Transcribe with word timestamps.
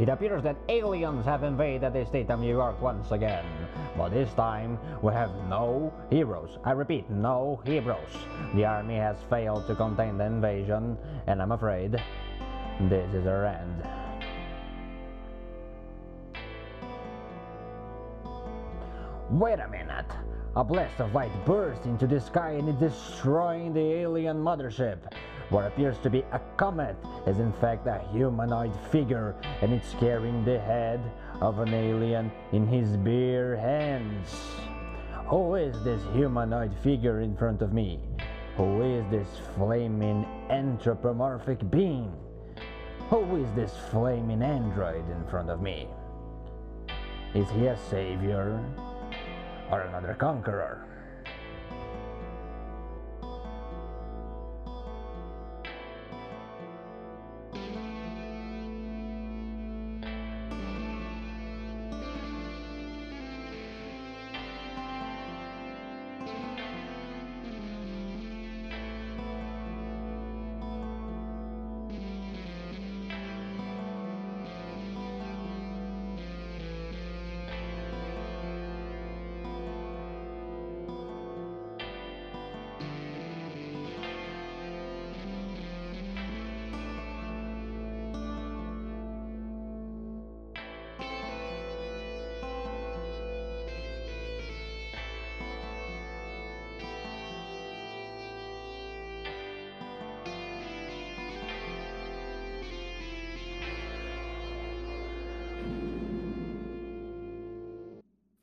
It 0.00 0.08
appears 0.08 0.42
that 0.42 0.56
aliens 0.68 1.24
have 1.24 1.44
invaded 1.44 1.92
the 1.92 2.04
state 2.04 2.28
of 2.28 2.40
New 2.40 2.50
York 2.50 2.80
once 2.82 3.12
again. 3.12 3.44
But 3.96 4.08
this 4.08 4.32
time, 4.34 4.76
we 5.02 5.12
have 5.12 5.30
no 5.48 5.92
heroes. 6.10 6.58
I 6.64 6.72
repeat, 6.72 7.08
no 7.08 7.62
heroes. 7.64 8.10
The 8.54 8.64
army 8.64 8.96
has 8.96 9.16
failed 9.30 9.68
to 9.68 9.76
contain 9.76 10.18
the 10.18 10.24
invasion, 10.24 10.98
and 11.28 11.40
I'm 11.40 11.52
afraid 11.52 11.92
this 12.80 13.14
is 13.14 13.24
our 13.26 13.46
end. 13.46 13.86
Wait 19.30 19.60
a 19.60 19.68
minute! 19.68 20.10
A 20.56 20.64
blast 20.64 21.00
of 21.00 21.14
light 21.14 21.32
bursts 21.44 21.86
into 21.86 22.08
the 22.08 22.20
sky 22.20 22.50
and 22.50 22.68
is 22.68 22.74
destroying 22.76 23.72
the 23.72 23.80
alien 23.80 24.42
mothership. 24.42 24.98
What 25.50 25.66
appears 25.66 25.98
to 25.98 26.10
be 26.10 26.24
a 26.32 26.40
comet 26.56 26.96
is 27.26 27.38
in 27.38 27.52
fact 27.54 27.86
a 27.86 27.98
humanoid 28.12 28.72
figure 28.90 29.34
and 29.60 29.72
it's 29.72 29.94
carrying 30.00 30.44
the 30.44 30.58
head 30.58 31.00
of 31.40 31.58
an 31.58 31.74
alien 31.74 32.32
in 32.52 32.66
his 32.66 32.96
bare 32.96 33.56
hands. 33.56 34.28
Who 35.26 35.54
is 35.54 35.82
this 35.84 36.02
humanoid 36.12 36.74
figure 36.82 37.20
in 37.20 37.36
front 37.36 37.62
of 37.62 37.72
me? 37.72 38.00
Who 38.56 38.82
is 38.82 39.04
this 39.10 39.28
flaming 39.56 40.26
anthropomorphic 40.48 41.70
being? 41.70 42.12
Who 43.10 43.36
is 43.36 43.52
this 43.54 43.74
flaming 43.90 44.42
android 44.42 45.08
in 45.10 45.26
front 45.26 45.50
of 45.50 45.60
me? 45.60 45.88
Is 47.34 47.50
he 47.50 47.66
a 47.66 47.76
savior 47.90 48.60
or 49.70 49.80
another 49.80 50.14
conqueror? 50.14 50.83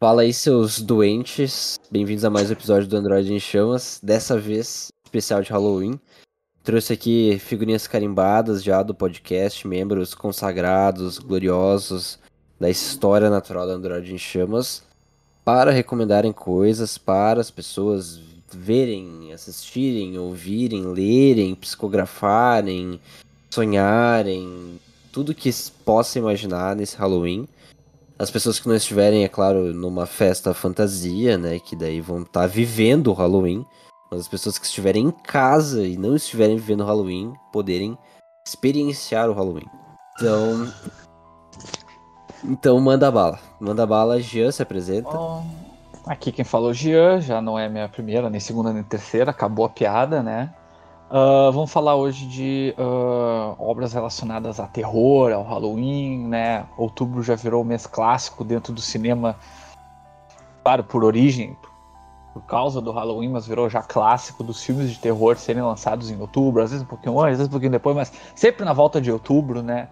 Fala 0.02 0.24
aí, 0.24 0.34
seus 0.34 0.82
doentes. 0.82 1.80
Bem-vindos 1.92 2.26
a 2.26 2.30
mais 2.32 2.50
um 2.50 2.54
episódio 2.54 2.88
do 2.88 2.98
Android 2.98 3.32
em 3.32 3.40
Chamas. 3.40 4.00
Dessa 4.02 4.36
vez, 4.36 4.88
especial 5.06 5.44
de 5.44 5.52
Halloween. 5.52 6.00
Trouxe 6.64 6.94
aqui 6.94 7.38
figurinhas 7.38 7.86
carimbadas 7.86 8.64
já 8.64 8.82
do 8.82 8.96
podcast, 8.96 9.68
membros 9.68 10.16
consagrados, 10.16 11.20
gloriosos 11.20 12.18
da 12.60 12.68
história 12.68 13.30
natural 13.30 13.68
do 13.68 13.74
Android 13.74 14.12
em 14.12 14.18
Chamas, 14.18 14.82
para 15.46 15.70
recomendarem 15.70 16.34
coisas 16.34 16.98
para 16.98 17.40
as 17.40 17.52
pessoas 17.52 18.20
verem, 18.52 19.32
assistirem, 19.32 20.18
ouvirem, 20.18 20.84
lerem, 20.88 21.54
psicografarem, 21.54 23.00
sonharem, 23.52 24.80
tudo 25.12 25.36
que 25.36 25.52
possa 25.86 26.18
imaginar 26.18 26.76
nesse 26.76 26.98
Halloween. 26.98 27.48
As 28.22 28.30
pessoas 28.30 28.60
que 28.60 28.68
não 28.68 28.76
estiverem, 28.76 29.24
é 29.24 29.28
claro, 29.28 29.74
numa 29.74 30.06
festa 30.06 30.54
fantasia, 30.54 31.40
né? 31.40 31.58
Que 31.58 31.76
daí 31.76 32.00
vão 32.00 32.22
estar 32.22 32.42
tá 32.42 32.46
vivendo 32.46 33.08
o 33.08 33.14
Halloween. 33.14 33.66
Mas 34.12 34.20
as 34.20 34.28
pessoas 34.28 34.60
que 34.60 34.66
estiverem 34.68 35.08
em 35.08 35.12
casa 35.12 35.84
e 35.84 35.98
não 35.98 36.16
estiverem 36.16 36.56
vivendo 36.56 36.82
o 36.82 36.86
Halloween 36.86 37.34
poderem 37.52 37.98
experienciar 38.48 39.28
o 39.28 39.34
Halloween. 39.34 39.66
Então. 40.16 40.72
Então 42.44 42.80
manda 42.80 43.10
bala. 43.10 43.40
Manda 43.60 43.88
bala, 43.88 44.22
Jean 44.22 44.52
se 44.52 44.62
apresenta. 44.62 45.10
Oh, 45.10 45.42
aqui 46.06 46.32
quem 46.32 46.46
falou 46.46 46.76
Jean, 46.76 47.20
já 47.22 47.42
não 47.42 47.58
é 47.58 47.68
minha 47.68 47.90
primeira, 47.90 48.30
nem 48.30 48.40
segunda, 48.40 48.72
nem 48.72 48.84
terceira, 48.84 49.32
acabou 49.32 49.66
a 49.66 49.70
piada, 49.70 50.22
né? 50.22 50.54
Uh, 51.12 51.52
vamos 51.52 51.70
falar 51.70 51.98
hoje 51.98 52.26
de 52.26 52.74
uh, 52.78 53.54
obras 53.60 53.92
relacionadas 53.92 54.62
a 54.62 54.68
terror, 54.68 55.34
ao 55.34 55.44
Halloween, 55.44 56.26
né? 56.26 56.66
Outubro 56.78 57.22
já 57.22 57.36
virou 57.36 57.66
mês 57.66 57.86
clássico 57.86 58.46
dentro 58.46 58.72
do 58.72 58.80
cinema, 58.80 59.36
claro, 60.64 60.86
por 60.86 61.04
origem, 61.04 61.58
por 62.34 62.44
causa 62.44 62.80
do 62.80 62.94
Halloween, 62.94 63.28
mas 63.28 63.46
virou 63.46 63.70
já 63.70 63.82
clássico 63.82 64.42
dos 64.42 64.64
filmes 64.64 64.90
de 64.90 65.00
terror 65.00 65.36
serem 65.38 65.62
lançados 65.62 66.10
em 66.10 66.18
outubro, 66.18 66.64
às 66.64 66.72
vezes 66.72 66.86
um 66.86 66.88
pouquinho 66.88 67.20
antes, 67.20 67.34
às 67.34 67.38
vezes 67.40 67.50
um 67.50 67.52
pouquinho 67.52 67.74
depois, 67.74 67.94
mas 67.94 68.14
sempre 68.34 68.64
na 68.64 68.72
volta 68.72 69.02
de 69.02 69.12
outubro, 69.12 69.62
né? 69.62 69.90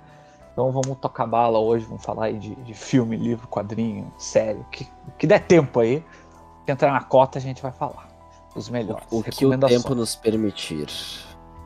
Então 0.53 0.71
vamos 0.71 0.97
tocar 0.99 1.27
bala 1.27 1.59
hoje, 1.59 1.83
vamos 1.83 2.01
falar 2.01 2.27
aí 2.27 2.39
de, 2.39 2.55
de 2.55 2.73
filme, 2.73 3.17
livro, 3.17 3.45
quadrinho, 3.45 4.09
série, 4.17 4.65
que, 4.71 4.87
que 5.17 5.27
der 5.27 5.41
tempo 5.45 5.81
aí, 5.81 6.01
que 6.65 6.71
entrar 6.71 6.93
na 6.93 7.01
cota 7.01 7.39
a 7.39 7.41
gente 7.41 7.61
vai 7.61 7.73
falar 7.73 8.08
os 8.59 8.69
melhores. 8.69 9.05
O 9.09 9.23
que 9.23 9.45
o 9.45 9.57
tempo 9.57 9.95
nos 9.95 10.15
permitir. 10.15 10.87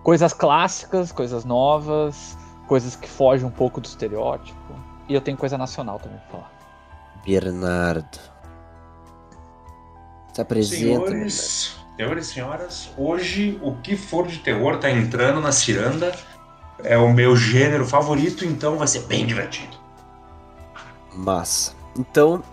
Coisas 0.03 0.33
clássicas, 0.33 1.11
coisas 1.11 1.43
novas, 1.43 2.37
coisas 2.67 2.95
que 2.95 3.09
fogem 3.09 3.45
um 3.45 3.51
pouco 3.51 3.81
do 3.81 3.85
estereótipo. 3.85 4.57
E 5.07 5.13
eu 5.13 5.21
tenho 5.21 5.37
coisa 5.37 5.57
nacional 5.57 5.99
também 5.99 6.19
pra 6.19 6.39
falar. 6.39 6.51
Bernardo. 7.25 8.19
Se 10.33 10.41
apresenta. 10.41 11.07
Senhores, 11.07 11.77
senhores 11.95 12.27
e 12.27 12.33
senhoras, 12.33 12.89
hoje 12.97 13.59
o 13.61 13.75
que 13.75 13.95
for 13.95 14.27
de 14.27 14.39
terror 14.39 14.77
tá 14.77 14.89
entrando 14.89 15.39
na 15.39 15.51
ciranda. 15.51 16.13
É 16.83 16.97
o 16.97 17.13
meu 17.13 17.35
gênero 17.35 17.85
favorito, 17.85 18.43
então 18.43 18.77
vai 18.77 18.87
ser 18.87 19.01
bem 19.03 19.25
divertido. 19.25 19.77
Massa. 21.13 21.73
Então, 21.97 22.43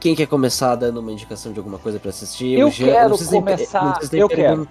quem 0.00 0.14
quer 0.14 0.26
começar 0.26 0.74
dando 0.76 0.98
uma 0.98 1.12
indicação 1.12 1.52
de 1.52 1.58
alguma 1.58 1.78
coisa 1.78 2.00
para 2.00 2.08
assistir? 2.08 2.58
Eu, 2.58 2.70
já, 2.70 2.86
quero 2.86 3.18
começar. 3.18 4.00
eu 4.10 4.28
quero. 4.28 4.66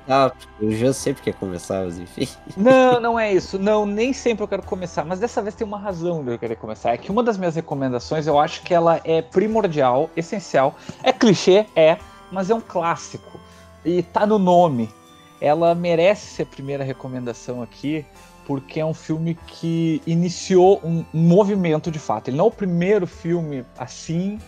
Eu 0.59 0.71
já 0.71 0.91
sempre 0.91 1.21
quer 1.21 1.35
começar, 1.35 1.85
mas 1.85 1.99
enfim. 1.99 2.27
Não, 2.57 2.99
não 2.99 3.19
é 3.19 3.31
isso. 3.31 3.59
Não, 3.59 3.85
nem 3.85 4.11
sempre 4.11 4.43
eu 4.43 4.47
quero 4.47 4.63
começar. 4.63 5.05
Mas 5.05 5.19
dessa 5.19 5.41
vez 5.41 5.53
tem 5.53 5.65
uma 5.65 5.77
razão 5.77 6.23
de 6.23 6.31
eu 6.31 6.39
querer 6.39 6.55
começar. 6.55 6.93
É 6.93 6.97
que 6.97 7.11
uma 7.11 7.21
das 7.21 7.37
minhas 7.37 7.55
recomendações, 7.55 8.25
eu 8.25 8.39
acho 8.39 8.63
que 8.63 8.73
ela 8.73 8.99
é 9.03 9.21
primordial, 9.21 10.09
essencial. 10.17 10.75
É 11.03 11.13
clichê, 11.13 11.67
é, 11.75 11.97
mas 12.31 12.49
é 12.49 12.55
um 12.55 12.61
clássico. 12.61 13.39
E 13.85 14.01
tá 14.01 14.25
no 14.25 14.39
nome. 14.39 14.89
Ela 15.39 15.75
merece 15.75 16.33
ser 16.33 16.43
a 16.43 16.45
primeira 16.47 16.83
recomendação 16.83 17.61
aqui, 17.61 18.03
porque 18.47 18.79
é 18.79 18.85
um 18.85 18.95
filme 18.95 19.37
que 19.45 20.01
iniciou 20.07 20.81
um, 20.83 21.05
um 21.13 21.21
movimento 21.21 21.91
de 21.91 21.99
fato. 21.99 22.29
Ele 22.29 22.37
não 22.37 22.45
é 22.45 22.47
o 22.47 22.51
primeiro 22.51 23.05
filme 23.05 23.63
assim 23.77 24.39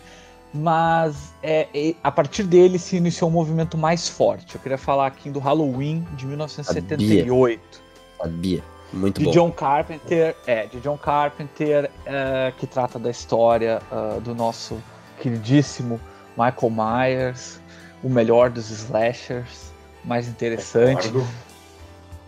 mas 0.54 1.34
é, 1.42 1.68
é, 1.74 1.94
a 2.02 2.10
partir 2.10 2.42
dele 2.44 2.78
se 2.78 2.96
iniciou 2.96 3.30
um 3.30 3.32
movimento 3.32 3.78
mais 3.78 4.08
forte. 4.08 4.54
Eu 4.54 4.60
queria 4.60 4.78
falar 4.78 5.06
aqui 5.06 5.30
do 5.30 5.38
Halloween 5.38 6.06
de 6.16 6.26
1978. 6.26 7.82
Sabia. 8.18 8.62
Muito 8.92 9.18
de 9.18 9.24
bom. 9.24 9.30
John 9.30 9.50
Carpenter, 9.50 10.36
é, 10.46 10.66
de 10.66 10.78
John 10.80 10.98
Carpenter, 10.98 11.90
é, 12.04 12.52
que 12.58 12.66
trata 12.66 12.98
da 12.98 13.10
história 13.10 13.80
uh, 13.90 14.20
do 14.20 14.34
nosso 14.34 14.76
queridíssimo 15.18 15.98
Michael 16.36 16.70
Myers, 16.70 17.58
o 18.02 18.10
melhor 18.10 18.50
dos 18.50 18.70
slashers, 18.70 19.72
mais 20.04 20.28
interessante. 20.28 21.08
Concordo. 21.08 21.26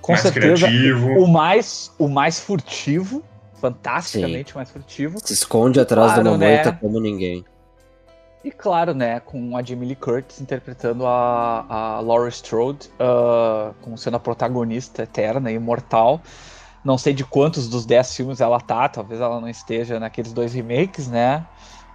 Com 0.00 0.12
mais 0.12 0.22
certeza, 0.22 0.66
criativo. 0.66 1.08
o 1.18 1.26
mais 1.26 1.90
o 1.98 2.08
mais 2.08 2.40
furtivo, 2.40 3.22
fantasticamente 3.60 4.52
Sim. 4.52 4.58
mais 4.58 4.70
furtivo. 4.70 5.18
Se 5.22 5.32
esconde 5.32 5.80
atrás 5.80 6.12
claro, 6.12 6.22
de 6.22 6.28
uma 6.28 6.38
moita 6.38 6.72
né? 6.72 6.78
como 6.80 7.00
ninguém. 7.00 7.44
E 8.44 8.50
claro, 8.50 8.92
né, 8.92 9.20
com 9.20 9.56
a 9.56 9.62
Jamie 9.62 9.88
Lee 9.88 9.96
Curtis 9.96 10.38
interpretando 10.38 11.06
a, 11.06 11.64
a 11.66 12.00
Laura 12.00 12.28
Strode, 12.28 12.90
uh, 13.00 13.74
como 13.80 13.96
sendo 13.96 14.18
a 14.18 14.20
protagonista 14.20 15.02
eterna 15.02 15.50
e 15.50 15.54
imortal. 15.54 16.20
Não 16.84 16.98
sei 16.98 17.14
de 17.14 17.24
quantos 17.24 17.66
dos 17.70 17.86
dez 17.86 18.14
filmes 18.14 18.42
ela 18.42 18.60
tá, 18.60 18.86
talvez 18.90 19.18
ela 19.18 19.40
não 19.40 19.48
esteja 19.48 19.98
naqueles 19.98 20.34
dois 20.34 20.52
remakes, 20.52 21.08
né? 21.08 21.46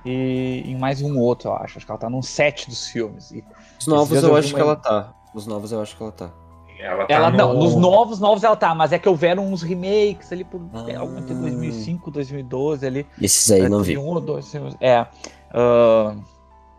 E 0.04 0.63
em 0.66 0.75
mais 0.75 1.04
um 1.04 1.19
outro, 1.19 1.50
eu 1.50 1.54
acho. 1.54 1.78
Acho 1.78 1.86
que 1.86 1.92
ela 1.92 2.00
tá 2.00 2.10
num 2.10 2.24
sete 2.24 2.68
dos 2.68 2.88
filmes. 2.88 3.30
E 3.30 3.44
Os 3.80 3.86
novos 3.86 4.24
eu 4.24 4.36
acho 4.36 4.48
uma... 4.48 4.56
que 4.56 4.62
ela 4.62 4.75
tá. 4.75 5.13
Os 5.36 5.46
novos 5.46 5.72
eu 5.72 5.80
acho 5.81 5.96
que 5.96 6.01
ela 6.01 6.12
tá. 6.12 6.31
Ela 6.80 7.06
tá 7.06 7.13
Ela 7.13 7.30
no... 7.30 7.38
não, 7.38 7.54
nos 7.54 7.75
novos, 7.75 8.19
novos 8.19 8.44
ela 8.44 8.56
tá, 8.56 8.74
mas 8.74 8.92
é 8.92 8.98
que 8.98 9.07
houveram 9.07 9.46
uns 9.46 9.62
remakes 9.62 10.31
ali 10.31 10.44
por 10.46 10.62
Ah. 10.74 10.86
é, 10.88 10.96
algum 10.96 11.22
tempo, 11.22 11.42
2005, 11.42 12.10
2012 12.10 12.88
ali. 12.88 13.06
Esses 13.22 13.51
aí 13.51 13.60
eu 13.60 13.69
não 13.69 13.84
vi. 13.84 13.98
Um 13.98 14.07
ou 14.07 14.19
dois 14.19 14.50
filmes. 14.50 14.75
É. 14.81 15.06
ah, 15.54 16.16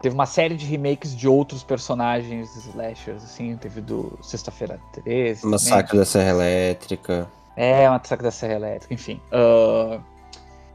teve 0.00 0.14
uma 0.14 0.26
série 0.26 0.56
de 0.56 0.64
remakes 0.66 1.14
de 1.14 1.28
outros 1.28 1.62
personagens 1.62 2.54
slashers, 2.56 3.22
assim. 3.22 3.56
Teve 3.56 3.80
do 3.80 4.18
Sexta-feira 4.22 4.80
13. 4.92 5.42
também. 5.42 5.52
Massacre 5.52 5.98
da 5.98 6.04
Serra 6.04 6.30
Elétrica. 6.30 7.28
É, 7.56 7.88
Massacre 7.88 8.24
da 8.24 8.30
Serra 8.30 8.54
Elétrica, 8.54 8.94
enfim. 8.94 9.20
Ah, 9.30 10.00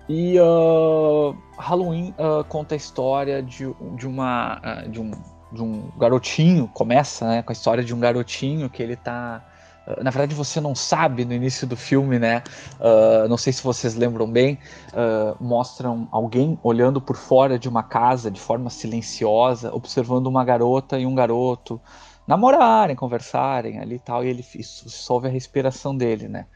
e 0.08 0.38
ah, 0.38 1.34
Halloween 1.58 2.14
ah, 2.18 2.44
conta 2.48 2.76
a 2.76 2.78
história 2.78 3.42
de, 3.42 3.74
de 3.96 4.08
uma. 4.08 4.62
de, 4.88 5.02
um, 5.02 5.12
de 5.52 5.64
um 5.64 5.90
garotinho. 5.98 6.70
Começa 6.74 7.28
né, 7.28 7.42
com 7.42 7.52
a 7.52 7.54
história 7.54 7.84
de 7.84 7.94
um 7.94 8.00
garotinho 8.00 8.70
que 8.70 8.82
ele 8.82 8.96
tá. 8.96 9.44
Ah, 9.86 10.04
Na 10.04 10.10
verdade, 10.12 10.36
você 10.36 10.60
não 10.62 10.76
sabe 10.76 11.26
no 11.26 11.34
início 11.34 11.68
do 11.68 11.76
filme, 11.78 12.20
né? 12.20 12.44
Ah, 12.80 13.28
não 13.28 13.38
sei 13.38 13.54
se 13.54 13.64
vocês 13.64 13.96
lembram 13.96 14.30
bem. 14.30 14.60
ah, 14.94 15.36
mostram 15.40 16.08
alguém 16.12 16.60
olhando 16.64 17.02
por 17.02 17.16
fora 17.18 17.58
de 17.60 17.70
uma 17.70 17.84
casa 17.84 18.30
de 18.32 18.40
forma 18.40 18.70
silenciosa, 18.70 19.74
observando 19.74 20.28
uma 20.28 20.44
garota 20.46 21.00
e 21.00 21.06
um 21.06 21.16
garoto 21.16 21.82
namorarem, 22.28 22.96
conversarem 22.96 23.80
ali 23.80 23.96
e 23.96 24.00
tal, 24.00 24.24
e 24.24 24.28
ele 24.30 24.44
sobe 24.44 25.28
a 25.28 25.32
respiração 25.32 25.96
dele, 25.96 26.28
né? 26.28 26.48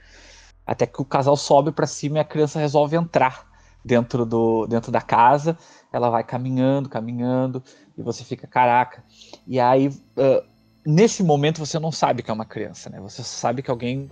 Até 0.65 0.85
que 0.85 1.01
o 1.01 1.05
casal 1.05 1.35
sobe 1.35 1.71
pra 1.71 1.87
cima 1.87 2.17
e 2.17 2.21
a 2.21 2.23
criança 2.23 2.59
resolve 2.59 2.95
entrar 2.95 3.47
dentro, 3.83 4.25
do, 4.25 4.67
dentro 4.67 4.91
da 4.91 5.01
casa. 5.01 5.57
Ela 5.91 6.09
vai 6.09 6.23
caminhando, 6.23 6.89
caminhando, 6.89 7.63
e 7.97 8.01
você 8.03 8.23
fica, 8.23 8.47
caraca. 8.47 9.03
E 9.47 9.59
aí, 9.59 9.89
ah, 10.17 10.43
nesse 10.89 11.23
momento, 11.23 11.59
você 11.59 11.79
não 11.79 11.91
sabe 11.91 12.23
que 12.23 12.31
é 12.31 12.33
uma 12.33 12.45
criança, 12.45 12.89
né? 12.89 12.99
Você 13.01 13.23
sabe 13.23 13.61
que 13.63 13.71
alguém 13.71 14.09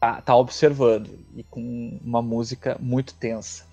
tá, 0.00 0.22
tá 0.22 0.36
observando, 0.36 1.18
e 1.34 1.44
com 1.44 1.98
uma 2.02 2.22
música 2.22 2.76
muito 2.80 3.14
tensa. 3.16 3.64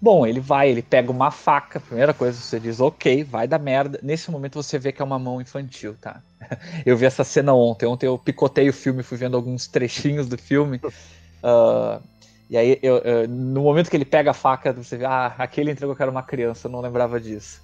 Bom, 0.00 0.26
ele 0.26 0.40
vai, 0.40 0.70
ele 0.70 0.82
pega 0.82 1.10
uma 1.10 1.30
faca, 1.30 1.80
primeira 1.80 2.14
coisa 2.14 2.40
você 2.40 2.60
diz, 2.60 2.80
ok, 2.80 3.24
vai 3.24 3.48
dar 3.48 3.58
merda. 3.58 3.98
Nesse 4.02 4.30
momento 4.30 4.62
você 4.62 4.78
vê 4.78 4.92
que 4.92 5.02
é 5.02 5.04
uma 5.04 5.18
mão 5.18 5.40
infantil, 5.40 5.96
tá? 5.98 6.22
Eu 6.86 6.96
vi 6.96 7.06
essa 7.06 7.24
cena 7.24 7.54
ontem. 7.54 7.86
Ontem 7.86 8.06
eu 8.06 8.18
picotei 8.18 8.68
o 8.68 8.72
filme, 8.72 9.02
fui 9.02 9.18
vendo 9.18 9.36
alguns 9.36 9.66
trechinhos 9.68 10.28
do 10.28 10.38
filme. 10.38 10.82
Ah, 11.42 12.02
e 12.50 12.56
aí, 12.56 12.78
eu- 12.82 12.98
eu- 12.98 13.28
no 13.28 13.62
momento 13.62 13.90
que 13.90 13.96
ele 13.96 14.04
pega 14.04 14.30
a 14.30 14.34
faca, 14.34 14.72
você 14.72 14.96
vê, 14.96 15.04
ah, 15.04 15.26
aquele 15.38 15.70
entregou 15.70 15.94
que 15.96 16.02
era 16.02 16.10
uma 16.10 16.22
criança, 16.22 16.66
eu 16.68 16.72
não 16.72 16.80
lembrava 16.80 17.20
disso. 17.20 17.60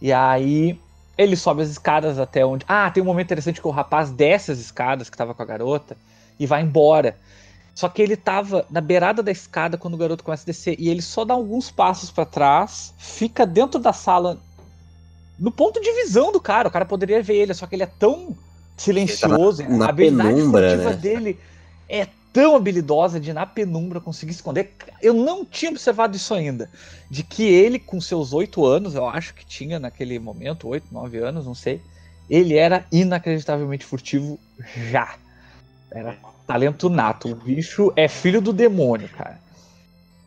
E 0.00 0.12
aí, 0.12 0.84
ele 1.22 1.36
sobe 1.36 1.62
as 1.62 1.68
escadas 1.68 2.18
até 2.18 2.44
onde. 2.44 2.64
Ah, 2.66 2.90
tem 2.90 3.02
um 3.02 3.06
momento 3.06 3.26
interessante 3.26 3.60
que 3.60 3.68
o 3.68 3.70
rapaz 3.70 4.10
desce 4.10 4.50
as 4.50 4.58
escadas 4.58 5.10
que 5.10 5.16
tava 5.16 5.34
com 5.34 5.42
a 5.42 5.46
garota 5.46 5.96
e 6.38 6.46
vai 6.46 6.62
embora. 6.62 7.16
Só 7.74 7.88
que 7.88 8.00
ele 8.00 8.16
tava 8.16 8.66
na 8.70 8.80
beirada 8.80 9.22
da 9.22 9.30
escada 9.30 9.76
quando 9.76 9.94
o 9.94 9.98
garoto 9.98 10.24
começa 10.24 10.44
a 10.44 10.46
descer. 10.46 10.76
E 10.78 10.88
ele 10.88 11.02
só 11.02 11.24
dá 11.24 11.34
alguns 11.34 11.70
passos 11.70 12.10
pra 12.10 12.24
trás, 12.24 12.94
fica 12.98 13.46
dentro 13.46 13.78
da 13.78 13.92
sala, 13.92 14.38
no 15.38 15.50
ponto 15.50 15.80
de 15.80 15.92
visão 15.92 16.32
do 16.32 16.40
cara. 16.40 16.68
O 16.68 16.70
cara 16.70 16.86
poderia 16.86 17.22
ver 17.22 17.36
ele, 17.36 17.54
só 17.54 17.66
que 17.66 17.74
ele 17.74 17.82
é 17.82 17.90
tão 17.98 18.36
silencioso. 18.76 19.62
na 19.68 19.86
a 19.86 19.88
habilidade 19.90 20.34
penumbra, 20.34 20.76
né? 20.76 20.92
dele 20.94 21.38
é 21.86 22.08
tão 22.32 22.56
habilidosa 22.56 23.18
de 23.18 23.32
na 23.32 23.46
penumbra 23.46 24.00
conseguir 24.00 24.32
esconder. 24.32 24.72
Eu 25.02 25.14
não 25.14 25.44
tinha 25.44 25.70
observado 25.70 26.16
isso 26.16 26.32
ainda. 26.34 26.70
De 27.10 27.22
que 27.22 27.42
ele, 27.42 27.78
com 27.78 28.00
seus 28.00 28.32
oito 28.32 28.64
anos, 28.64 28.94
eu 28.94 29.06
acho 29.06 29.34
que 29.34 29.44
tinha 29.44 29.78
naquele 29.78 30.18
momento, 30.18 30.68
oito, 30.68 30.86
nove 30.92 31.18
anos, 31.18 31.46
não 31.46 31.54
sei. 31.54 31.80
Ele 32.28 32.56
era 32.56 32.86
inacreditavelmente 32.92 33.84
furtivo 33.84 34.38
já. 34.90 35.14
Era 35.90 36.16
talento 36.46 36.88
nato. 36.88 37.30
O 37.30 37.34
bicho 37.34 37.92
é 37.96 38.06
filho 38.08 38.40
do 38.40 38.52
demônio, 38.52 39.08
cara. 39.08 39.40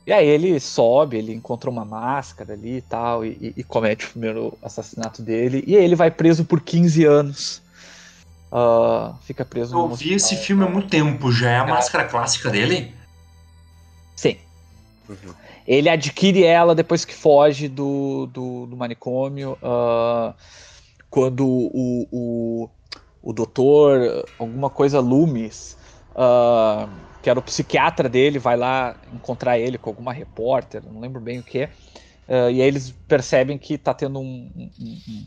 E 0.06 0.12
aí 0.12 0.28
ele 0.28 0.60
sobe, 0.60 1.18
ele 1.18 1.34
encontra 1.34 1.70
uma 1.70 1.86
máscara 1.86 2.54
ali 2.54 2.78
e 2.78 2.82
tal, 2.82 3.26
e, 3.26 3.54
e- 3.56 3.64
comete 3.64 4.06
o 4.06 4.10
primeiro 4.10 4.58
assassinato 4.62 5.22
dele. 5.22 5.64
E 5.66 5.78
aí 5.78 5.84
ele 5.84 5.96
vai 5.96 6.12
preso 6.12 6.44
por 6.44 6.60
15 6.60 7.06
anos. 7.06 7.63
Ah, 8.56 9.16
fica 9.24 9.44
preso 9.44 9.76
Eu 9.76 9.88
no 9.88 9.96
vi 9.96 10.14
esse 10.14 10.36
filme 10.38 10.64
há 10.64 10.70
muito 10.70 10.88
tempo, 10.88 11.32
já 11.32 11.50
é 11.50 11.58
a 11.58 11.66
máscara 11.66 12.08
clássica 12.08 12.52
dele? 12.52 12.94
Sim. 14.16 14.38
Uhum. 15.10 15.34
Ele 15.66 15.90
adquire 15.90 16.44
ela 16.44 16.76
depois 16.76 17.04
que 17.04 17.16
foge 17.16 17.68
do, 17.68 18.28
do, 18.28 18.68
do 18.68 18.78
manicômio. 18.78 19.58
ah, 19.64 20.36
quando 21.10 21.48
o, 21.48 22.08
o, 22.12 22.70
o 23.24 23.34
doutor, 23.34 24.24
alguma 24.38 24.70
coisa 24.70 25.00
Loomis, 25.00 25.76
ah, 26.16 26.88
que 27.24 27.32
era 27.32 27.40
o 27.40 27.44
psiquiatra 27.44 28.08
dele, 28.08 28.38
vai 28.38 28.56
lá 28.56 28.96
encontrar 29.12 29.58
ele 29.58 29.80
com 29.80 29.90
alguma 29.90 30.14
repórter, 30.14 30.84
não 30.86 31.00
lembro 31.00 31.20
bem 31.20 31.40
o 31.40 31.44
que. 31.44 31.64
ah, 32.28 32.52
e 32.52 32.62
aí 32.62 32.68
eles 32.68 32.92
percebem 33.08 33.58
que 33.58 33.80
tá 33.80 33.96
tendo 33.96 34.20
um. 34.20 34.52
um- 34.56 34.70
um- 34.80 35.02
um- 35.10 35.26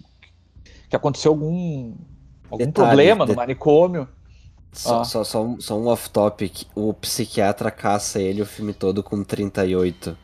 que 0.89 0.95
aconteceu 0.95 1.33
algum. 1.33 1.97
Algum 2.51 2.65
Detalhe, 2.65 2.89
problema 2.89 3.27
no 3.27 3.35
manicômio. 3.35 4.09
Só, 4.73 5.01
Ah. 5.01 5.05
só, 5.05 5.25
só 5.25 5.43
um, 5.43 5.61
só 5.61 5.79
um 5.79 5.87
off-topic. 5.89 6.65
O 6.75 6.93
psiquiatra 6.95 7.71
caça 7.71 8.21
ele 8.21 8.43
o 8.43 8.47
filme 8.47 8.73
todo 8.75 9.03
com 9.03 9.25
38. 9.25 10.17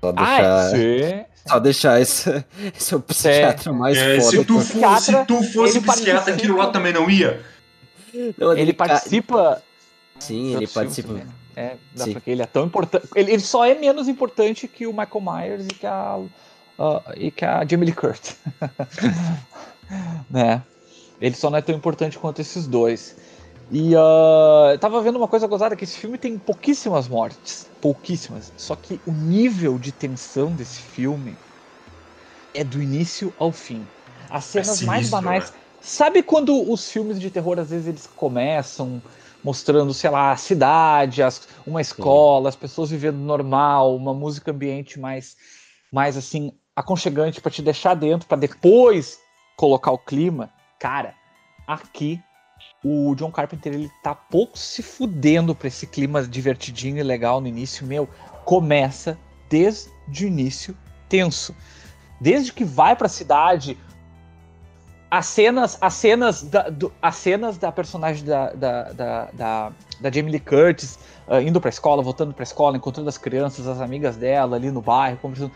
Só 0.00 0.12
deixar, 0.12 0.50
Ah, 0.58 0.70
sim. 0.70 1.24
só 1.46 1.58
deixar 1.60 2.00
esse, 2.00 2.44
esse 2.76 2.94
é 2.94 2.96
o 2.96 3.00
psiquiatra 3.00 3.72
mais 3.72 3.96
É, 3.98 4.18
foda. 4.20 4.30
se, 4.30 4.44
tu 4.44 4.54
for, 4.54 4.64
psiquiatra, 4.64 5.20
se 5.20 5.24
tu 5.26 5.42
fosse 5.52 5.78
ele 5.78 5.86
psiquiatra, 5.86 6.34
aquilo 6.34 6.56
lá 6.56 6.66
também 6.70 6.92
não 6.92 7.08
ia? 7.08 7.40
Não, 8.36 8.52
Ele 8.56 8.72
ca- 8.72 8.86
participa. 8.88 9.62
Sim, 10.18 10.46
ele 10.46 10.66
filmes 10.66 10.72
participa. 10.72 11.12
né? 11.12 11.26
É, 11.56 11.76
dá 11.94 12.04
Sim. 12.04 12.16
ele 12.26 12.42
é 12.42 12.46
tão 12.46 12.64
importante. 12.66 13.06
Ele, 13.14 13.32
ele 13.32 13.42
só 13.42 13.64
é 13.64 13.74
menos 13.74 14.08
importante 14.08 14.66
que 14.66 14.86
o 14.86 14.90
Michael 14.92 15.20
Myers 15.20 15.66
e 15.66 15.74
que 15.74 15.86
a, 15.86 16.18
ah, 16.78 17.02
e 17.16 17.30
que 17.30 17.44
a 17.44 17.64
Jamie 17.68 17.86
Lee 17.86 17.94
Curtis. 17.94 18.36
né? 20.30 20.62
Ele 21.20 21.34
só 21.34 21.50
não 21.50 21.58
é 21.58 21.62
tão 21.62 21.74
importante 21.74 22.18
quanto 22.18 22.40
esses 22.40 22.66
dois. 22.66 23.16
E 23.70 23.94
ah, 23.94 24.70
eu 24.72 24.78
tava 24.78 25.00
vendo 25.02 25.16
uma 25.16 25.28
coisa 25.28 25.46
gozada 25.46 25.76
que 25.76 25.84
esse 25.84 25.96
filme 25.98 26.18
tem 26.18 26.38
pouquíssimas 26.38 27.06
mortes. 27.08 27.70
Pouquíssimas. 27.80 28.52
Só 28.56 28.74
que 28.74 29.00
o 29.06 29.12
nível 29.12 29.78
de 29.78 29.92
tensão 29.92 30.54
desse 30.54 30.80
filme 30.80 31.38
é 32.52 32.64
do 32.64 32.82
início 32.82 33.32
ao 33.38 33.52
fim. 33.52 33.86
As 34.28 34.44
cenas 34.44 34.80
mais 34.82 35.06
sinistro, 35.06 35.22
banais. 35.22 35.50
né? 35.50 35.56
Sabe 35.80 36.22
quando 36.22 36.70
os 36.70 36.90
filmes 36.90 37.18
de 37.18 37.30
terror, 37.30 37.58
às 37.58 37.70
vezes, 37.70 37.86
eles 37.86 38.06
começam 38.06 39.02
mostrando, 39.42 39.94
sei 39.94 40.10
lá, 40.10 40.32
a 40.32 40.36
cidade, 40.36 41.22
as- 41.22 41.48
uma 41.66 41.80
escola, 41.80 42.48
as 42.48 42.56
pessoas 42.56 42.90
vivendo 42.90 43.16
normal, 43.16 43.96
uma 43.96 44.12
música 44.12 44.50
ambiente 44.50 45.00
mais, 45.00 45.36
mais 45.90 46.16
assim, 46.16 46.52
aconchegante 46.76 47.40
pra 47.40 47.50
te 47.50 47.62
deixar 47.62 47.94
dentro, 47.94 48.28
pra 48.28 48.36
depois 48.36 49.18
colocar 49.56 49.90
o 49.92 49.98
clima. 49.98 50.52
Cara, 50.80 51.14
aqui 51.66 52.20
o 52.82 53.14
John 53.14 53.30
Carpenter 53.30 53.72
ele 53.74 53.90
tá 54.02 54.14
pouco 54.14 54.58
se 54.58 54.82
fudendo 54.82 55.54
pra 55.54 55.68
esse 55.68 55.86
clima 55.86 56.22
divertidinho 56.22 56.98
e 56.98 57.02
legal 57.02 57.40
no 57.40 57.46
início, 57.46 57.86
meu, 57.86 58.08
começa 58.44 59.18
desde 59.48 60.24
o 60.24 60.26
início 60.26 60.76
tenso. 61.08 61.54
Desde 62.20 62.52
que 62.52 62.64
vai 62.64 62.96
pra 62.96 63.08
cidade, 63.08 63.76
as 65.10 65.26
cenas, 65.26 65.76
as 65.80 65.94
cenas, 65.94 66.42
da, 66.42 66.68
do- 66.70 66.92
as 67.02 67.16
cenas 67.16 67.58
da 67.58 67.70
personagem 67.70 68.24
da, 68.24 68.50
da, 68.52 68.82
da, 68.92 69.24
da, 69.32 69.72
da 70.00 70.10
Jamie 70.10 70.32
Lee 70.32 70.40
Curtis 70.40 70.98
ah, 71.28 71.42
indo 71.42 71.60
pra 71.60 71.68
escola, 71.68 72.02
voltando 72.02 72.32
pra 72.32 72.42
escola, 72.42 72.76
encontrando 72.76 73.08
as 73.08 73.18
crianças, 73.18 73.66
as 73.66 73.80
amigas 73.80 74.16
dela 74.16 74.56
ali 74.56 74.70
no 74.70 74.80
bairro, 74.80 75.18
conversando, 75.18 75.52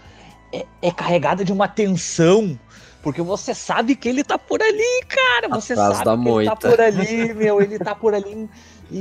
é, 0.53 0.67
é 0.83 0.91
carregada 0.91 1.45
de 1.45 1.53
uma 1.53 1.69
tensão, 1.69 2.59
porque 3.05 3.23
você 3.23 3.55
sabe 3.55 3.95
que 3.95 4.09
ele 4.09 4.25
tá 4.25 4.37
por 4.39 4.61
ali, 4.61 5.05
cara, 5.07 5.49
você 5.49 5.75
Atrás 5.75 5.99
sabe 5.99 6.05
da 6.05 6.17
que 6.17 6.29
ele 6.29 6.47
tá 6.47 6.57
moita. 6.57 6.57
por 6.71 6.81
ali, 6.81 7.35
meu, 7.35 7.61
ele 7.63 7.79
tá 7.79 7.95
por 7.95 8.15
ali 8.15 8.49
e, 8.91 8.97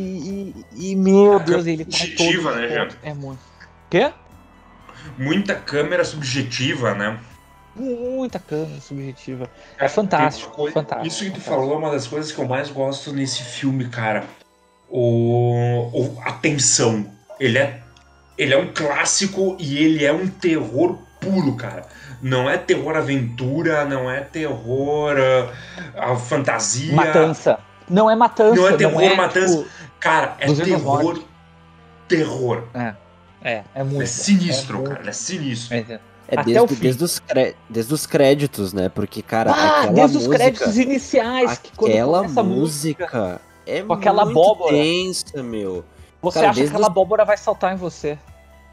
e, 0.80 0.92
e, 0.92 0.96
meu 0.96 1.40
Deus, 1.40 1.66
ele 1.66 1.86
tá 1.86 1.98
Subjetiva, 1.98 2.56
né, 2.56 2.78
pontos. 2.80 2.98
É 3.02 3.14
muito. 3.14 3.40
Quê? 3.90 4.12
Muita 5.18 5.56
câmera 5.56 6.04
subjetiva, 6.04 6.94
né? 6.94 7.20
Muita 7.76 8.38
câmera 8.40 8.80
subjetiva. 8.82 9.50
É 9.80 9.88
fantástico, 9.90 10.52
Tem 10.52 10.52
uma 10.52 10.56
coisa- 10.58 10.74
fantástico, 10.74 11.08
Isso 11.08 11.18
que 11.24 11.32
tu 11.32 11.42
fantástico. 11.42 11.56
falou 11.56 11.74
é 11.74 11.78
uma 11.78 11.92
das 11.92 12.06
coisas 12.08 12.32
que 12.32 12.40
eu 12.40 12.48
mais 12.48 12.70
gosto 12.70 13.12
nesse 13.12 13.42
filme, 13.44 13.88
cara. 13.90 14.26
O, 14.90 15.90
o- 15.92 16.22
a 16.24 16.34
tensão. 16.34 17.06
Ele 17.40 17.58
é, 17.58 17.82
ele 18.38 18.54
é 18.54 18.58
um 18.58 18.72
clássico 18.72 19.58
e 19.60 19.78
ele 19.78 20.06
é 20.06 20.14
um 20.14 20.28
terror 20.28 20.98
puro, 21.20 21.56
cara. 21.56 21.88
Não 22.24 22.50
é 22.50 22.58
terror 22.58 22.96
aventura, 22.96 23.84
não 23.86 24.10
é 24.10 24.22
terror 24.22 25.16
ah, 25.96 26.12
a 26.14 26.16
fantasia. 26.16 26.96
Matança. 26.96 27.60
Não 27.90 28.10
é 28.10 28.16
matança. 28.16 28.56
Não 28.56 28.68
é 28.68 28.78
terror, 28.78 29.16
matança. 29.18 29.58
tipo, 29.58 29.70
Cara, 30.00 30.36
é 30.40 30.46
200 30.48 30.68
terror. 30.72 31.20
Terror. 32.08 32.64
É, 33.44 33.64
é 33.76 33.84
muito. 33.84 34.02
é 34.04 34.06
sinistro, 34.06 34.82
é 34.86 34.88
cara. 34.90 35.10
É 35.10 35.12
sinistro. 35.12 35.76
É, 35.76 36.00
É 36.26 36.40
Até 36.40 36.44
desde, 36.54 36.62
o 36.64 36.68
fim. 36.70 36.82
desde, 36.82 37.04
os 37.04 37.20
cre- 37.20 37.56
desde 37.70 37.94
os 37.94 38.06
créditos, 38.06 38.72
né? 38.72 38.88
Porque, 38.88 39.22
cara, 39.22 39.52
ah, 39.52 39.80
aquela 39.82 39.92
desde 39.94 40.18
os 40.18 40.24
música, 40.28 40.38
créditos 40.44 40.78
iniciais. 40.78 41.52
aquela 41.76 42.22
começa 42.22 42.40
a 42.40 42.44
música, 42.44 43.42
é 43.68 43.82
Com 43.82 43.94
aquela 43.94 44.24
muito 44.26 44.40
abóbora. 44.40 44.72
tensa, 44.72 45.44
meu. 45.44 45.84
Você 46.22 46.40
Cara, 46.40 46.52
acha 46.52 46.62
que 46.62 46.68
aquela 46.68 46.84
os- 46.84 46.88
abóbora 46.88 47.26
vai 47.26 47.36
saltar 47.36 47.74
em 47.74 47.76
você? 47.76 48.18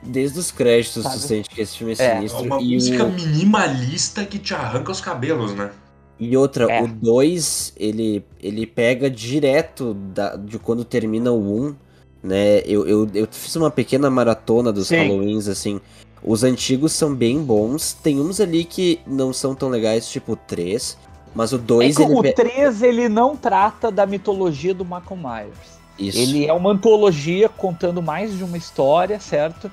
Desde 0.02 0.38
os 0.38 0.50
créditos 0.50 1.02
Sabe? 1.02 1.14
tu 1.16 1.20
sente 1.20 1.50
que 1.50 1.60
esse 1.60 1.76
filme 1.76 1.94
é 1.98 2.02
É, 2.02 2.06
É 2.06 2.16
sinistro. 2.16 2.42
uma 2.44 2.60
e, 2.60 2.74
música 2.74 3.04
o- 3.04 3.12
minimalista 3.12 4.24
que 4.24 4.38
te 4.38 4.54
arranca 4.54 4.90
os 4.92 5.00
cabelos, 5.00 5.54
né? 5.54 5.70
e 6.18 6.36
outra, 6.36 6.70
É. 6.70 6.82
o 6.82 6.86
2, 6.86 7.72
ele, 7.78 8.22
ele 8.42 8.66
pega 8.66 9.08
direto 9.08 9.94
da, 9.94 10.36
de 10.36 10.58
quando 10.58 10.84
termina 10.84 11.32
o 11.32 11.66
1, 11.68 11.74
né? 12.22 12.58
Eu, 12.66 12.86
eu, 12.86 13.08
eu 13.14 13.26
fiz 13.30 13.56
uma 13.56 13.70
pequena 13.70 14.10
maratona 14.10 14.70
dos 14.70 14.88
Sim. 14.88 14.96
Halloweens, 14.96 15.48
assim. 15.48 15.80
Os 16.22 16.44
antigos 16.44 16.92
são 16.92 17.14
bem 17.14 17.42
bons. 17.42 17.94
Tem 17.94 18.20
uns 18.20 18.38
ali 18.38 18.64
que 18.64 19.00
não 19.06 19.32
são 19.32 19.54
tão 19.54 19.70
legais, 19.70 20.10
tipo 20.10 20.32
o 20.32 20.36
3. 20.36 20.98
Mas 21.34 21.52
o 21.52 21.56
É 21.56 21.58
2 21.58 21.96
que 21.96 22.02
ele. 22.02 22.12
o 22.12 22.20
pe- 22.22 22.32
3 22.34 22.82
ele 22.82 23.08
não 23.08 23.34
trata 23.34 23.90
da 23.90 24.04
mitologia 24.04 24.74
do 24.74 24.84
Michael 24.84 25.16
Myers. 25.16 25.80
Isso. 25.98 26.18
Ele 26.18 26.44
é 26.46 26.52
uma 26.52 26.72
antologia 26.72 27.48
contando 27.48 28.02
mais 28.02 28.36
de 28.36 28.44
uma 28.44 28.58
história, 28.58 29.18
certo? 29.18 29.70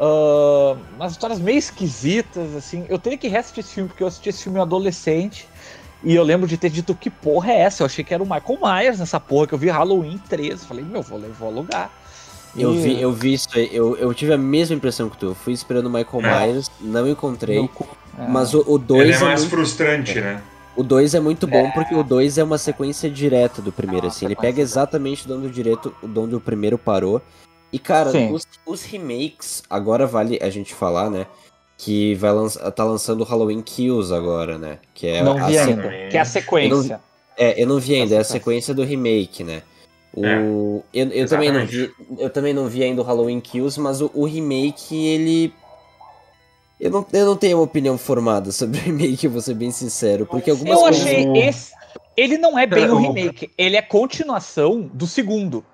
Ah, 0.00 0.76
umas 0.96 1.12
histórias 1.12 1.40
meio 1.40 1.58
esquisitas, 1.58 2.54
assim. 2.54 2.84
Eu 2.88 2.98
teria 2.98 3.18
que 3.18 3.28
reassistir 3.28 3.64
esse 3.64 3.74
filme, 3.74 3.88
porque 3.88 4.02
eu 4.02 4.06
assisti 4.06 4.28
esse 4.28 4.42
filme 4.44 4.60
adolescente. 4.60 5.48
E 6.04 6.14
eu 6.14 6.22
lembro 6.22 6.46
de 6.46 6.56
ter 6.56 6.70
dito 6.70 6.94
que 6.94 7.10
porra 7.10 7.50
é 7.52 7.60
essa? 7.62 7.82
Eu 7.82 7.86
achei 7.86 8.04
que 8.04 8.14
era 8.14 8.22
o 8.22 8.26
Michael 8.26 8.58
Myers 8.62 8.98
nessa 9.00 9.18
porra, 9.18 9.48
que 9.48 9.54
eu 9.54 9.58
vi 9.58 9.68
Halloween 9.68 10.18
13. 10.28 10.64
Falei, 10.64 10.84
meu, 10.84 11.02
vou, 11.02 11.18
vou 11.38 11.48
alugar. 11.48 11.90
Eu 12.56 12.72
E- 12.74 12.78
vi, 12.80 13.00
eu 13.02 13.12
vi 13.12 13.34
isso 13.34 13.48
aí, 13.54 13.68
eu, 13.72 13.96
eu 13.96 14.14
tive 14.14 14.32
a 14.32 14.38
mesma 14.38 14.76
impressão 14.76 15.08
que 15.10 15.16
tu. 15.18 15.26
Eu 15.26 15.34
fui 15.34 15.52
esperando 15.52 15.86
o 15.86 15.90
Michael 15.90 16.24
É. 16.24 16.46
Myers, 16.46 16.70
não 16.80 17.06
encontrei. 17.08 17.66
Cu- 17.68 17.86
é. 18.18 18.26
Mas 18.28 18.54
o 18.54 18.78
2 18.78 19.00
Ele 19.02 19.12
é, 19.12 19.16
é 19.16 19.20
mais 19.24 19.40
muito, 19.40 19.50
frustrante, 19.50 20.20
né? 20.20 20.40
o 20.76 20.82
dois 20.84 21.12
é 21.12 21.18
muito 21.20 21.44
bom 21.44 21.66
É. 21.66 21.70
porque 21.72 21.92
o 21.94 22.04
2 22.04 22.38
é 22.38 22.44
uma 22.44 22.56
sequência 22.56 23.10
direta 23.10 23.60
do 23.60 23.72
primeiro, 23.72 24.06
É 24.06 24.08
assim. 24.10 24.24
Ele 24.26 24.36
pega 24.36 24.60
exatamente 24.62 25.26
de 25.26 25.32
onde 25.32 25.48
o 25.48 25.50
direito, 25.50 25.92
de 26.00 26.18
onde 26.18 26.36
o 26.36 26.40
primeiro 26.40 26.78
parou. 26.78 27.20
E, 27.72 27.78
cara, 27.78 28.10
os, 28.32 28.44
os 28.66 28.82
remakes, 28.82 29.62
agora 29.68 30.06
vale 30.06 30.38
a 30.42 30.48
gente 30.50 30.74
falar, 30.74 31.10
né? 31.10 31.26
Que 31.76 32.14
vai 32.14 32.32
lançar, 32.32 32.70
tá 32.72 32.82
lançando 32.82 33.20
o 33.20 33.24
Halloween 33.24 33.62
Kills 33.62 34.12
agora, 34.12 34.58
né? 34.58 34.78
Que 34.94 35.06
é 35.08 35.22
não 35.22 35.36
a 35.38 35.46
vi 35.46 35.52
se- 35.54 35.58
ainda. 35.60 35.88
Que 36.10 36.16
é 36.16 36.20
a 36.20 36.24
sequência. 36.24 37.00
É, 37.36 37.62
eu 37.62 37.66
não 37.68 37.78
vi 37.78 37.94
ainda, 37.94 38.14
é 38.16 38.18
a 38.18 38.24
sequência 38.24 38.74
do 38.74 38.82
remake, 38.82 39.44
né? 39.44 39.62
O, 40.12 40.82
É, 40.92 41.00
eu, 41.02 41.08
eu 41.10 41.28
também 41.28 41.52
não 41.52 41.64
vi, 41.66 41.92
eu 42.18 42.30
também 42.30 42.52
não 42.54 42.66
vi 42.66 42.82
ainda 42.82 43.00
o 43.02 43.04
Halloween 43.04 43.40
Kills, 43.40 43.78
mas 43.78 44.00
o, 44.00 44.10
o 44.14 44.24
remake, 44.24 44.96
ele. 45.06 45.52
Eu 46.80 46.90
não, 46.90 47.06
eu 47.12 47.26
não 47.26 47.36
tenho 47.36 47.58
uma 47.58 47.64
opinião 47.64 47.98
formada 47.98 48.50
sobre 48.50 48.78
o 48.80 48.82
remake, 48.82 49.26
eu 49.26 49.30
vou 49.30 49.40
ser 49.40 49.54
bem 49.54 49.70
sincero, 49.70 50.26
porque 50.26 50.50
algumas 50.50 50.74
Eu 50.76 50.80
coisas. 50.84 51.02
achei 51.06 51.26
o- 51.28 51.36
esse. 51.36 51.72
Ele 52.16 52.36
não 52.38 52.58
é 52.58 52.66
bem 52.66 52.84
É, 52.84 52.90
um 52.92 52.94
o- 52.96 53.12
remake, 53.12 53.50
ele 53.56 53.76
é 53.76 53.82
continuação 53.82 54.80
do 54.92 55.06
segundo. 55.06 55.64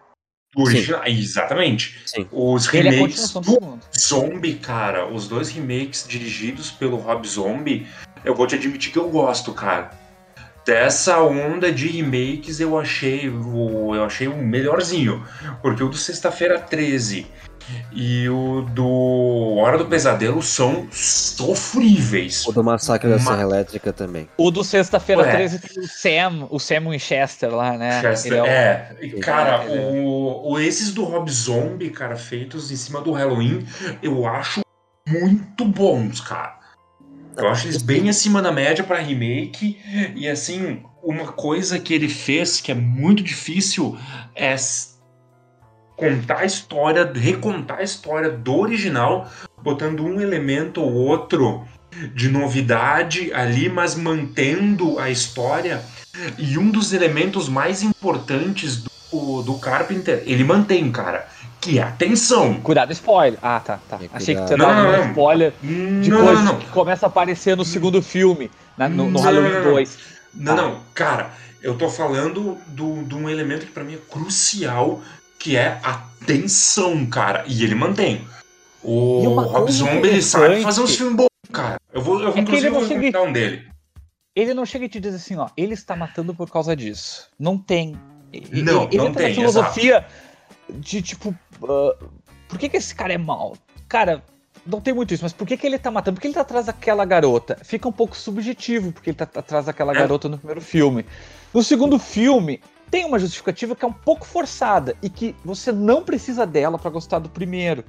Original, 0.56 1.02
exatamente. 1.06 2.00
Sim. 2.06 2.26
Os 2.30 2.68
é 2.68 2.80
remakes 2.80 3.32
continuação 3.32 3.42
do. 3.42 3.80
Zombie, 3.98 4.54
cara, 4.54 5.06
os 5.06 5.26
dois 5.28 5.50
remakes 5.50 6.06
dirigidos 6.06 6.70
pelo 6.70 6.96
Rob 6.96 7.26
Zombie, 7.26 7.86
eu 8.24 8.34
vou 8.34 8.46
te 8.46 8.54
admitir 8.54 8.92
que 8.92 8.98
eu 8.98 9.08
gosto, 9.08 9.52
cara. 9.52 9.90
Dessa 10.64 11.20
onda 11.20 11.70
de 11.70 11.88
remakes 11.88 12.58
eu 12.58 12.78
achei 12.78 13.28
o, 13.28 13.94
eu 13.94 14.04
achei 14.04 14.28
o 14.28 14.36
melhorzinho. 14.36 15.22
Porque 15.60 15.82
o 15.82 15.88
do 15.88 15.96
Sexta-feira 15.96 16.58
13 16.58 17.26
e 17.92 18.28
o 18.28 18.62
do 18.62 19.56
Hora 19.58 19.78
do 19.78 19.86
Pesadelo 19.86 20.42
são 20.42 20.86
sofríveis. 20.92 22.46
O 22.46 22.52
do 22.52 22.62
Massacre 22.64 23.08
da 23.10 23.18
Ma- 23.18 23.30
Serra 23.32 23.42
Elétrica 23.42 23.92
também. 23.92 24.28
O 24.36 24.50
do 24.50 24.64
Sexta-feira 24.64 25.22
Ué. 25.22 25.30
13 25.32 25.58
tem 25.58 25.82
o 25.82 25.86
Sam, 25.88 26.46
o 26.50 26.58
Sam 26.58 26.90
Winchester 26.90 27.54
lá, 27.54 27.76
né? 27.76 28.00
Chester- 28.00 28.32
Ele 28.32 28.40
é 28.40 28.42
o- 28.42 28.46
é, 28.46 28.96
e, 29.02 29.10
cara, 29.20 29.64
é- 29.64 29.90
o, 29.90 30.52
o- 30.52 30.60
esses 30.60 30.92
do 30.92 31.04
Rob 31.04 31.30
Zombie, 31.30 31.90
cara, 31.90 32.16
feitos 32.16 32.70
em 32.70 32.76
cima 32.76 33.00
do 33.00 33.12
Halloween, 33.12 33.64
eu 34.02 34.26
acho 34.26 34.60
muito 35.08 35.64
bons, 35.64 36.20
cara. 36.20 36.58
Eu 37.36 37.48
acho 37.48 37.66
eles 37.66 37.82
bem 37.82 38.08
acima 38.08 38.40
da 38.40 38.52
média 38.52 38.84
pra 38.84 38.98
remake. 39.00 39.76
E 40.14 40.28
assim, 40.28 40.82
uma 41.02 41.32
coisa 41.32 41.80
que 41.80 41.92
ele 41.92 42.08
fez 42.08 42.60
que 42.60 42.70
é 42.70 42.74
muito 42.76 43.24
difícil 43.24 43.98
é 44.36 44.54
contar 45.96 46.40
a 46.40 46.44
história, 46.44 47.10
recontar 47.14 47.78
a 47.78 47.82
história 47.82 48.30
do 48.30 48.56
original, 48.58 49.30
botando 49.62 50.04
um 50.04 50.20
elemento 50.20 50.80
ou 50.82 50.92
outro 50.92 51.62
de 52.14 52.28
novidade 52.28 53.32
ali, 53.32 53.68
mas 53.68 53.94
mantendo 53.94 54.98
a 54.98 55.10
história. 55.10 55.82
E 56.38 56.58
um 56.58 56.70
dos 56.70 56.92
elementos 56.92 57.48
mais 57.48 57.82
importantes 57.82 58.84
do, 59.12 59.42
do 59.42 59.54
Carpenter, 59.58 60.22
ele 60.26 60.42
mantém, 60.44 60.90
cara, 60.90 61.26
que 61.60 61.78
é 61.78 61.82
a 61.82 61.90
tensão. 61.90 62.54
Cuidado, 62.60 62.92
spoiler. 62.92 63.38
Ah, 63.40 63.60
tá, 63.60 63.78
tá. 63.88 63.98
É, 64.02 64.08
Achei 64.12 64.34
que 64.34 64.40
cuidado. 64.40 64.48
você 64.48 64.56
Não, 64.56 64.66
dava 64.66 64.82
não, 64.82 64.88
um 64.90 65.02
não. 65.04 65.08
spoiler 65.10 65.52
de 65.62 66.10
Não, 66.10 66.24
coisas 66.24 66.44
não, 66.44 66.52
não. 66.54 66.58
que 66.58 66.66
começa 66.68 67.06
a 67.06 67.08
aparecer 67.08 67.56
no 67.56 67.64
segundo 67.64 68.02
filme, 68.02 68.50
na- 68.76 68.88
no, 68.88 69.04
no 69.04 69.10
Não, 69.12 69.20
Halloween 69.20 69.50
não, 69.52 69.64
não. 69.64 69.70
2. 69.72 69.98
Não, 70.34 70.56
Tá. 70.56 70.62
não, 70.62 70.80
cara, 70.92 71.30
eu 71.62 71.74
tô 71.76 71.88
falando 71.88 72.58
do- 72.66 73.04
de 73.04 73.14
um 73.14 73.28
elemento 73.30 73.66
que 73.66 73.72
pra 73.72 73.84
mim 73.84 73.94
é 73.94 73.98
crucial, 74.12 75.00
que 75.44 75.58
é 75.58 75.78
a 75.84 76.02
tensão, 76.26 77.04
cara. 77.04 77.44
E 77.46 77.62
ele 77.62 77.74
mantém. 77.74 78.26
O 78.82 79.28
Rob 79.28 79.70
Zombie 79.70 80.08
ele 80.08 80.22
sabe 80.22 80.62
fazer 80.62 80.80
uns 80.80 80.96
filmes 80.96 81.16
bons, 81.16 81.28
cara. 81.52 81.76
Eu 81.92 82.00
vou, 82.00 82.18
eu 82.20 82.28
vou 82.30 82.36
É 82.38 82.40
inclusive, 82.40 82.66
ele 82.68 82.72
não 82.74 82.80
vou 82.80 82.88
chega- 82.88 83.00
comentar 83.00 83.22
um 83.22 83.30
dele. 83.32 83.68
Ele 84.34 84.54
não 84.54 84.64
chega 84.64 84.86
e 84.86 84.88
te 84.88 84.98
diz 84.98 85.14
assim, 85.14 85.36
ó, 85.36 85.48
ele 85.54 85.74
está 85.74 85.94
matando 85.94 86.34
por 86.34 86.50
causa 86.50 86.74
disso. 86.74 87.28
Não 87.38 87.58
tem. 87.58 87.94
E- 88.32 88.62
Não, 88.62 88.84
ele 88.84 88.96
não 88.96 89.06
entra 89.08 89.22
tem, 89.24 89.28
na 89.28 89.34
filosofia 89.34 90.06
de 90.70 91.02
tipo, 91.02 91.34
ah, 91.62 91.96
por 92.48 92.58
que, 92.58 92.70
que 92.70 92.78
esse 92.78 92.94
cara 92.94 93.12
é 93.12 93.18
mau? 93.18 93.54
Cara, 93.86 94.24
não 94.66 94.80
tem 94.80 94.94
muito 94.94 95.12
isso, 95.12 95.22
mas 95.22 95.34
por 95.34 95.46
que, 95.46 95.58
que 95.58 95.66
ele 95.66 95.78
tá 95.78 95.90
matando? 95.90 96.14
Por 96.16 96.22
que 96.22 96.26
ele 96.28 96.34
tá 96.34 96.40
atrás 96.40 96.64
daquela 96.66 97.04
garota? 97.04 97.58
Fica 97.62 97.86
um 97.86 97.92
pouco 97.92 98.16
subjetivo 98.16 98.92
porque 98.92 99.10
ele 99.10 99.16
tá 99.16 99.24
atrás 99.24 99.66
daquela 99.66 99.92
É. 99.92 99.96
garota 99.96 100.26
no 100.26 100.38
primeiro 100.38 100.62
filme. 100.62 101.04
No 101.52 101.62
segundo 101.62 101.98
filme, 101.98 102.60
tem 102.94 103.04
uma 103.04 103.18
justificativa 103.18 103.74
que 103.74 103.84
é 103.84 103.88
um 103.88 103.92
pouco 103.92 104.24
forçada 104.24 104.94
e 105.02 105.10
que 105.10 105.34
você 105.44 105.72
não 105.72 106.04
precisa 106.04 106.46
dela 106.46 106.78
pra 106.78 106.92
gostar 106.92 107.18
do 107.18 107.28
primeiro. 107.28 107.84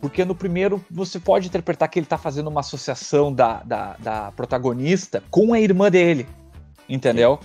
Porque 0.00 0.24
no 0.24 0.34
primeiro 0.34 0.82
você 0.90 1.20
pode 1.20 1.48
interpretar 1.48 1.86
que 1.90 1.98
ele 1.98 2.06
tá 2.06 2.16
fazendo 2.16 2.48
uma 2.48 2.60
associação 2.60 3.30
da, 3.30 3.62
da, 3.62 3.94
da 3.98 4.32
protagonista 4.32 5.22
com 5.30 5.52
a 5.52 5.60
irmã 5.60 5.90
dele. 5.90 6.26
Entendeu? 6.88 7.40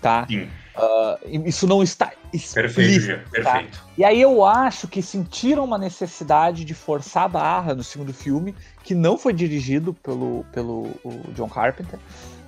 Tá? 0.00 0.26
Sim, 0.26 0.48
Ah, 0.74 1.18
isso 1.24 1.66
não 1.66 1.82
está 1.82 2.06
perfeito, 2.06 2.66
explícito. 2.66 3.00
Gia, 3.02 3.18
perfeito. 3.30 3.84
E 3.98 4.02
aí 4.02 4.20
eu 4.22 4.42
acho 4.42 4.88
que 4.88 5.02
sentiram 5.02 5.62
uma 5.64 5.76
necessidade 5.76 6.64
de 6.64 6.72
forçar 6.72 7.24
a 7.24 7.28
barra 7.28 7.74
no 7.74 7.84
segundo 7.84 8.14
filme, 8.14 8.54
que 8.82 8.94
não 8.94 9.18
foi 9.18 9.34
dirigido 9.34 9.92
pelo, 9.92 10.46
pelo 10.50 10.88
John 11.34 11.48
Carpenter, 11.48 11.98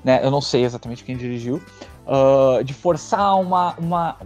né? 0.03 0.21
Eu 0.25 0.31
não 0.31 0.41
sei 0.41 0.65
exatamente 0.65 1.05
quem 1.05 1.17
dirigiu, 1.19 1.63
ah, 2.07 2.63
de 2.63 2.73
forçar 2.75 3.39
uma, 3.41 3.75
uma 3.79 4.17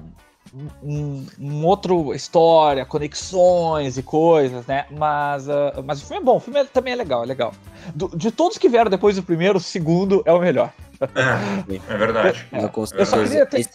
um, 0.82 1.26
um 1.38 1.64
outro 1.66 2.14
história, 2.14 2.84
conexões 2.84 3.98
e 3.98 4.02
coisas, 4.02 4.66
né? 4.66 4.86
Mas, 4.90 5.48
ah, 5.48 5.82
mas 5.84 6.02
o 6.02 6.06
filme 6.06 6.22
é 6.22 6.24
bom, 6.24 6.36
o 6.36 6.40
filme 6.40 6.60
é- 6.60 6.64
também 6.64 6.92
é 6.92 6.96
legal, 6.96 7.22
é 7.22 7.26
legal. 7.26 7.52
Do- 7.94 8.10
de 8.16 8.30
todos 8.30 8.58
que 8.58 8.68
vieram 8.68 8.90
depois 8.90 9.16
do 9.16 9.22
primeiro, 9.22 9.58
o 9.58 9.60
segundo 9.60 10.22
é 10.24 10.32
o 10.32 10.40
melhor. 10.40 10.72
É, 11.00 11.92
é 11.94 11.96
verdade. 11.96 12.46
Mas 12.50 12.62
eu 12.64 12.70
Eu 12.98 13.06
só 13.06 13.22
queria 13.22 13.46
ter- 13.46 13.68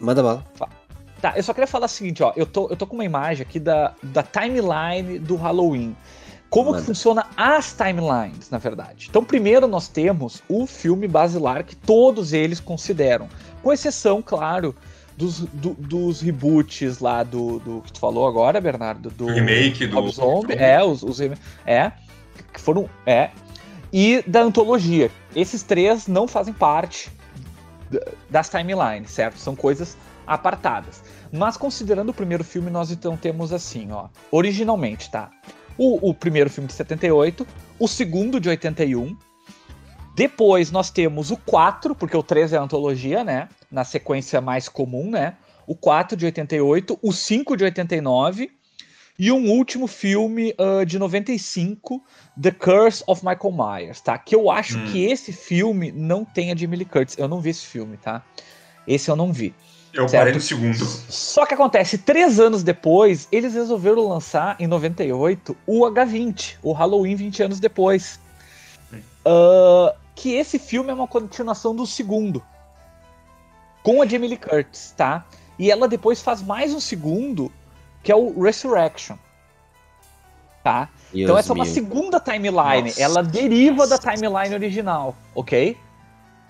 Manda 0.00 0.22
bala. 0.22 0.44
Tá, 1.20 1.32
eu 1.36 1.42
só 1.42 1.52
queria 1.52 1.66
falar 1.66 1.86
o 1.86 1.88
seguinte, 1.88 2.22
ó. 2.22 2.32
Eu 2.36 2.46
tô, 2.46 2.68
eu 2.68 2.76
tô 2.76 2.86
com 2.86 2.94
uma 2.94 3.04
imagem 3.04 3.44
aqui 3.44 3.58
da, 3.58 3.92
da 4.02 4.22
timeline 4.22 5.18
do 5.18 5.34
Halloween. 5.34 5.96
Como 6.50 6.74
que 6.74 6.82
funciona 6.82 7.26
as 7.36 7.74
timelines, 7.74 8.48
na 8.50 8.56
verdade? 8.58 9.06
Então, 9.10 9.22
primeiro 9.22 9.66
nós 9.66 9.86
temos 9.86 10.42
o 10.48 10.66
filme 10.66 11.06
basilar 11.06 11.62
que 11.62 11.76
todos 11.76 12.32
eles 12.32 12.58
consideram. 12.58 13.28
Com 13.62 13.72
exceção, 13.72 14.22
claro, 14.22 14.74
dos, 15.16 15.40
do- 15.40 15.74
dos 15.74 16.20
reboots 16.22 17.00
lá 17.00 17.22
do, 17.22 17.58
do 17.58 17.82
que 17.82 17.92
tu 17.92 17.98
falou 18.00 18.26
agora, 18.26 18.60
Bernardo. 18.60 19.10
Do 19.10 19.26
Remake 19.26 19.86
do. 19.86 19.94
Rob 19.96 20.10
Zombie. 20.10 20.54
É, 20.54 20.82
os, 20.82 21.02
os 21.02 21.20
é, 21.66 21.92
que 22.52 22.60
foram. 22.60 22.88
É. 23.04 23.30
E 23.92 24.22
da 24.26 24.40
antologia. 24.40 25.10
Esses 25.36 25.62
três 25.62 26.06
não 26.06 26.26
fazem 26.26 26.54
parte 26.54 27.10
das 28.30 28.48
timelines, 28.48 29.10
certo? 29.10 29.38
São 29.38 29.54
coisas 29.56 29.96
apartadas. 30.26 31.02
Mas 31.32 31.56
considerando 31.56 32.10
o 32.10 32.14
primeiro 32.14 32.44
filme, 32.44 32.70
nós 32.70 32.90
então 32.90 33.16
temos 33.16 33.52
assim, 33.52 33.90
ó. 33.92 34.08
Originalmente, 34.30 35.10
tá? 35.10 35.30
O, 35.78 36.10
o 36.10 36.12
primeiro 36.14 36.50
filme 36.50 36.66
de 36.66 36.74
78, 36.74 37.46
o 37.78 37.86
segundo 37.88 38.38
de 38.40 38.48
81. 38.48 39.16
Depois 40.14 40.72
nós 40.72 40.90
temos 40.90 41.30
o 41.30 41.36
4, 41.36 41.94
porque 41.94 42.16
o 42.16 42.22
3 42.22 42.52
é 42.52 42.56
a 42.58 42.62
antologia, 42.62 43.22
né? 43.22 43.48
Na 43.70 43.84
sequência 43.84 44.40
mais 44.40 44.68
comum, 44.68 45.10
né? 45.10 45.36
O 45.66 45.76
4 45.76 46.16
de 46.16 46.24
88, 46.26 46.98
o 47.00 47.12
5 47.12 47.56
de 47.56 47.64
89 47.64 48.50
e 49.18 49.30
um 49.32 49.50
último 49.50 49.86
filme 49.86 50.54
ah, 50.58 50.84
de 50.84 50.98
95, 50.98 52.02
The 52.40 52.50
Curse 52.50 53.04
of 53.06 53.24
Michael 53.24 53.52
Myers, 53.52 54.00
tá? 54.00 54.16
Que 54.18 54.34
eu 54.34 54.50
acho 54.50 54.78
Hum. 54.78 54.86
que 54.90 55.04
esse 55.04 55.32
filme 55.32 55.92
não 55.92 56.24
tem 56.24 56.50
a 56.50 56.56
Jamie 56.56 56.78
Lee 56.78 56.84
Curtis. 56.84 57.16
Eu 57.18 57.28
não 57.28 57.40
vi 57.40 57.50
esse 57.50 57.66
filme, 57.66 57.96
tá? 57.96 58.24
Esse 58.86 59.10
eu 59.10 59.16
não 59.16 59.32
vi. 59.32 59.54
Eu 59.98 60.08
Certo. 60.08 60.20
parei 60.20 60.32
no 60.34 60.40
segundo. 60.40 60.84
Só 61.08 61.44
que 61.44 61.54
acontece, 61.54 61.98
três 61.98 62.38
anos 62.38 62.62
depois, 62.62 63.26
eles 63.32 63.52
resolveram 63.54 64.06
lançar, 64.06 64.54
em 64.60 64.66
98, 64.68 65.56
o 65.66 65.80
H20, 65.80 66.56
o 66.62 66.72
Halloween 66.72 67.16
20 67.16 67.42
anos 67.42 67.58
depois. 67.58 68.20
Ah, 69.26 69.94
que 70.14 70.34
esse 70.34 70.58
filme 70.58 70.90
é 70.90 70.94
uma 70.94 71.08
continuação 71.08 71.74
do 71.74 71.84
segundo. 71.84 72.42
Com 73.82 74.00
a 74.00 74.06
Jamie 74.06 74.28
Lee 74.28 74.36
Curtis, 74.38 74.94
tá? 74.96 75.24
E 75.58 75.70
ela 75.70 75.88
depois 75.88 76.22
faz 76.22 76.42
mais 76.42 76.72
um 76.72 76.80
segundo, 76.80 77.50
que 78.02 78.12
é 78.12 78.16
o 78.16 78.40
Resurrection. 78.40 79.16
Tá? 80.62 80.88
Então 81.12 81.26
Deus 81.34 81.38
essa 81.40 81.52
é 81.52 81.54
uma 81.54 81.64
meu. 81.64 81.72
segunda 81.74 82.20
timeline. 82.20 82.88
Nossa. 82.88 83.02
Ela 83.02 83.22
deriva 83.22 83.86
da 83.86 83.98
timeline 83.98 84.54
original, 84.54 85.16
ok? 85.34 85.76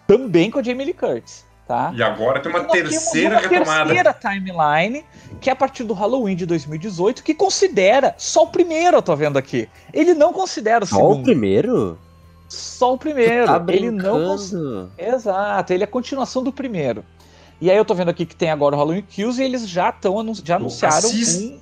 Também 0.07 0.51
com 0.51 0.59
a 0.59 0.63
Jamie 0.63 0.85
Lee 0.87 0.95
Curtis, 0.95 1.45
tá? 1.69 1.93
E 1.95 2.03
agora 2.03 2.41
tem 2.41 2.51
uma 2.51 2.63
Nós 2.63 2.73
temos 2.73 2.89
terceira 2.91 3.37
uma 3.39 3.41
retomada. 3.49 3.85
terceira 3.95 4.15
timeline, 4.15 5.05
que 5.41 5.51
é 5.51 5.53
a 5.53 5.57
partir 5.57 5.85
do 5.85 5.93
Halloween 5.93 6.35
de 6.35 6.47
2018, 6.47 7.23
que 7.23 7.35
considera 7.35 8.15
só 8.17 8.45
o 8.45 8.47
primeiro, 8.49 8.97
eu 8.97 9.03
tô 9.03 9.15
vendo 9.15 9.37
aqui. 9.37 9.69
Ele 9.93 10.15
não 10.15 10.33
considera 10.33 10.83
o 10.83 10.87
Só 10.87 10.97
o 10.97 10.99
segundo. 11.11 11.25
primeiro? 11.25 11.99
Só 12.49 12.95
o 12.95 12.99
primeiro. 12.99 13.45
tá 13.47 13.63
ele 13.69 13.91
não 13.91 14.19
cons- 14.29 14.51
brincando. 14.51 14.91
Exato, 14.97 15.73
ele 15.75 15.83
é 15.83 15.85
a 15.85 15.89
continuação 15.89 16.43
do 16.43 16.51
primeiro. 16.51 17.05
E 17.61 17.71
aí 17.71 17.77
eu 17.77 17.85
tô 17.85 17.95
vendo 17.95 18.09
aqui 18.09 18.25
que 18.25 18.35
tem 18.35 18.51
agora 18.51 18.75
o 18.75 18.79
Halloween 18.79 19.03
Kills 19.03 19.39
e 19.41 19.45
eles 19.45 19.69
já 19.69 19.91
estão 19.91 20.19
anun 20.19 20.33
já 20.43 20.57
anunciaram 20.57 21.09
um, 21.11 21.59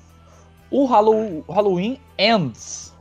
o 0.70 0.86
Hallow- 0.86 1.44
Halloween 1.48 1.98
Ends. 2.16 2.94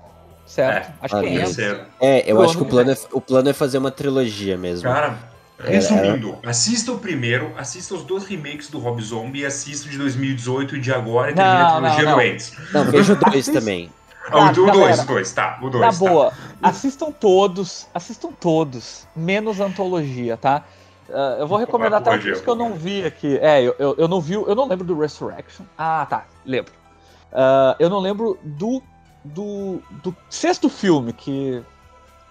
Certo? 0.47 0.88
É, 0.89 0.93
Acho 1.01 1.19
que 1.19 1.25
é 1.25 1.33
Ends. 1.33 1.57
É, 2.00 2.31
eu 2.31 2.41
acho 2.41 2.55
que 2.57 2.63
o 2.63 2.65
plano, 2.65 2.91
é, 2.91 2.97
o 3.12 3.19
plano 3.21 3.50
é 3.50 3.53
fazer 3.53 3.77
uma 3.77 3.91
trilogia 3.91 4.57
mesmo. 4.57 4.89
Cara, 4.89 5.17
resumindo, 5.59 6.38
assista 6.45 6.91
o 6.91 7.00
primeiro, 7.00 7.53
assista 7.57 7.95
os 7.95 8.03
dois 8.03 8.25
remakes 8.25 8.69
do 8.69 8.79
Rob 8.79 9.01
Zombie 9.01 9.41
e 9.41 9.45
assista 9.45 9.88
o 9.88 9.91
de 9.91 9.97
2018 9.97 10.75
e 10.75 10.79
de 10.79 10.91
agora 10.93 11.31
e 11.31 11.33
termina 11.33 11.59
Não, 11.59 11.65
a 11.65 11.71
trilogia 11.71 12.05
não, 12.05 12.15
do. 12.15 12.21
Ends. 12.21 12.53
Não, 12.74 12.85
veja 12.85 13.13
o 13.13 13.15
dois 13.15 13.45
também. 13.47 13.91
Ah, 14.31 14.50
o 14.50 14.53
2, 14.53 14.67
galera. 14.71 15.01
o 15.01 15.05
2, 15.05 15.31
tá. 15.33 15.59
O 15.62 15.69
2. 15.69 15.81
Na 15.81 15.91
tá. 15.91 15.97
boa, 15.97 16.33
assistam 16.62 17.12
todos, 17.12 17.88
assistam 17.93 18.31
todos, 18.31 19.07
menos 19.15 19.59
antologia, 19.59 20.35
tá? 20.35 20.63
Ah, 21.12 21.38
eu 21.39 21.47
vou 21.47 21.57
recomendar 21.57 22.01
até 22.01 22.15
os 22.15 22.41
que 22.41 22.47
eu 22.47 22.55
não 22.55 22.74
vi 22.74 23.05
aqui. 23.05 23.38
É, 23.38 23.62
eu, 23.62 23.75
eu, 23.77 23.95
eu 23.97 24.07
não 24.07 24.19
vi, 24.19 24.33
eu 24.33 24.55
não 24.55 24.67
lembro 24.67 24.85
do 24.85 25.00
Resurrection. 25.00 25.65
Ah, 25.77 26.05
tá, 26.09 26.25
lembro. 26.45 26.74
Ah, 27.31 27.75
eu 27.79 27.89
não 27.89 28.00
lembro 28.00 28.38
do, 28.43 28.81
do, 29.24 29.79
do 30.03 30.15
sexto 30.29 30.69
filme, 30.69 31.13
que, 31.13 31.62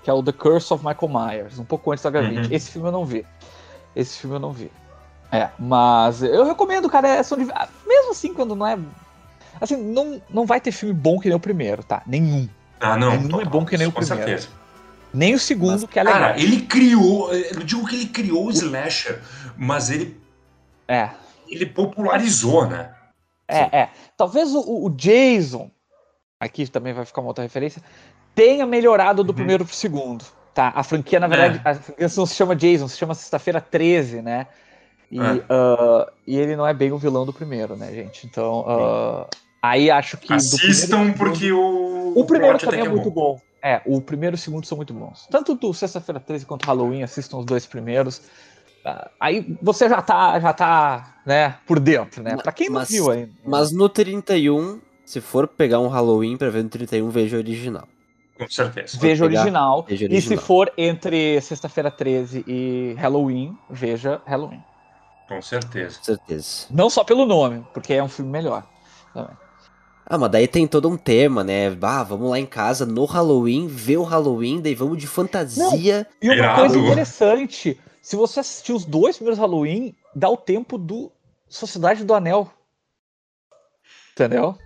que 0.04 0.10
é 0.10 0.12
o 0.12 0.22
The 0.22 0.32
Curse 0.32 0.72
of 0.72 0.84
Michael 0.86 1.08
Myers, 1.10 1.58
um 1.58 1.64
pouco 1.64 1.90
antes 1.90 2.04
da 2.04 2.12
H20. 2.12 2.36
Uhum. 2.36 2.48
Esse 2.52 2.70
filme 2.70 2.88
eu 2.88 2.92
não 2.92 3.06
vi. 3.06 3.26
Esse 3.96 4.18
filme 4.18 4.36
eu 4.36 4.40
não 4.40 4.52
vi. 4.52 4.70
É, 5.32 5.48
mas 5.58 6.22
eu 6.22 6.44
recomendo, 6.44 6.88
cara, 6.88 7.08
é, 7.08 7.22
são, 7.22 7.38
ah, 7.54 7.68
mesmo 7.86 8.10
assim, 8.12 8.32
quando 8.34 8.54
não 8.54 8.66
é... 8.66 8.78
Assim, 9.60 9.76
não, 9.76 10.20
não 10.28 10.44
vai 10.44 10.60
ter 10.60 10.70
filme 10.72 10.94
bom 10.94 11.18
que 11.18 11.28
nem 11.28 11.36
o 11.36 11.40
primeiro, 11.40 11.82
tá? 11.82 12.02
Nenhum. 12.06 12.48
Ah, 12.78 12.96
não. 12.96 13.16
Nenhum 13.16 13.40
é 13.40 13.44
bom 13.46 13.64
que 13.64 13.78
nem 13.78 13.86
o 13.86 13.92
com 13.92 14.00
primeiro. 14.00 14.26
certeza. 14.26 14.48
Nem 15.12 15.34
o 15.34 15.38
segundo, 15.38 15.88
que 15.88 15.98
é 15.98 16.02
legal. 16.02 16.20
Cara, 16.20 16.40
ele 16.40 16.62
criou. 16.62 17.32
Eu 17.32 17.60
digo 17.60 17.86
que 17.86 17.94
ele 17.94 18.06
criou 18.06 18.46
o 18.46 18.50
slasher, 18.50 19.22
mas 19.56 19.88
ele, 19.88 20.20
É, 20.88 21.10
ele 21.48 21.66
popularizou, 21.66 22.66
né? 22.66 22.92
é, 23.48 23.78
é. 23.78 23.90
Talvez 24.16 24.52
o, 24.52 24.86
o 24.86 24.90
Jason, 24.90 25.70
aqui 26.40 26.66
também 26.68 26.92
vai 26.92 27.04
ficar 27.04 27.20
uma 27.20 27.28
outra 27.28 27.44
referência, 27.44 27.80
tenha 28.34 28.66
melhorado 28.66 29.22
do 29.24 29.30
Uhum. 29.30 29.34
primeiro 29.36 29.64
pro 29.64 29.74
segundo. 29.74 30.24
Tá? 30.54 30.72
A 30.74 30.82
franquia, 30.84 31.18
na 31.18 31.26
verdade, 31.26 31.60
a 31.64 31.74
franquia 31.74 32.08
não 32.16 32.26
se 32.26 32.34
chama 32.34 32.54
Jason, 32.54 32.86
se 32.88 32.96
chama 32.96 33.14
Sexta-feira 33.14 33.60
13, 33.60 34.22
né? 34.22 34.46
E, 35.10 35.18
É. 35.20 35.42
ah, 35.48 36.06
e 36.26 36.36
ele 36.38 36.54
não 36.56 36.66
é 36.66 36.72
bem 36.72 36.92
o 36.92 36.98
vilão 36.98 37.26
do 37.26 37.32
primeiro, 37.32 37.76
né, 37.76 37.92
gente? 37.92 38.26
Então, 38.26 38.64
ah, 38.68 39.26
aí 39.62 39.90
acho 39.90 40.16
que. 40.16 40.32
Assistam 40.32 41.12
primeiro 41.12 41.18
porque 41.18 41.52
o. 41.52 42.12
O 42.16 42.24
primeiro 42.24 42.58
também 42.58 42.80
é 42.80 42.82
que 42.84 42.88
muito 42.88 43.10
bom. 43.10 43.40
É, 43.62 43.80
o 43.86 44.00
primeiro 44.00 44.34
e 44.34 44.38
o 44.38 44.40
segundo 44.40 44.64
são 44.66 44.76
muito 44.76 44.92
bons. 44.94 45.26
Tanto 45.30 45.54
do 45.54 45.72
Sexta-feira 45.74 46.20
13 46.20 46.44
quanto 46.46 46.64
Halloween, 46.66 47.02
assistam 47.02 47.38
os 47.38 47.44
dois 47.46 47.66
primeiros. 47.66 48.22
Ah, 48.84 49.10
Aí 49.18 49.56
você 49.62 49.88
já 49.88 50.00
tá, 50.02 50.38
já 50.38 50.52
tá, 50.52 51.16
né, 51.26 51.56
por 51.66 51.80
dentro, 51.80 52.22
né? 52.22 52.36
Pra 52.36 52.52
quem 52.52 52.68
não 52.68 52.74
mas- 52.80 52.90
viu 52.90 53.10
ainda. 53.10 53.30
Mas 53.44 53.72
no 53.72 53.88
31, 53.88 54.78
se 55.04 55.20
for 55.20 55.48
pegar 55.48 55.80
um 55.80 55.88
Halloween 55.88 56.36
pra 56.36 56.50
ver 56.50 56.62
no 56.62 56.68
31, 56.68 57.08
veja 57.08 57.36
o 57.36 57.40
original. 57.40 57.88
Com 58.44 58.50
certeza. 58.50 58.98
Veja 59.00 59.24
original. 59.24 59.84
veja 59.88 60.06
o 60.06 60.08
E 60.08 60.10
se 60.20 60.28
original. 60.28 60.44
for 60.44 60.72
entre 60.76 61.40
Sexta-feira 61.40 61.90
13 61.90 62.44
e 62.46 62.94
Halloween, 62.98 63.56
veja 63.70 64.20
Halloween. 64.26 64.62
Com 65.28 65.40
certeza. 65.40 65.98
Com 65.98 66.04
certeza. 66.04 66.66
Não 66.70 66.90
só 66.90 67.02
pelo 67.04 67.24
nome, 67.26 67.66
porque 67.72 67.94
é 67.94 68.02
um 68.02 68.08
filme 68.08 68.30
melhor. 68.30 68.64
também. 69.12 69.36
Ah, 70.06 70.18
mas 70.18 70.30
daí 70.30 70.46
tem 70.46 70.66
todo 70.66 70.86
um 70.86 70.98
tema, 70.98 71.42
né? 71.42 71.74
Ah, 71.80 72.02
vamos 72.02 72.28
lá 72.28 72.38
em 72.38 72.44
casa 72.44 72.84
no 72.84 73.06
Halloween, 73.06 73.66
ver 73.66 73.96
o 73.96 74.02
Halloween, 74.02 74.60
daí 74.60 74.74
vamos 74.74 74.98
de 74.98 75.06
fantasia. 75.06 76.06
E 76.20 76.28
uma 76.28 76.34
Irado. 76.36 76.60
coisa 76.60 76.78
interessante, 76.78 77.80
se 78.02 78.14
você 78.14 78.40
assistir 78.40 78.74
os 78.74 78.84
dois 78.84 79.16
primeiros 79.16 79.38
Halloween, 79.38 79.94
dá 80.14 80.28
o 80.28 80.36
tempo 80.36 80.76
do 80.76 81.10
Sociedade 81.48 82.04
do 82.04 82.12
Anel. 82.12 82.50
Entendeu? 84.12 84.58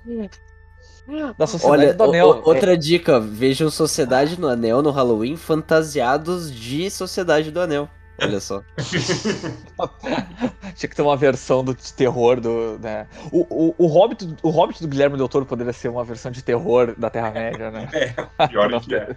Da 1.38 1.46
Sociedade 1.46 1.82
Olha, 1.86 1.94
do 1.94 2.04
Anel. 2.04 2.28
o- 2.28 2.48
outra 2.48 2.76
dica, 2.76 3.18
vejam 3.18 3.70
Sociedade 3.70 4.38
no 4.38 4.46
Anel 4.48 4.82
no 4.82 4.90
Halloween 4.90 5.36
fantasiados 5.36 6.52
de 6.54 6.90
Sociedade 6.90 7.50
do 7.50 7.60
Anel. 7.60 7.88
Olha 8.20 8.40
só. 8.40 8.62
É, 10.02 10.72
tinha 10.74 10.88
que 10.90 10.96
ter 10.96 11.02
uma 11.02 11.16
versão 11.16 11.62
do 11.64 11.74
de 11.74 11.92
terror 11.92 12.40
do. 12.40 12.78
Né? 12.80 13.06
O, 13.30 13.46
o, 13.68 13.74
o, 13.78 13.86
Hobbit, 13.86 14.36
o 14.42 14.50
Hobbit 14.50 14.82
do 14.82 14.88
Guilherme 14.88 15.16
Del 15.16 15.28
Toro 15.28 15.46
poderia 15.46 15.72
ser 15.72 15.88
uma 15.88 16.04
versão 16.04 16.30
de 16.30 16.42
terror 16.42 16.94
da 16.98 17.08
Terra-média, 17.10 17.70
né? 17.70 17.88
Pior 18.50 18.80
que 18.80 18.94
é. 18.94 19.16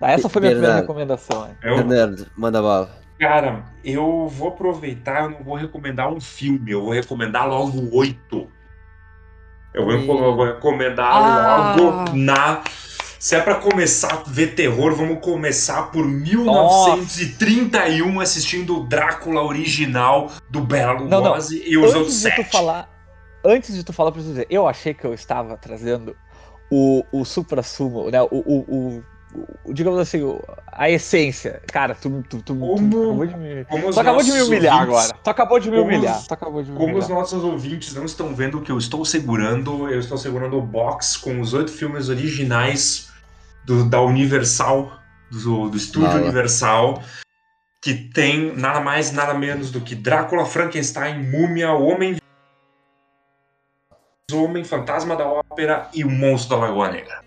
Ah, 0.00 0.10
essa 0.12 0.28
foi 0.28 0.40
minha 0.40 0.52
primeira 0.52 0.74
Bernardo. 0.74 0.80
recomendação. 0.80 1.46
hein? 1.46 1.56
Eu, 1.62 1.76
Bernardo, 1.76 2.26
manda 2.36 2.60
bala. 2.62 2.90
cara, 3.18 3.64
eu 3.84 4.26
vou 4.28 4.48
aproveitar, 4.48 5.24
eu 5.24 5.30
não 5.30 5.44
vou 5.44 5.54
recomendar 5.54 6.12
um 6.12 6.20
filme, 6.20 6.70
eu 6.72 6.82
vou 6.82 6.92
recomendar 6.92 7.48
logo 7.48 7.94
oito. 7.96 8.48
Eu 9.76 9.84
vou, 10.06 10.24
eu 10.24 10.34
vou 10.34 10.46
recomendar 10.46 11.06
Ah. 11.12 11.76
logo 11.78 12.16
na. 12.16 12.62
Se 13.18 13.34
é 13.34 13.40
pra 13.40 13.56
começar 13.56 14.12
a 14.12 14.22
ver 14.30 14.54
terror, 14.54 14.94
vamos 14.94 15.18
começar 15.24 15.90
por 15.90 16.06
1931 16.06 18.20
assistindo 18.20 18.78
o 18.78 18.84
Drácula 18.84 19.42
original 19.42 20.30
do 20.50 20.60
Bela 20.60 21.00
Não, 21.00 21.08
não. 21.08 21.18
Lugosi 21.30 21.62
e 21.66 21.76
os 21.76 21.94
outros 21.94 22.06
Antes 22.06 22.22
de 22.22 22.30
tu 22.30 22.36
sete. 22.44 22.52
falar. 22.52 22.88
Antes 23.44 23.74
de 23.74 23.84
tu 23.84 23.92
falar, 23.92 24.12
preciso 24.12 24.32
dizer, 24.34 24.46
eu 24.50 24.66
achei 24.66 24.92
que 24.94 25.04
eu 25.04 25.14
estava 25.14 25.56
trazendo 25.56 26.16
o, 26.70 27.04
o 27.12 27.24
supra-sumo, 27.24 28.10
né? 28.10 28.20
O, 28.22 28.28
o, 28.30 28.64
o, 28.68 28.96
o- 28.98 29.04
digamos 29.68 29.98
assim, 29.98 30.20
a 30.72 30.88
essência. 30.90 31.60
Cara, 31.72 31.94
tu, 31.94 32.22
tu, 32.28 32.38
tu, 32.38 32.42
tu 32.42 32.56
Como- 32.58 33.02
acabou 33.04 33.26
de 33.26 33.36
me. 33.36 33.60
Os 33.88 33.94
Tu 33.94 34.00
acabou 34.00 34.22
de 34.22 34.32
me 34.32 34.42
humilhar 34.42 34.74
ouvintes- 34.80 34.98
agora. 35.04 35.20
Tu 35.24 35.30
acabou 35.30 35.58
de 35.60 35.70
me 35.70 35.78
humilhar. 35.78 36.18
os- 36.18 36.26
Tu 36.26 36.34
acabou 36.34 36.62
de 36.62 36.70
me 36.70 36.76
Como 36.76 36.96
os 36.98 37.04
humilhar. 37.04 37.20
nossos 37.20 37.44
ouvintes 37.44 37.94
não 37.94 38.04
estão 38.04 38.34
vendo 38.34 38.58
o 38.58 38.62
que 38.62 38.70
eu 38.72 38.78
estou 38.78 39.04
segurando, 39.04 39.88
eu 39.88 39.98
estou 40.00 40.16
segurando 40.18 40.56
o 40.58 40.62
box 40.62 41.16
com 41.16 41.40
os 41.40 41.54
oito 41.54 41.70
filmes 41.72 42.08
originais 42.08 43.10
do- 43.64 43.88
da 43.88 44.00
Universal, 44.02 44.92
do, 45.30 45.68
do 45.68 45.76
estúdio. 45.76 46.10
Universal, 46.18 47.02
que 47.82 47.94
tem 47.94 48.54
nada 48.56 48.80
mais, 48.80 49.12
nada 49.12 49.34
menos 49.34 49.70
do 49.70 49.80
que 49.80 49.94
Drácula, 49.94 50.44
Frankenstein, 50.46 51.22
Múmia, 51.22 51.72
Homem 51.72 52.16
Homem, 54.32 54.64
Fantasma 54.64 55.14
da 55.14 55.24
Ópera 55.24 55.88
e 55.94 56.02
o 56.04 56.10
Monstro 56.10 56.56
da 56.58 56.66
Lagoa 56.66 56.90
Negra. 56.90 57.22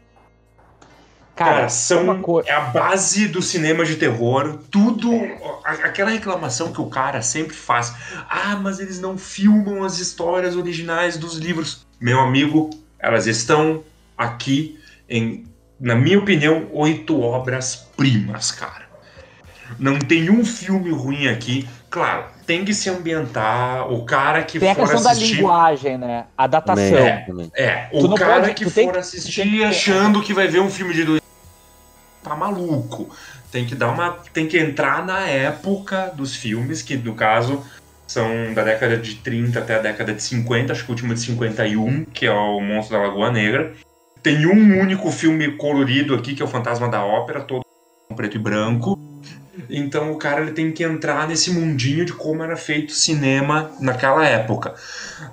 Cara, 1.39 1.51
Cara, 1.53 1.69
são 1.69 2.21
co- 2.21 2.41
é 2.45 2.51
a 2.51 2.59
base 2.59 3.29
do 3.29 3.41
cinema 3.41 3.85
de 3.85 3.95
terror. 3.95 4.59
Tudo. 4.69 5.09
a- 5.63 5.71
Aquela 5.85 6.09
reclamação 6.09 6.73
que 6.73 6.81
o 6.81 6.87
cara 6.87 7.21
sempre 7.21 7.55
faz. 7.55 7.93
Ah, 8.29 8.57
mas 8.61 8.79
eles 8.79 8.99
não 8.99 9.17
filmam 9.17 9.83
as 9.85 9.99
histórias 9.99 10.57
originais 10.57 11.15
dos 11.17 11.37
livros. 11.37 11.85
Meu 12.01 12.19
amigo, 12.19 12.69
elas 12.99 13.25
estão 13.25 13.81
aqui 14.17 14.77
em, 15.07 15.45
na 15.79 15.95
minha 15.95 16.19
opinião, 16.19 16.67
oito 16.73 17.21
obras-primas, 17.21 18.51
cara. 18.51 18.89
Não 19.77 19.97
tem 19.99 20.29
um 20.29 20.43
filme 20.43 20.91
ruim 20.91 21.27
aqui. 21.27 21.67
Claro, 21.89 22.25
tem 22.45 22.65
que 22.65 22.73
se 22.73 22.89
ambientar. 22.89 23.91
O 23.91 24.03
cara 24.03 24.43
que 24.43 24.59
Tem 24.59 24.71
a 24.71 24.75
for 24.75 24.81
questão 24.81 25.03
da 25.03 25.11
assistir. 25.11 25.35
linguagem, 25.37 25.97
né? 25.97 26.25
A 26.37 26.47
datação. 26.47 26.83
É, 27.55 27.87
Tu 27.91 27.97
o 28.05 28.07
não 28.09 28.15
cara 28.15 28.41
pode- 28.41 28.53
que 28.55 28.69
tem 28.69 28.85
for 28.85 28.93
que- 28.93 28.99
assistir 28.99 29.41
tem 29.43 29.63
achando 29.63 30.21
que 30.21 30.33
vai 30.33 30.47
ver 30.47 30.59
um 30.59 30.69
filme 30.69 30.93
de 30.93 31.03
dois 31.03 31.18
tá 32.23 32.35
maluco. 32.35 33.09
Tem 33.51 33.65
que 33.65 33.75
dar 33.75 33.89
uma, 33.89 34.11
tem 34.33 34.47
que 34.47 34.57
entrar 34.57 35.05
na 35.05 35.21
época 35.27 36.11
dos 36.15 36.35
filmes 36.35 36.81
que 36.81 36.95
no 36.97 37.15
caso 37.15 37.63
são 38.07 38.53
da 38.53 38.63
década 38.63 38.97
de 38.97 39.15
30 39.15 39.59
até 39.59 39.75
a 39.75 39.79
década 39.79 40.13
de 40.13 40.21
50, 40.23 40.73
acho 40.73 40.83
que 40.83 40.89
o 40.89 40.93
último 40.93 41.11
é 41.11 41.15
de 41.15 41.21
51, 41.21 42.05
que 42.05 42.25
é 42.25 42.31
o 42.31 42.59
Monstro 42.59 42.97
da 42.97 43.03
Lagoa 43.03 43.31
Negra. 43.31 43.73
Tem 44.21 44.45
um 44.45 44.79
único 44.79 45.11
filme 45.11 45.51
colorido 45.57 46.15
aqui 46.15 46.33
que 46.35 46.41
é 46.41 46.45
o 46.45 46.47
Fantasma 46.47 46.89
da 46.89 47.03
Ópera, 47.03 47.41
todo 47.41 47.63
preto 48.15 48.35
e 48.35 48.39
branco. 48.39 48.99
Então 49.69 50.11
o 50.11 50.17
cara 50.17 50.41
ele 50.41 50.51
tem 50.51 50.71
que 50.71 50.83
entrar 50.83 51.27
nesse 51.27 51.51
mundinho 51.51 52.05
de 52.05 52.13
como 52.13 52.43
era 52.43 52.55
feito 52.55 52.93
cinema 52.93 53.71
naquela 53.79 54.25
época. 54.25 54.73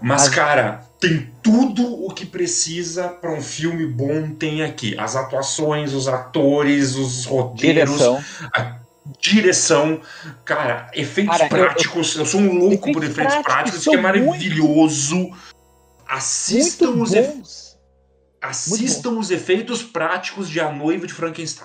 Mas- 0.00 0.28
cara, 0.28 0.85
tem 1.00 1.30
tudo 1.42 2.04
o 2.04 2.10
que 2.12 2.24
precisa 2.26 3.08
para 3.08 3.30
um 3.32 3.40
filme 3.42 3.86
bom 3.86 4.30
tem 4.30 4.62
aqui. 4.62 4.98
As 4.98 5.14
atuações, 5.16 5.92
os 5.92 6.08
atores, 6.08 6.94
os 6.96 7.24
roteiros, 7.26 7.90
Direção. 7.90 8.24
direção, 9.20 10.00
cara, 10.44 10.90
efeitos 10.94 11.36
Cara, 11.36 11.44
eu- 11.44 11.48
práticos. 11.48 12.16
Eu, 12.16 12.26
sou 12.26 12.40
um 12.40 12.54
louco 12.58 12.90
por 12.92 13.04
Efeitos 13.04 13.14
práticos 13.16 13.44
práticos, 13.52 13.84
que 13.84 13.94
é 13.94 14.00
maravilhoso. 14.00 15.30
Assistam, 16.08 16.86
Muito 16.92 17.02
os, 17.04 17.12
efe- 17.12 17.42
assistam 18.40 19.10
os 19.18 19.30
efeitos 19.30 19.82
práticos 19.82 20.48
de 20.48 20.60
A 20.60 20.70
Noiva 20.72 21.06
de 21.06 21.12
Frankenstein. 21.12 21.64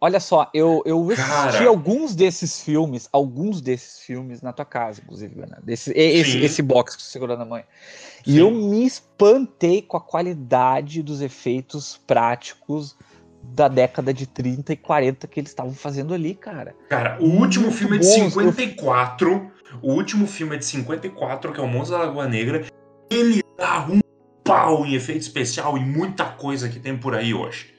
Olha 0.00 0.18
só, 0.20 0.50
eu, 0.54 0.82
eu 0.86 1.02
assisti 1.10 1.26
Cara. 1.26 1.68
alguns 1.68 2.14
desses 2.14 2.62
filmes, 2.62 3.08
alguns 3.12 3.60
desses 3.60 4.00
filmes 4.00 4.40
na 4.40 4.50
tua 4.52 4.64
casa, 4.64 5.02
inclusive, 5.04 5.34
Bernardo. 5.34 5.66
Desse, 5.66 5.90
e- 5.92 6.18
esse, 6.20 6.38
esse 6.38 6.62
box 6.62 6.96
que 6.96 7.02
você 7.02 7.10
segurou 7.10 7.36
na 7.36 7.44
mãe. 7.44 7.62
E 8.26 8.32
Sim. 8.32 8.38
eu 8.38 8.50
me 8.50 8.86
espantei 8.86 9.82
com 9.82 9.98
a 9.98 10.00
qualidade 10.00 11.02
dos 11.02 11.20
efeitos 11.20 12.00
práticos 12.06 12.96
da 13.42 13.68
década 13.68 14.14
de 14.14 14.26
30 14.26 14.72
e 14.72 14.76
40 14.76 15.26
que 15.28 15.40
eles 15.40 15.50
estavam 15.50 15.74
fazendo 15.74 16.14
ali, 16.14 16.34
cara. 16.34 16.74
Cara, 16.88 17.18
o 17.20 17.26
último 17.26 17.66
Muito 17.66 17.76
filme 17.78 17.96
é 17.96 18.00
de 18.00 18.06
bons, 18.06 18.16
eu- 18.36 18.52
54. 18.52 19.50
O 19.82 19.92
último 19.92 20.26
filme 20.26 20.56
é 20.56 20.58
de 20.58 20.64
54, 20.64 21.52
que 21.52 21.60
é 21.60 21.62
o 21.62 21.68
Monstro 21.68 21.98
da 21.98 22.04
Lagoa 22.04 22.26
Negra. 22.26 22.64
Ele 23.10 23.42
dá 23.58 23.86
um 23.86 24.00
pau 24.42 24.86
em 24.86 24.94
efeito 24.94 25.20
especial 25.20 25.76
e 25.76 25.84
muita 25.84 26.24
coisa 26.24 26.66
que 26.68 26.80
tem 26.80 26.96
por 26.96 27.14
aí 27.14 27.34
hoje. 27.34 27.75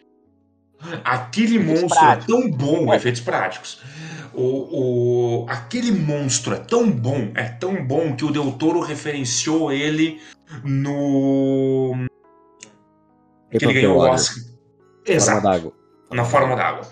Aquele 1.03 1.57
Efeitos 1.57 1.81
monstro 1.81 1.99
práticos. 1.99 2.23
é 2.23 2.27
tão 2.27 2.51
bom, 2.51 2.93
É. 2.93 2.95
efeitos 2.97 3.21
práticos. 3.21 3.81
O, 4.33 5.43
o, 5.43 5.45
aquele 5.49 5.91
monstro 5.91 6.53
é 6.53 6.59
tão 6.59 6.89
bom, 6.91 7.31
é 7.35 7.43
tão 7.43 7.83
bom 7.85 8.15
que 8.15 8.23
o 8.23 8.31
Del 8.31 8.51
Toro 8.51 8.81
referenciou 8.81 9.71
ele 9.71 10.21
no. 10.63 12.05
que 13.49 13.65
ele 13.65 13.73
ganhou 13.73 13.97
o 13.97 13.99
Oscar. 14.01 14.43
Exato. 15.05 15.47
Exato 15.47 15.73
na 16.11 16.23
forma 16.23 16.55
d'água. 16.55 16.87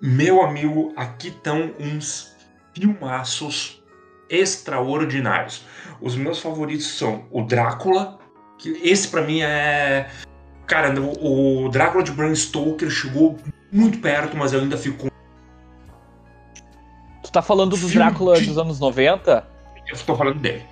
Meu 0.00 0.42
amigo, 0.42 0.92
aqui 0.96 1.28
estão 1.28 1.74
uns 1.78 2.34
filmaços 2.74 3.82
extraordinários. 4.30 5.64
Os 6.00 6.16
meus 6.16 6.40
favoritos 6.40 6.86
são 6.86 7.26
o 7.30 7.42
Drácula, 7.42 8.18
que 8.58 8.70
esse 8.82 9.08
pra 9.08 9.22
mim 9.22 9.42
é. 9.42 10.08
Cara, 10.70 10.94
o 11.00 11.64
o 11.64 11.68
Drácula 11.68 12.04
de 12.04 12.12
Bram 12.12 12.32
Stoker 12.32 12.88
chegou 12.88 13.36
muito 13.72 13.98
perto, 13.98 14.36
mas 14.36 14.52
eu 14.52 14.60
ainda 14.60 14.76
fico 14.78 14.96
com. 14.98 15.08
Tu 17.24 17.32
tá 17.32 17.42
falando 17.42 17.70
do 17.70 17.76
Filme 17.76 17.94
Drácula 17.94 18.38
de- 18.38 18.46
dos 18.46 18.56
anos 18.56 18.78
90? 18.78 19.44
Eu 19.88 19.96
tô 19.98 20.14
falando 20.16 20.38
dele. 20.38 20.62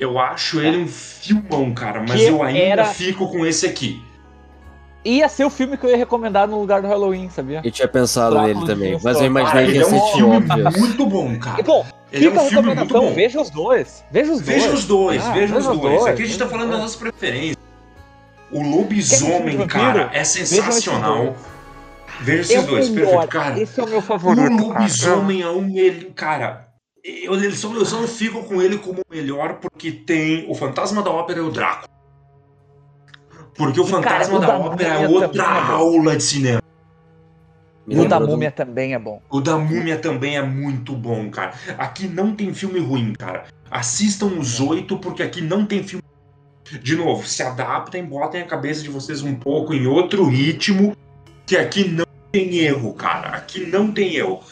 Eu 0.00 0.18
acho 0.18 0.60
ele 0.60 0.78
um 0.78 0.88
filmão, 0.88 1.72
cara, 1.72 2.00
mas 2.06 2.20
Que 2.20 2.26
eu 2.26 2.42
ainda 2.42 2.60
era- 2.60 2.84
fico 2.86 3.28
com 3.30 3.46
esse 3.46 3.64
aqui. 3.66 4.02
Ia 5.04 5.28
ser 5.28 5.44
o 5.44 5.50
filme 5.50 5.76
que 5.76 5.86
eu 5.86 5.90
ia 5.90 5.96
recomendar 5.96 6.48
no 6.48 6.58
lugar 6.58 6.82
do 6.82 6.88
Halloween, 6.88 7.30
sabia? 7.30 7.60
Eu 7.64 7.70
tinha 7.70 7.86
pensado 7.86 8.32
Drácula 8.34 8.54
nele 8.54 8.66
também, 8.66 8.92
mas 8.94 9.04
eu. 9.04 9.12
Cara, 9.14 9.26
imaginei 9.26 9.66
que 9.66 9.72
ia 9.74 9.82
é 9.82 9.86
um 9.86 9.90
ser 9.90 10.12
filme 10.16 10.36
óbvio. 10.36 10.80
muito 10.80 11.06
bom, 11.06 11.38
cara. 11.38 11.60
E, 11.60 11.62
bom, 11.62 11.86
Ele 12.12 12.26
é 12.26 12.30
fica 12.30 12.42
um 12.42 12.46
a 12.46 12.48
filme 12.48 12.74
muito 12.74 12.92
bom. 12.92 13.12
veja 13.14 13.40
os 13.40 13.48
dois. 13.50 14.04
Veja 14.10 14.32
os 14.32 14.40
dois. 14.40 14.46
Veja 14.62 14.74
os 14.74 14.84
dois, 14.84 15.24
Ah, 15.24 15.30
veja 15.32 15.44
os 15.44 15.50
veja 15.64 15.70
os 15.70 15.80
dois. 15.80 15.98
dois, 16.00 16.06
Aqui 16.12 16.22
a 16.22 16.26
gente 16.26 16.38
tá 16.38 16.46
falando 16.48 16.62
das 16.62 16.70
dois. 16.70 16.82
nossas 16.82 16.96
preferências. 16.96 17.56
O 18.50 18.62
lobisomem, 18.62 19.56
vampiro? 19.56 19.66
cara, 19.68 20.10
é 20.12 20.22
sensacional. 20.24 21.34
Veja 22.20 22.40
esses 22.54 22.64
o 22.64 22.66
dois, 22.66 22.88
melhor. 22.88 23.10
perfeito. 23.10 23.28
Cara, 23.32 23.60
Esse 23.60 23.80
é 23.80 23.82
o 23.84 23.88
meu 23.88 23.98
o 23.98 24.02
favorito. 24.02 24.50
lobisomem 24.68 25.42
é 25.42 25.48
um. 25.50 25.68
Ele, 25.76 26.06
cara, 26.14 26.68
eu, 27.04 27.34
eu, 27.34 27.52
só, 27.52 27.72
eu 27.74 27.84
só 27.84 28.00
não 28.00 28.08
fico 28.08 28.42
com 28.44 28.62
ele 28.62 28.78
como 28.78 29.00
o 29.00 29.14
melhor 29.14 29.54
porque 29.60 29.90
tem 29.92 30.48
o 30.48 30.54
Fantasma 30.54 31.02
da 31.02 31.10
Ópera 31.10 31.40
e 31.40 31.42
o 31.42 31.50
Draco. 31.50 31.88
Porque 33.54 33.80
o 33.80 33.84
E, 33.86 33.90
cara, 33.90 34.02
Fantasma 34.02 34.36
o 34.36 34.40
da 34.40 34.46
da 34.46 34.58
Ópera 34.58 34.88
é 34.88 35.08
Múmia 35.08 35.26
outra 35.26 35.42
é 35.42 35.70
aula 35.72 36.16
de 36.16 36.22
cinema. 36.22 36.62
Me 37.86 37.94
E 37.94 37.98
o 37.98 38.08
da 38.08 38.16
lembrou 38.16 38.20
do- 38.26 38.32
Múmia 38.32 38.50
também 38.50 38.94
é 38.94 38.98
bom. 38.98 39.22
O 39.30 39.40
da 39.40 39.56
Múmia 39.58 39.98
também 39.98 40.36
é 40.36 40.42
muito 40.42 40.94
bom, 40.94 41.30
cara. 41.30 41.54
Aqui 41.78 42.06
não 42.08 42.34
tem 42.34 42.52
filme 42.54 42.78
ruim, 42.80 43.12
cara. 43.12 43.44
Assistam 43.70 44.26
os 44.38 44.60
oito, 44.60 44.98
porque 44.98 45.22
aqui 45.22 45.40
não 45.40 45.64
tem 45.66 45.82
filme. 45.82 46.02
De 46.70 46.96
novo, 46.96 47.26
se 47.26 47.42
adaptem, 47.42 48.04
botem 48.04 48.42
a 48.42 48.46
cabeça 48.46 48.82
de 48.82 48.88
vocês 48.88 49.22
um 49.22 49.34
pouco 49.34 49.72
em 49.72 49.86
outro 49.86 50.24
ritmo, 50.24 50.96
que 51.46 51.56
aqui 51.56 51.86
não 51.86 52.06
tem 52.32 52.58
erro, 52.58 52.92
cara. 52.94 53.30
Aqui 53.30 53.66
não 53.66 53.92
tem 53.92 54.16
erro. 54.16 54.42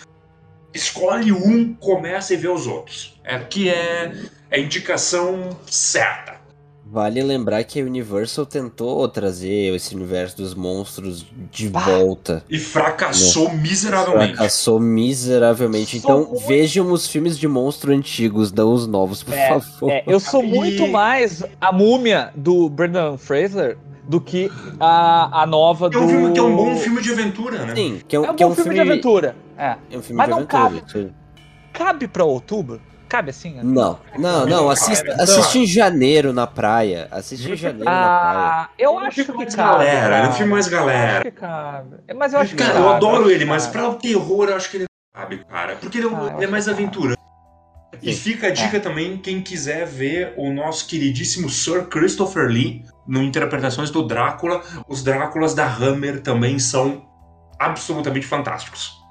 Escolhe 0.73 1.33
um, 1.33 1.75
começa 1.75 2.35
e 2.35 2.37
vê 2.37 2.49
os 2.49 2.67
outros. 2.67 3.21
Aqui 3.25 3.69
é 3.69 4.13
a 4.51 4.59
indicação 4.59 5.51
certa. 5.67 6.44
Vale 6.87 7.23
lembrar 7.23 7.65
que 7.65 7.81
a 7.81 7.85
Universal 7.85 8.45
tentou 8.45 9.09
trazer 9.09 9.75
esse 9.75 9.95
universo 9.95 10.37
dos 10.37 10.55
monstros 10.55 11.25
de 11.51 11.69
Bah. 11.71 11.81
volta. 11.81 12.45
E 12.49 12.59
fracassou 12.59 13.51
miseravelmente. 13.55 14.35
Fracassou 14.35 14.79
miseravelmente. 14.79 15.99
Sou 15.99 16.11
Então 16.11 16.31
muito- 16.31 16.47
vejam 16.47 16.93
os 16.93 17.09
filmes 17.09 17.39
de 17.39 17.49
monstro 17.49 17.91
antigos, 17.93 18.53
não 18.53 18.73
os 18.73 18.87
novos, 18.87 19.23
por 19.23 19.33
É, 19.35 19.49
favor. 19.49 19.91
É, 19.91 20.05
eu 20.07 20.21
sou 20.21 20.43
muito 20.43 20.87
mais 20.87 21.43
a 21.61 21.73
múmia 21.73 22.31
do 22.37 22.69
Brendan 22.69 23.17
Fraser 23.17 23.79
do 24.07 24.21
que 24.21 24.51
a, 24.79 25.43
a 25.43 25.47
nova 25.47 25.89
Que 25.89 25.97
é 25.97 26.01
do. 26.01 26.05
um, 26.05 26.09
filme, 26.09 26.33
que 26.35 26.39
é 26.39 26.43
um 26.43 26.55
bom 26.55 26.77
filme 26.77 27.01
de 27.03 27.11
aventura, 27.13 27.65
né? 27.65 27.75
Sim, 27.75 28.01
que 28.07 28.15
é 28.15 28.21
um, 28.21 28.25
É 28.27 28.31
um 28.31 28.35
que 28.35 28.43
é 28.43 28.47
bom 28.47 28.53
um 28.53 28.55
filme, 28.55 28.75
de 28.75 28.81
aventura. 28.81 29.35
É. 29.57 29.77
É 29.91 29.97
um 29.99 30.03
filme 30.03 30.19
Mas 30.19 30.27
de 30.27 30.31
não 30.31 30.39
aventura. 30.39 30.83
cabe. 30.93 31.13
Cabe 31.73 32.07
pra 32.09 32.25
outubro? 32.25 32.81
Cabe 33.15 33.31
assim? 33.31 33.55
né? 33.55 33.61
Não, 33.63 33.97
não, 34.19 34.45
não. 34.45 34.69
Assista, 34.69 35.09
Então- 35.13 35.23
assiste 35.23 35.59
em 35.61 35.67
janeiro 35.67 36.33
na 36.33 36.49
praia. 36.49 37.07
Assiste 37.13 37.49
em 37.53 37.55
janeiro 37.57 37.85
na 37.85 37.91
praia. 37.93 38.09
Ah, 38.09 38.69
eu 38.77 38.91
é 38.91 38.93
um 38.95 38.99
acho 38.99 39.25
que 39.25 39.33
mais 39.33 39.55
cabe. 39.55 39.69
galera, 39.71 40.17
ele 40.19 40.27
é 40.27 40.29
um 40.29 40.33
filme 40.33 40.53
mais 40.53 40.67
Eu 40.67 40.73
galera. 40.73 41.13
acho 41.13 41.23
que 41.23 41.31
cabe. 41.31 41.97
É, 42.09 42.15
Mas 42.15 42.33
eu 42.33 42.41
acho 42.41 42.51
que 42.51 42.57
Cara, 42.57 42.73
cabe, 42.73 42.85
eu 42.85 42.91
adoro 42.93 43.31
ele, 43.31 43.45
mas 43.45 43.69
pra 43.69 43.89
o 43.89 43.95
terror 43.95 44.49
eu 44.49 44.57
acho 44.57 44.69
que 44.69 44.79
ele 44.79 44.85
não 45.15 45.23
cabe, 45.23 45.45
cara. 45.45 45.77
Porque 45.77 45.99
ele, 45.99 46.09
é 46.09 46.11
um- 46.11 46.17
Ah, 46.27 46.33
ele 46.35 46.45
é 46.45 46.49
mais 46.49 46.69
aventura. 46.69 47.15
E 48.03 48.13
fica 48.13 48.49
a 48.49 48.51
dica 48.51 48.81
também, 48.81 49.17
quem 49.17 49.41
quiser 49.41 49.87
ver 49.87 50.35
o 50.37 50.53
nosso 50.53 50.85
queridíssimo 50.89 51.49
Sir 51.49 51.87
Christopher 51.87 52.49
Lee 52.49 52.83
no 53.07 53.23
Interpretações 53.23 53.91
do 53.93 54.03
Drácula, 54.03 54.61
os 54.89 55.05
Dráculas 55.05 55.55
da 55.55 55.65
Hammer 55.73 56.21
também 56.21 56.59
são 56.59 57.05
absolutamente 57.61 58.27
fantásticos. 58.27 59.04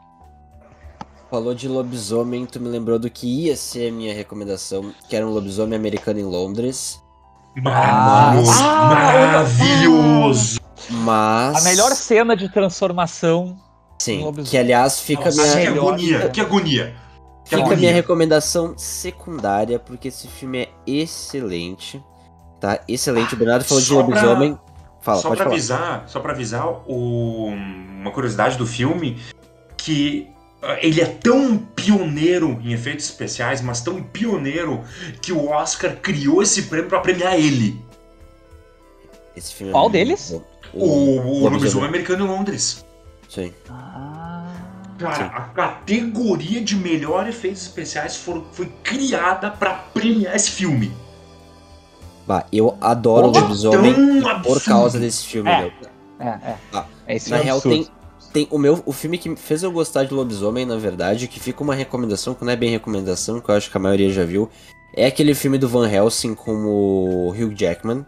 Falou 1.34 1.56
de 1.56 1.68
lobisomem, 1.68 2.46
tu 2.46 2.60
me 2.62 2.70
lembrou 2.70 3.00
do 3.00 3.10
que 3.10 3.26
ia 3.26 3.56
ser 3.58 3.90
a 3.90 3.92
minha 3.92 4.14
recomendação, 4.14 4.94
que 5.10 5.16
era 5.16 5.26
um 5.26 5.32
lobisomem 5.32 5.76
americano 5.76 6.20
em 6.20 6.24
Londres. 6.24 7.02
Maravilhoso! 7.60 8.52
Ah, 8.62 8.86
maravilhoso! 8.94 10.60
Mas. 10.92 11.58
A 11.66 11.68
melhor 11.68 11.90
cena 11.94 12.38
de 12.38 12.50
transformação. 12.50 13.58
Sim, 13.98 14.20
lobisomem. 14.26 14.52
que 14.52 14.58
aliás 14.60 15.00
fica 15.00 15.26
Nossa, 15.26 15.42
minha. 15.42 15.54
que 15.54 15.70
melhor. 15.72 15.88
agonia, 15.88 16.30
que 16.30 16.40
agonia. 16.42 16.96
Que 17.46 17.50
Fica 17.50 17.62
agonia. 17.62 17.78
minha 17.80 17.94
recomendação 17.94 18.76
secundária, 18.78 19.80
porque 19.80 20.10
esse 20.10 20.28
filme 20.28 20.60
é 20.60 20.70
excelente. 20.86 22.00
Tá? 22.60 22.80
Excelente. 22.88 23.34
O 23.34 23.38
Bernardo 23.38 23.64
falou 23.64 23.82
de 23.82 23.88
Só 23.90 24.04
pra- 24.04 24.06
lobisomem. 24.22 24.60
Fala, 25.02 25.18
só 25.20 25.30
pode 25.30 25.38
pra 25.38 25.46
falar. 25.46 25.56
avisar, 25.56 26.04
só 26.06 26.20
para 26.20 26.32
avisar 26.34 26.68
o- 26.88 27.48
uma 27.48 28.12
curiosidade 28.12 28.56
do 28.56 28.68
filme 28.68 29.20
que 29.76 30.28
ah, 30.30 30.33
ele 30.82 31.02
é 31.02 31.06
tão 31.06 31.58
pioneiro 31.58 32.60
em 32.64 32.72
efeitos 32.74 33.06
especiais, 33.06 33.62
mas 33.62 33.82
tão 33.82 34.02
pioneiro 34.02 34.84
que 35.22 35.32
o 35.34 35.50
Oscar 35.50 35.96
criou 35.98 36.42
esse 36.42 36.64
prêmio 36.64 36.90
pra 36.90 37.00
premiar 37.00 37.34
ele. 37.36 37.80
Esse 39.36 39.54
filme 39.54 39.72
é 39.72 39.74
Qual 39.74 39.84
muito 39.86 39.94
deles? 39.94 40.30
bom. 40.32 40.44
O, 40.74 40.86
o 40.86 41.16
Lobisomem. 41.18 41.50
lobisomem 41.54 41.90
americano 41.90 42.26
em 42.26 42.28
Londres. 42.28 42.86
Sim. 43.30 43.54
Ah. 43.70 44.54
Cara, 44.98 45.16
Sim. 45.16 45.24
a 45.24 45.42
categoria 45.42 46.62
de 46.62 46.76
melhor 46.76 47.28
efeitos 47.28 47.64
especiais 47.64 48.16
for- 48.16 48.44
foi 48.54 48.68
criada 48.84 49.50
pra 49.52 49.74
premiar 49.74 50.36
esse 50.36 50.52
filme. 50.52 50.92
Bah, 52.28 52.46
eu 52.54 52.78
adoro 52.80 53.28
o 53.28 53.32
lobisomem 53.32 54.22
por 54.22 54.32
absurdo. 54.32 54.62
causa 54.66 55.00
desse 55.00 55.26
filme, 55.26 55.50
É. 55.50 55.60
meu. 55.62 55.72
É, 56.20 56.28
é. 56.30 56.56
Ah, 56.72 56.86
é 57.08 57.16
esse 57.16 57.30
Na 57.32 57.38
é 57.40 57.42
real, 57.42 57.60
tem, 57.60 57.88
tem 58.34 58.48
o 58.50 58.58
meu 58.58 58.82
o 58.86 58.92
filme 58.92 59.18
que 59.18 59.36
fez 59.36 59.62
eu 59.64 59.72
gostar 59.72 60.04
de 60.04 60.14
lobisomem, 60.14 60.66
na 60.66 60.76
verdade, 60.76 61.28
que 61.28 61.40
fica 61.40 61.62
uma 61.64 61.76
recomendação, 61.76 62.34
que 62.34 62.44
não 62.44 62.52
é 62.52 62.56
bem 62.56 62.70
recomendação, 62.72 63.40
que 63.40 63.50
eu 63.50 63.56
acho 63.56 63.70
que 63.72 63.78
a 63.78 63.80
maioria 63.80 64.10
já 64.10 64.26
viu. 64.26 64.50
É 64.96 65.06
aquele 65.06 65.34
filme 65.34 65.58
do 65.58 65.68
Van 65.68 65.90
Helsing 65.90 66.34
com 66.36 66.52
o 66.66 67.30
Hugh 67.30 67.54
Jackman, 67.56 68.06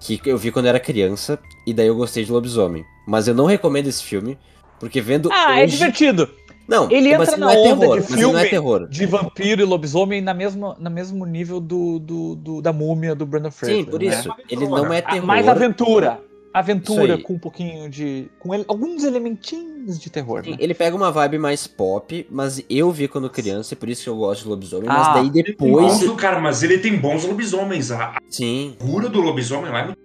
que 0.00 0.20
eu 0.24 0.38
vi 0.38 0.50
quando 0.50 0.66
era 0.66 0.78
criança, 0.80 1.38
e 1.66 1.72
daí 1.74 1.86
eu 1.88 1.96
gostei 1.96 2.24
de 2.24 2.32
lobisomem. 2.32 2.84
Mas 3.06 3.28
eu 3.28 3.34
não 3.34 3.44
recomendo 3.46 3.86
esse 3.88 4.02
filme, 4.02 4.38
porque 4.80 5.00
vendo 5.00 5.30
Ah, 5.32 5.58
é 5.60 5.64
hoje... 5.64 5.72
divertido. 5.76 6.28
Não, 6.68 6.90
Ele 6.90 7.16
mas 7.16 7.28
entra 7.28 7.36
não 7.40 7.46
na 7.46 7.54
é 7.54 7.58
onda 7.58 7.80
terror, 7.80 8.00
de 8.00 8.10
não 8.10 8.16
é 8.16 8.40
filme 8.40 8.50
terror. 8.50 8.88
De 8.88 9.06
vampiro 9.06 9.62
e 9.62 9.64
lobisomem 9.64 10.20
na 10.20 10.34
mesma, 10.34 10.76
no 10.80 10.90
mesmo 10.90 11.24
nível 11.24 11.60
do, 11.60 12.00
do, 12.00 12.34
do- 12.34 12.60
da 12.60 12.72
múmia 12.72 13.14
do 13.14 13.24
Brandon 13.24 13.52
Fraser. 13.52 13.76
Sim, 13.76 13.84
por 13.84 14.00
né? 14.00 14.06
isso. 14.06 14.28
Ele 14.50 14.66
não 14.66 14.92
é 14.92 14.98
Ah, 14.98 15.02
terror. 15.02 15.26
Mais 15.26 15.46
aventura. 15.46 16.20
Aventura 16.60 17.18
com 17.18 17.34
um 17.34 17.38
pouquinho 17.38 17.88
de. 17.88 18.28
com 18.38 18.54
ele- 18.54 18.64
alguns 18.68 19.04
elementinhos 19.04 19.98
de 19.98 20.10
terror, 20.10 20.42
né? 20.46 20.56
Ele 20.58 20.74
pega 20.74 20.96
uma 20.96 21.10
vibe 21.12 21.38
mais 21.38 21.66
pop, 21.66 22.26
mas 22.30 22.62
eu 22.68 22.90
vi 22.90 23.08
quando 23.08 23.28
criança, 23.30 23.74
e 23.74 23.76
por 23.76 23.88
isso 23.88 24.04
que 24.04 24.08
eu 24.08 24.16
gosto 24.16 24.42
de 24.42 24.48
lobisomem, 24.48 24.88
Ah, 24.88 24.94
mas 24.94 25.08
daí 25.08 25.30
Tem 25.30 25.42
depois. 25.42 26.00
bons, 26.02 26.16
cara, 26.20 26.40
mas 26.40 26.62
ele 26.62 26.78
tem 26.78 26.96
bons 26.96 27.24
lobisomens. 27.24 27.90
A 27.90 28.04
a 28.06 28.18
Sim, 28.28 28.74
figura 28.78 29.08
do 29.08 29.20
lobisomem 29.20 29.70
lá 29.70 29.80
é 29.80 29.84
muito. 29.84 29.96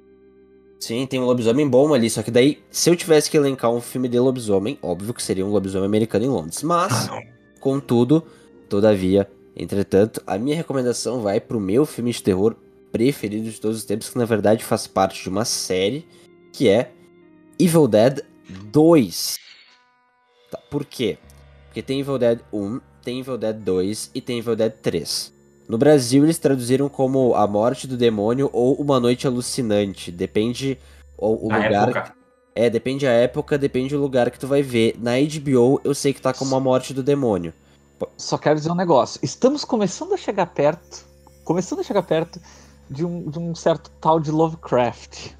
sim, 0.79 1.05
tem 1.05 1.19
um 1.19 1.25
lobisomem 1.25 1.67
bom 1.67 1.93
ali, 1.93 2.09
só 2.09 2.21
que 2.23 2.31
daí, 2.31 2.59
se 2.71 2.89
eu 2.89 2.95
tivesse 2.95 3.29
que 3.29 3.37
elencar 3.37 3.71
um 3.71 3.81
filme 3.81 4.07
de 4.07 4.19
lobisomem, 4.19 4.77
óbvio 4.81 5.13
que 5.13 5.21
seria 5.23 5.45
um 5.45 5.51
lobisomem 5.51 5.85
americano 5.85 6.25
em 6.25 6.29
Londres. 6.29 6.61
Mas, 6.63 7.07
Ah, 7.09 7.21
contudo, 7.59 8.23
todavia, 8.69 9.27
entretanto, 9.55 10.21
a 10.25 10.37
minha 10.37 10.55
recomendação 10.55 11.21
vai 11.21 11.39
pro 11.39 11.59
meu 11.59 11.85
filme 11.85 12.11
de 12.11 12.21
terror 12.23 12.55
preferido 12.91 13.49
de 13.49 13.59
todos 13.59 13.77
os 13.77 13.85
tempos, 13.85 14.09
que 14.09 14.17
na 14.17 14.25
verdade 14.25 14.63
faz 14.63 14.85
parte 14.87 15.21
de 15.23 15.29
uma 15.29 15.45
série, 15.45 16.05
que 16.51 16.69
é 16.69 16.91
Evil 17.59 17.87
Dead 17.87 18.21
2. 18.49 19.37
Tá, 20.49 20.59
por 20.69 20.85
quê? 20.85 21.17
Porque 21.65 21.81
tem 21.81 21.99
Evil 21.99 22.17
Dead 22.17 22.39
1, 22.51 22.81
tem 23.03 23.19
Evil 23.19 23.37
Dead 23.37 23.55
2 23.55 24.11
e 24.13 24.21
tem 24.21 24.39
Evil 24.39 24.55
Dead 24.55 24.73
3. 24.81 25.33
No 25.67 25.77
Brasil 25.77 26.23
eles 26.23 26.37
traduziram 26.37 26.89
como 26.89 27.33
A 27.33 27.47
Morte 27.47 27.87
do 27.87 27.95
Demônio 27.95 28.49
ou 28.51 28.75
Uma 28.75 28.99
Noite 28.99 29.25
Alucinante. 29.25 30.11
Depende 30.11 30.77
o, 31.17 31.27
o 31.27 31.43
lugar. 31.43 31.89
época. 31.89 32.15
É, 32.53 32.69
depende 32.69 33.07
a 33.07 33.11
época, 33.11 33.57
depende 33.57 33.95
o 33.95 33.99
lugar 33.99 34.29
que 34.29 34.37
tu 34.37 34.47
vai 34.47 34.61
ver. 34.61 34.97
Na 34.99 35.11
HBO 35.11 35.79
eu 35.83 35.95
sei 35.95 36.13
que 36.13 36.21
tá 36.21 36.33
como 36.33 36.55
A 36.55 36.59
Morte 36.59 36.93
do 36.93 37.01
Demônio. 37.01 37.53
Só 38.17 38.37
quero 38.37 38.55
dizer 38.55 38.71
um 38.71 38.75
negócio. 38.75 39.19
Estamos 39.23 39.63
começando 39.63 40.13
a 40.13 40.17
chegar 40.17 40.47
perto. 40.47 41.05
Começando 41.45 41.79
a 41.79 41.83
chegar 41.83 42.03
perto 42.03 42.41
de 42.89 43.05
um, 43.05 43.29
de 43.29 43.39
um 43.39 43.55
certo 43.55 43.89
tal 44.01 44.19
de 44.19 44.31
Lovecraft. 44.31 45.31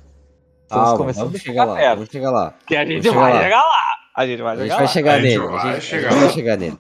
Estamos 0.72 0.86
Calma, 0.90 0.98
começando 0.98 1.24
vamos 1.26 1.36
a 1.42 1.44
chegar 1.44 1.52
chegar 1.62 1.66
lá, 1.66 1.76
perto. 1.76 1.96
vamos 1.98 2.10
chegar 2.12 2.32
lá. 2.32 2.54
Que 2.66 2.76
a 2.78 2.86
gente 2.86 3.08
Vamos 3.10 3.22
vai 3.22 3.32
chegar 3.34 3.38
lá. 3.38 3.44
chegar 3.44 3.62
lá. 3.64 3.98
A 4.16 4.26
gente 4.28 4.42
vai 4.42 4.54
A 4.54 4.58
gente 4.58 4.64
chegar 4.64 4.76
vai 4.78 4.86
lá. 4.86 4.88
chegar 4.92 5.12
A 5.14 5.20
gente 5.22 5.24
nele, 5.28 5.48
vai 5.48 5.56
a 5.58 5.74
gente, 5.74 5.78
a 5.78 5.82
chegar 5.82 6.10
gente 6.10 6.14
lá. 6.20 6.26
vai 6.26 6.34
chegar 6.34 6.58
nele. 6.58 6.80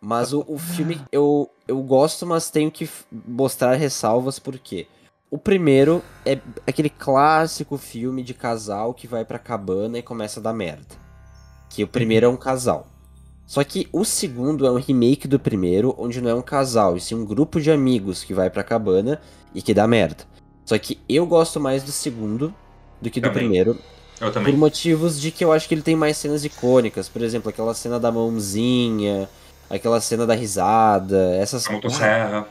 Mas 0.00 0.32
o, 0.32 0.44
o 0.48 0.58
filme 0.58 1.00
eu, 1.12 1.50
eu 1.68 1.80
gosto, 1.82 2.26
mas 2.26 2.50
tenho 2.50 2.70
que 2.70 2.88
mostrar 3.26 3.74
ressalvas 3.74 4.38
porque 4.38 4.86
o 5.30 5.38
primeiro 5.38 6.02
é 6.26 6.38
aquele 6.66 6.90
clássico 6.90 7.76
filme 7.78 8.22
de 8.24 8.34
casal 8.34 8.92
que 8.94 9.06
vai 9.06 9.24
pra 9.24 9.38
cabana 9.38 9.98
e 9.98 10.02
começa 10.02 10.40
a 10.40 10.42
dar 10.42 10.52
merda. 10.52 10.96
Que 11.68 11.84
o 11.84 11.88
primeiro 11.88 12.26
é 12.26 12.28
um 12.28 12.36
casal. 12.36 12.88
Só 13.46 13.62
que 13.62 13.88
o 13.92 14.04
segundo 14.04 14.66
é 14.66 14.70
um 14.70 14.76
remake 14.78 15.28
do 15.28 15.38
primeiro, 15.38 15.94
onde 15.98 16.20
não 16.20 16.30
é 16.30 16.34
um 16.34 16.42
casal, 16.42 16.96
e 16.96 17.00
sim 17.00 17.14
um 17.16 17.24
grupo 17.24 17.60
de 17.60 17.70
amigos 17.70 18.22
que 18.24 18.32
vai 18.34 18.48
pra 18.48 18.62
cabana 18.64 19.20
e 19.54 19.60
que 19.60 19.74
dá 19.74 19.86
merda. 19.86 20.24
Só 20.64 20.78
que 20.78 21.00
eu 21.08 21.26
gosto 21.26 21.58
mais 21.60 21.82
do 21.82 21.90
segundo 21.92 22.54
do 23.00 23.10
que 23.10 23.20
do 23.20 23.28
Também. 23.28 23.44
primeiro, 23.44 23.78
Eu 24.20 24.26
por 24.28 24.32
também. 24.32 24.54
motivos 24.56 25.20
de 25.20 25.30
que 25.30 25.44
eu 25.44 25.52
acho 25.52 25.66
que 25.68 25.74
ele 25.74 25.82
tem 25.82 25.96
mais 25.96 26.16
cenas 26.16 26.44
icônicas. 26.44 27.08
Por 27.08 27.22
exemplo, 27.22 27.48
aquela 27.50 27.74
cena 27.74 27.98
da 27.98 28.12
mãozinha, 28.12 29.28
aquela 29.68 30.00
cena 30.00 30.26
da 30.26 30.34
risada, 30.34 31.34
essas 31.36 31.66
A 31.66 31.72
motosserra. 31.72 32.48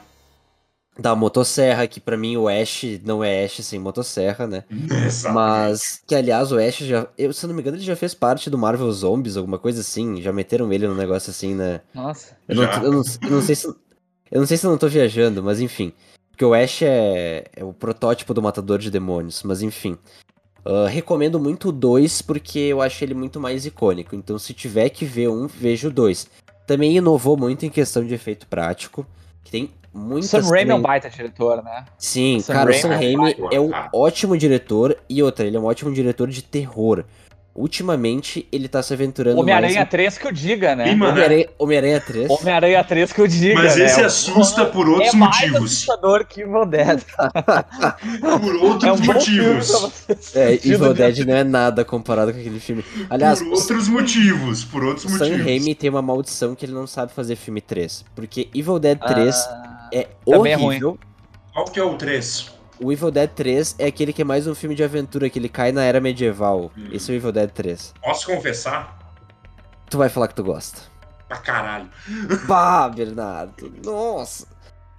da 0.98 1.16
motosserra, 1.16 1.88
que 1.88 2.00
pra 2.00 2.18
mim 2.18 2.36
o 2.38 2.48
Ash 2.50 2.84
não 3.06 3.24
é 3.24 3.46
Ash 3.46 3.64
sem 3.64 3.80
motosserra, 3.80 4.46
né? 4.48 4.64
Exato. 5.06 5.34
Mas 5.36 6.02
que 6.06 6.14
aliás 6.16 6.52
o 6.52 6.58
Ash 6.58 6.78
já, 6.80 7.08
eu, 7.18 7.32
se 7.32 7.46
eu 7.46 7.48
não 7.48 7.56
me 7.56 7.62
engano, 7.62 7.78
ele 7.78 7.84
já 7.84 7.96
fez 7.96 8.14
parte 8.14 8.50
do 8.50 8.58
Marvel 8.58 8.92
Zombies, 8.92 9.38
alguma 9.38 9.58
coisa 9.60 9.82
assim, 9.82 10.22
já 10.22 10.34
meteram 10.34 10.72
ele 10.74 10.88
num 10.88 10.96
negócio 10.96 11.30
assim, 11.30 11.54
né? 11.56 11.82
Nossa. 11.94 12.36
Eu 12.48 12.56
não, 12.56 12.64
eu 12.64 12.92
não, 12.92 13.04
eu 13.24 13.30
não 13.32 13.42
sei 13.42 13.56
se 13.56 13.68
eu 14.32 14.40
não 14.40 14.46
sei 14.46 14.58
se 14.58 14.66
eu 14.66 14.70
não 14.72 14.78
tô 14.78 14.88
viajando, 14.88 15.42
mas 15.44 15.60
enfim. 15.62 15.94
Porque 16.32 16.46
o 16.46 16.54
Ash 16.54 16.82
é, 16.84 17.46
é 17.56 17.64
o 17.66 17.74
protótipo 17.74 18.34
do 18.34 18.42
matador 18.42 18.78
de 18.80 18.90
demônios, 18.92 19.42
mas 19.44 19.62
enfim. 19.62 19.98
Ah, 20.66 20.88
recomendo 20.88 21.40
muito 21.40 21.70
o 21.70 21.72
2 21.72 22.22
porque 22.22 22.60
eu 22.60 22.82
acho 22.82 23.04
ele 23.04 23.14
muito 23.14 23.40
mais 23.40 23.66
icônico. 23.66 24.16
Então, 24.16 24.38
se 24.38 24.54
tiver 24.54 24.90
que 24.90 25.06
ver 25.06 25.30
um, 25.30 25.48
veja 25.48 25.88
o 25.88 25.92
2. 25.92 26.28
Também 26.68 26.96
inovou 26.96 27.36
muito 27.36 27.66
em 27.66 27.70
questão 27.70 28.06
de 28.06 28.14
efeito 28.14 28.46
prático. 28.48 29.06
Que 29.44 29.52
tem 29.52 29.72
muitas. 29.94 30.30
Sam 30.30 30.42
Raimi 30.42 30.72
é 30.72 30.76
um 30.76 30.82
baita 30.82 31.10
diretor, 31.10 31.64
né? 31.64 31.86
Sim, 31.98 32.40
Sam 32.40 32.54
cara, 32.54 32.72
o 32.72 32.74
Sam 32.74 32.94
é 32.94 32.96
Raimi 32.96 33.36
é 33.52 33.60
um 33.60 33.70
cara. 33.70 33.90
ótimo 33.94 34.38
diretor. 34.38 34.98
E 35.10 35.24
outra, 35.24 35.48
ele 35.48 35.58
é 35.58 35.60
um 35.60 35.66
ótimo 35.66 35.92
diretor 35.92 36.28
de 36.28 36.44
terror. 36.44 37.04
Ultimamente, 37.56 38.48
ele 38.52 38.68
tá 38.70 38.82
se 38.82 38.94
aventurando 38.94 39.40
Homem-Aranha 39.40 39.76
mais. 39.80 39.90
3 39.90 40.18
que 40.18 40.28
eu 40.28 40.32
diga, 40.32 40.76
né? 40.76 40.94
Mano, 40.96 41.12
Homem-Aranha 41.12 41.50
Homem-Aranha 41.60 42.00
3. 42.00 42.30
Homem-Aranha 42.30 42.84
3 42.84 43.12
que 43.12 43.20
eu 43.20 43.28
diga, 43.28 43.56
Mas 43.56 43.76
né? 43.76 43.86
esse 43.86 44.00
É 44.00 44.04
um- 44.04 44.06
assusta 44.06 44.66
por 44.66 44.88
outros 44.88 45.14
é 45.14 45.18
mais 45.18 45.36
motivos. 45.42 45.72
assustador 45.74 46.26
que 46.26 46.42
Evil 46.42 46.66
Dead. 46.66 47.02
Por 48.40 48.56
É 48.56 48.62
outros 48.62 48.84
um 49.02 49.04
bom 49.04 49.20
filme 49.20 49.54
motivos. 49.54 50.06
É, 50.36 50.54
Evil 50.54 50.94
Dead 50.94 51.20
não 51.26 51.36
é 51.36 51.44
nada 51.44 51.84
comparado 51.84 52.32
com 52.34 52.40
aquele 52.40 52.60
filme. 52.60 52.86
Aliás, 53.10 53.40
por 53.40 53.48
o 53.50 53.52
outros 53.52 53.88
motivos. 53.90 54.64
Por 54.64 54.84
outros 54.84 55.06
o 55.06 55.10
Sam 55.10 55.26
motivos. 55.26 55.46
Raimi 55.46 55.76
tem 55.76 55.90
uma 55.90 56.02
maldição 56.02 56.56
que 56.56 56.66
ele 56.66 56.74
não 56.74 56.88
sabe 56.88 57.12
fazer 57.14 57.36
filme 57.36 57.60
3. 57.62 58.06
Porque 58.16 58.48
Evil 58.56 58.80
Dead 58.80 58.98
3 59.00 59.36
Ah, 59.36 59.90
é 59.92 60.08
também 60.26 60.54
é 60.54 60.58
horrível. 60.58 60.98
Qual 61.54 61.66
que 61.66 61.80
é 61.80 61.84
o 61.84 61.96
3? 61.96 62.52
O 62.82 62.92
Evil 62.92 63.12
Dead 63.12 63.30
3 63.30 63.76
é 63.80 63.86
aquele 63.88 64.14
que 64.14 64.22
é 64.22 64.26
mais 64.26 64.48
um 64.48 64.56
filme 64.56 64.76
de 64.76 64.84
aventura, 64.84 65.30
que 65.30 65.38
ele 65.40 65.50
cai 65.50 65.72
na 65.72 65.84
era 65.84 66.00
medieval. 66.00 66.72
Hum. 66.78 66.90
Esse 66.92 67.12
é 67.12 67.16
o 67.16 67.18
Evil 67.18 67.32
Dead 67.32 67.50
3. 67.52 67.94
Posso 68.02 68.26
confessar? 68.28 68.98
Tu 69.90 69.98
vai 69.98 70.10
falar 70.10 70.28
que 70.28 70.36
tu 70.36 70.44
gosta. 70.44 70.82
Pra 71.28 71.38
caralho. 71.38 71.90
Bah, 72.48 72.90
Bernardo. 72.90 73.72
Nossa. 73.84 74.48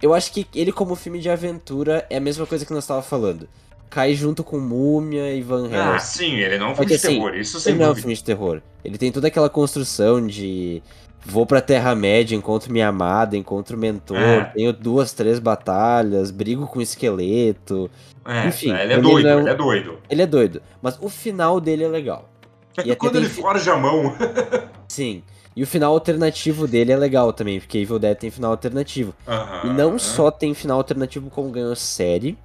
Eu 0.01 0.13
acho 0.13 0.31
que 0.31 0.47
ele, 0.55 0.71
como 0.71 0.95
filme 0.95 1.19
de 1.19 1.29
aventura, 1.29 2.05
é 2.09 2.17
a 2.17 2.21
mesma 2.21 2.45
coisa 2.45 2.65
que 2.65 2.73
nós 2.73 2.85
tava 2.87 3.01
falando. 3.01 3.47
Cai 3.89 4.13
junto 4.13 4.43
com 4.43 4.57
Múmia 4.59 5.33
e 5.33 5.41
Van 5.41 5.69
Ah, 5.71 5.93
Helsing. 5.95 6.05
sim, 6.17 6.35
ele 6.37 6.57
não 6.57 6.67
é 6.67 6.69
um 6.71 6.75
filme 6.75 6.89
que 6.91 6.97
de 6.97 7.05
assim, 7.05 7.15
terror. 7.15 7.35
Isso 7.35 7.59
sem 7.59 7.71
Ele 7.73 7.79
não 7.79 7.85
é 7.85 7.89
um 7.89 7.91
dúvida. 7.91 8.01
filme 8.03 8.15
de 8.15 8.23
terror. 8.23 8.61
Ele 8.83 8.97
tem 8.97 9.11
toda 9.11 9.27
aquela 9.27 9.49
construção 9.49 10.25
de 10.25 10.81
vou 11.25 11.45
pra 11.45 11.61
Terra-média, 11.61 12.35
encontro 12.35 12.71
minha 12.71 12.87
amada, 12.87 13.37
encontro 13.37 13.77
o 13.77 13.79
mentor, 13.79 14.17
É. 14.17 14.43
tenho 14.45 14.73
duas, 14.73 15.13
três 15.13 15.39
batalhas, 15.39 16.31
brigo 16.31 16.67
com 16.67 16.81
esqueleto. 16.81 17.89
É, 18.25 18.47
Enfim, 18.47 18.69
ele 18.71 18.93
é 18.93 18.97
ele 18.97 19.01
doido, 19.01 19.27
ele 19.39 19.49
é 19.49 19.55
doido. 19.55 19.97
Ele 20.09 20.21
é 20.21 20.25
doido. 20.27 20.61
Mas 20.81 20.97
o 21.01 21.09
final 21.09 21.59
dele 21.59 21.83
é 21.83 21.87
legal. 21.87 22.29
E 22.77 22.81
até 22.81 22.95
Quando 22.95 23.15
ele 23.17 23.27
fi- 23.29 23.41
forja 23.41 23.73
a 23.73 23.77
mão. 23.77 24.15
Sim. 24.87 25.23
E 25.55 25.63
o 25.63 25.67
final 25.67 25.91
alternativo 25.93 26.65
dele 26.67 26.91
é 26.93 26.95
legal 26.97 27.33
também, 27.33 27.59
porque 27.59 27.77
Evil 27.79 27.99
Dead 27.99 28.17
tem 28.17 28.31
final 28.31 28.51
alternativo. 28.51 29.13
Aham. 29.27 29.69
E 29.69 29.73
não 29.73 29.99
só 29.99 30.31
tem 30.31 30.53
final 30.53 30.77
alternativo 30.77 31.29
como 31.29 31.49
ganhou 31.49 31.75
série, 31.75 32.37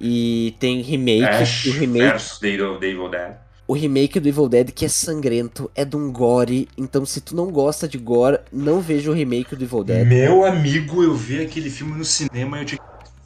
e 0.00 0.54
tem 0.58 0.80
remake, 0.80 1.24
Ash 1.24 1.66
o 1.66 1.72
remake, 1.72 2.22
Evil 2.42 3.08
Dead. 3.08 3.36
O 3.68 3.74
remake 3.74 4.18
do 4.18 4.26
Evil 4.28 4.48
Dead 4.48 4.70
que 4.72 4.84
é 4.86 4.88
sangrento, 4.88 5.70
é 5.74 5.84
de 5.84 5.94
um 5.94 6.10
gore, 6.10 6.68
então 6.76 7.04
se 7.04 7.20
tu 7.20 7.36
não 7.36 7.52
gosta 7.52 7.86
de 7.86 7.98
gore, 7.98 8.40
não 8.50 8.80
veja 8.80 9.10
o 9.10 9.14
remake 9.14 9.54
do 9.54 9.62
Evil 9.62 9.84
Dead. 9.84 10.06
Meu 10.06 10.44
amigo, 10.44 11.02
eu 11.04 11.14
vi 11.14 11.42
aquele 11.42 11.68
filme 11.70 11.96
no 11.96 12.04
cinema 12.04 12.56
e 12.58 12.62
eu 12.62 12.64
tinha 12.64 12.80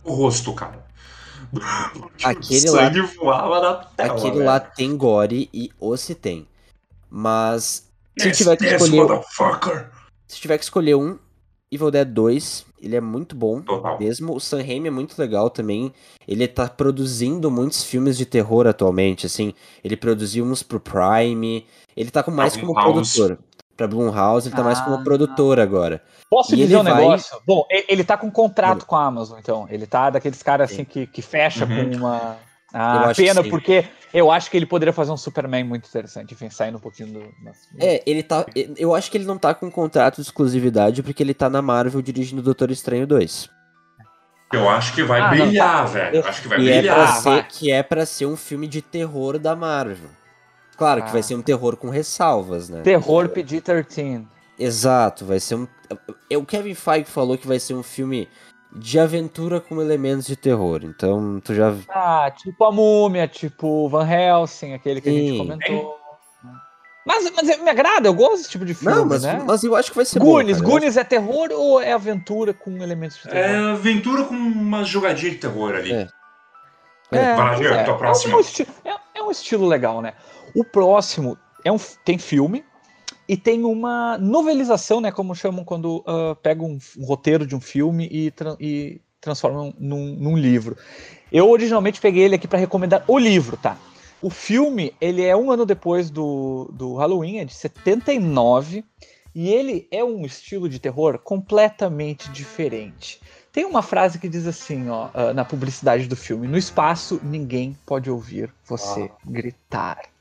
o 0.05 0.13
rosto, 0.13 0.53
cara. 0.53 0.85
Aquele 2.25 2.71
o 2.71 2.75
lá- 2.75 2.91
voava 3.17 3.61
na 3.61 3.75
tela. 3.85 4.13
Aquele 4.15 4.33
velho. 4.33 4.45
lá 4.47 4.59
tem 4.61 4.97
gore 4.97 5.49
e 5.53 5.71
o 5.79 5.97
se 5.97 6.15
tem. 6.15 6.47
Mas 7.09 7.89
se 8.19 8.29
Yes, 8.29 8.39
tiver 8.39 8.57
que 8.57 8.65
yes, 8.65 8.83
escolher, 8.83 9.03
motherfucker. 9.03 9.91
se 10.27 10.41
tiver 10.41 10.59
que 10.59 10.65
escolher 10.65 10.95
um, 10.97 11.19
Evil 11.71 11.91
Dead 11.91 12.09
2, 12.09 12.67
ele 12.83 12.97
é 12.97 13.01
muito 13.01 13.35
bom. 13.37 13.61
Total. 13.61 13.99
Mesmo 13.99 14.35
o 14.35 14.41
Sam 14.41 14.59
Raimi 14.63 14.89
é 14.89 14.91
muito 14.91 15.19
legal 15.19 15.49
também. 15.49 15.93
Ele 16.27 16.47
tá 16.49 16.69
produzindo 16.69 17.51
muitos 17.51 17.85
filmes 17.85 18.17
de 18.19 18.27
terror 18.27 18.67
atualmente, 18.67 19.25
assim. 19.27 19.55
Ele 19.85 19.97
produziu 19.97 20.45
uns 20.45 20.63
pro 20.63 20.81
Prime. 20.81 21.67
Ele 21.97 22.11
tá 22.11 22.23
com 22.23 22.31
mais 22.31 22.57
como 22.57 22.75
Blumhouse. 22.75 23.15
produtor. 23.19 23.39
Pra 23.77 23.87
Blumhouse, 23.87 24.49
ele 24.49 24.55
tá 24.57 24.63
mais 24.63 24.81
como 24.81 24.97
Ah. 24.97 25.03
produtor 25.03 25.59
agora. 25.59 26.03
Posso 26.29 26.53
E 26.55 26.57
dizer 26.59 26.75
ele 26.75 26.81
um 26.81 26.85
vai- 26.85 26.95
negócio? 27.03 27.39
Bom, 27.47 27.65
ele, 27.89 28.05
tá 28.05 28.17
com 28.17 28.31
contrato 28.31 28.85
com 28.87 28.97
a 28.97 29.05
Amazon, 29.07 29.39
então. 29.39 29.67
Ele 29.71 29.87
tá 29.87 30.11
daqueles 30.11 30.43
caras 30.43 30.71
assim 30.71 30.83
Sim. 30.83 30.85
que, 30.85 31.07
que 31.07 31.23
fecha 31.23 31.65
Uhum. 31.65 31.91
com 31.91 31.97
uma. 31.97 32.37
Ah, 32.73 33.13
pena, 33.17 33.43
sim. 33.43 33.51
porque 33.51 33.85
eu 34.13 34.31
acho 34.31 34.51
que 34.51 34.57
ele 34.57 34.67
poderia 34.67 34.93
fazer 34.93 35.11
um 35.13 35.17
Superman 35.17 35.65
muito 35.65 35.89
interessante. 35.89 36.35
Enfim, 36.35 36.51
saindo 36.51 36.77
um 36.79 36.81
pouquinho 36.81 37.13
do. 37.13 37.35
É, 37.79 38.03
ele 38.07 38.23
tá. 38.23 38.45
Eu 38.77 38.95
acho 38.95 39.11
que 39.11 39.17
ele 39.17 39.25
não 39.25 39.39
tá 39.39 39.55
com 39.55 39.71
contrato 39.71 40.17
de 40.17 40.23
exclusividade 40.23 41.03
porque 41.03 41.23
ele 41.23 41.35
tá 41.35 41.49
na 41.51 41.63
Marvel 41.63 42.03
dirigindo 42.03 42.43
Doutor 42.43 42.71
Estranho 42.71 43.07
2. 43.07 43.49
Eu 44.53 44.69
acho 44.69 44.95
que 44.95 45.03
vai 45.03 45.21
Ah, 45.21 45.31
não, 45.35 45.47
brilhar, 45.47 45.89
velho. 45.89 46.17
Eu 46.17 46.27
acho 46.27 46.43
que 46.43 46.49
vai 46.49 46.61
E 46.61 46.69
é 46.71 46.79
brilhar. 46.79 46.95
pra 46.97 47.05
Ah, 47.05 47.13
ser, 47.13 47.29
vai. 47.31 47.47
que 47.49 47.73
é 47.73 47.83
pra 47.83 48.05
ser 48.05 48.27
um 48.27 48.37
filme 48.37 48.67
de 48.69 48.83
terror 48.83 49.39
da 49.39 49.57
Marvel. 49.57 50.11
Claro 50.77 51.03
que 51.05 51.11
vai 51.11 51.21
Ah. 51.21 51.23
ser 51.23 51.35
um 51.37 51.43
terror 51.43 51.77
com 51.77 51.89
ressalvas, 51.89 52.69
né? 52.69 52.83
Terror 52.83 53.29
PG-13. 53.31 54.27
Exato, 54.59 55.25
vai 55.25 55.41
ser 55.41 55.55
um. 55.55 55.67
é, 56.31 56.37
O 56.37 56.45
Kevin 56.45 56.75
Feige 56.75 57.07
falou 57.09 57.39
que 57.39 57.47
vai 57.49 57.59
ser 57.59 57.73
um 57.75 57.83
filme 57.83 58.29
de 58.75 58.99
aventura 58.99 59.61
com 59.61 59.81
elementos 59.81 60.27
de 60.27 60.37
terror. 60.37 60.81
Então, 60.83 61.41
tu 61.45 61.55
já. 61.55 61.75
Ah, 61.89 62.31
tipo 62.37 62.65
a 62.65 62.73
múmia, 62.73 63.29
tipo 63.29 63.89
Van 63.89 64.09
Helsing, 64.09 64.73
aquele 64.75 65.01
que 65.01 65.09
a 65.09 65.13
gente 65.13 65.31
Sim. 65.33 65.39
comentou. 65.39 65.99
Mas, 67.05 67.29
mas 67.35 67.59
me 67.61 67.69
agrada, 67.69 68.09
eu 68.09 68.15
gosto 68.15 68.37
desse 68.37 68.51
tipo 68.51 68.65
de 68.65 68.75
filme, 68.75 68.95
Não, 68.95 69.05
mas, 69.05 69.25
né? 69.25 69.43
mas 69.45 69.65
eu 69.65 69.75
acho 69.75 69.91
que 69.91 69.97
vai 69.97 70.05
ser 70.05 70.21
Goonies, 70.21 70.59
bom. 70.59 70.63
cara. 70.65 70.71
Goonies 70.73 70.97
é 70.97 71.03
terror 71.03 71.49
ou 71.51 71.81
é 71.81 71.93
aventura 71.93 72.55
com 72.55 72.81
elementos 72.81 73.17
de 73.17 73.25
terror? 73.25 73.39
É 73.39 73.73
aventura 73.73 74.23
com 74.25 74.35
uma 74.35 74.85
jogadinha 74.85 75.33
de 75.33 75.39
terror 75.39 75.75
ali. 75.75 75.93
É. 75.93 76.09
É, 77.11 77.19
é, 77.19 77.35
tua 77.35 77.75
é 77.75 77.93
um- 77.93 77.99
próxima. 77.99 78.33
É 78.33 78.37
um, 78.37 78.41
estilo, 78.41 78.69
é, 78.85 78.95
é 79.17 79.23
um 79.23 79.31
estilo 79.33 79.67
legal, 79.67 80.01
né? 80.01 80.15
O 80.55 80.65
próximo 80.65 81.37
é 81.65 81.73
um, 81.73 81.77
tem 82.05 82.19
filme 82.19 82.65
e 83.33 83.37
tem 83.39 83.65
uma 83.65 84.19
novelização, 84.19 85.01
né? 85.01 85.11
Como 85.11 85.35
chamam 85.35 85.65
quando 85.65 86.05
ah, 86.07 86.37
pegam 86.43 86.73
um, 86.73 86.79
um 86.99 87.05
roteiro 87.07 87.47
de 87.47 87.57
um 87.57 87.61
filme 87.63 88.07
e, 88.13 88.31
tra- 88.31 88.59
e 88.61 89.01
transformam 89.23 89.73
num, 89.79 90.15
num 90.17 90.37
livro. 90.37 90.77
Eu 91.33 91.49
originalmente 91.49 91.99
peguei 91.99 92.25
ele 92.25 92.35
aqui 92.35 92.47
para 92.47 92.59
recomendar 92.59 93.03
o 93.09 93.19
livro, 93.19 93.57
tá? 93.57 93.79
O 94.21 94.29
filme, 94.29 94.93
ele 95.01 95.23
é 95.23 95.35
um 95.35 95.51
ano 95.51 95.65
depois 95.65 96.11
do, 96.11 96.71
do 96.75 96.95
Halloween, 96.97 97.39
é 97.39 97.47
de 97.47 97.55
79, 97.55 98.85
e 99.35 99.49
ele 99.49 99.89
é 99.91 100.05
um 100.05 100.27
estilo 100.27 100.69
de 100.69 100.79
terror 100.79 101.19
completamente 101.19 102.31
diferente. 102.31 103.19
Tem 103.51 103.65
uma 103.65 103.81
frase 103.81 104.19
que 104.19 104.29
diz 104.29 104.47
assim, 104.47 104.91
ó, 104.91 105.09
ah, 105.15 105.33
na 105.33 105.43
publicidade 105.43 106.07
do 106.07 106.17
filme: 106.17 106.47
No 106.47 106.59
espaço, 106.59 107.19
ninguém 107.23 107.75
pode 107.87 108.11
ouvir 108.11 108.53
você 108.67 109.11
gritar. 109.25 110.12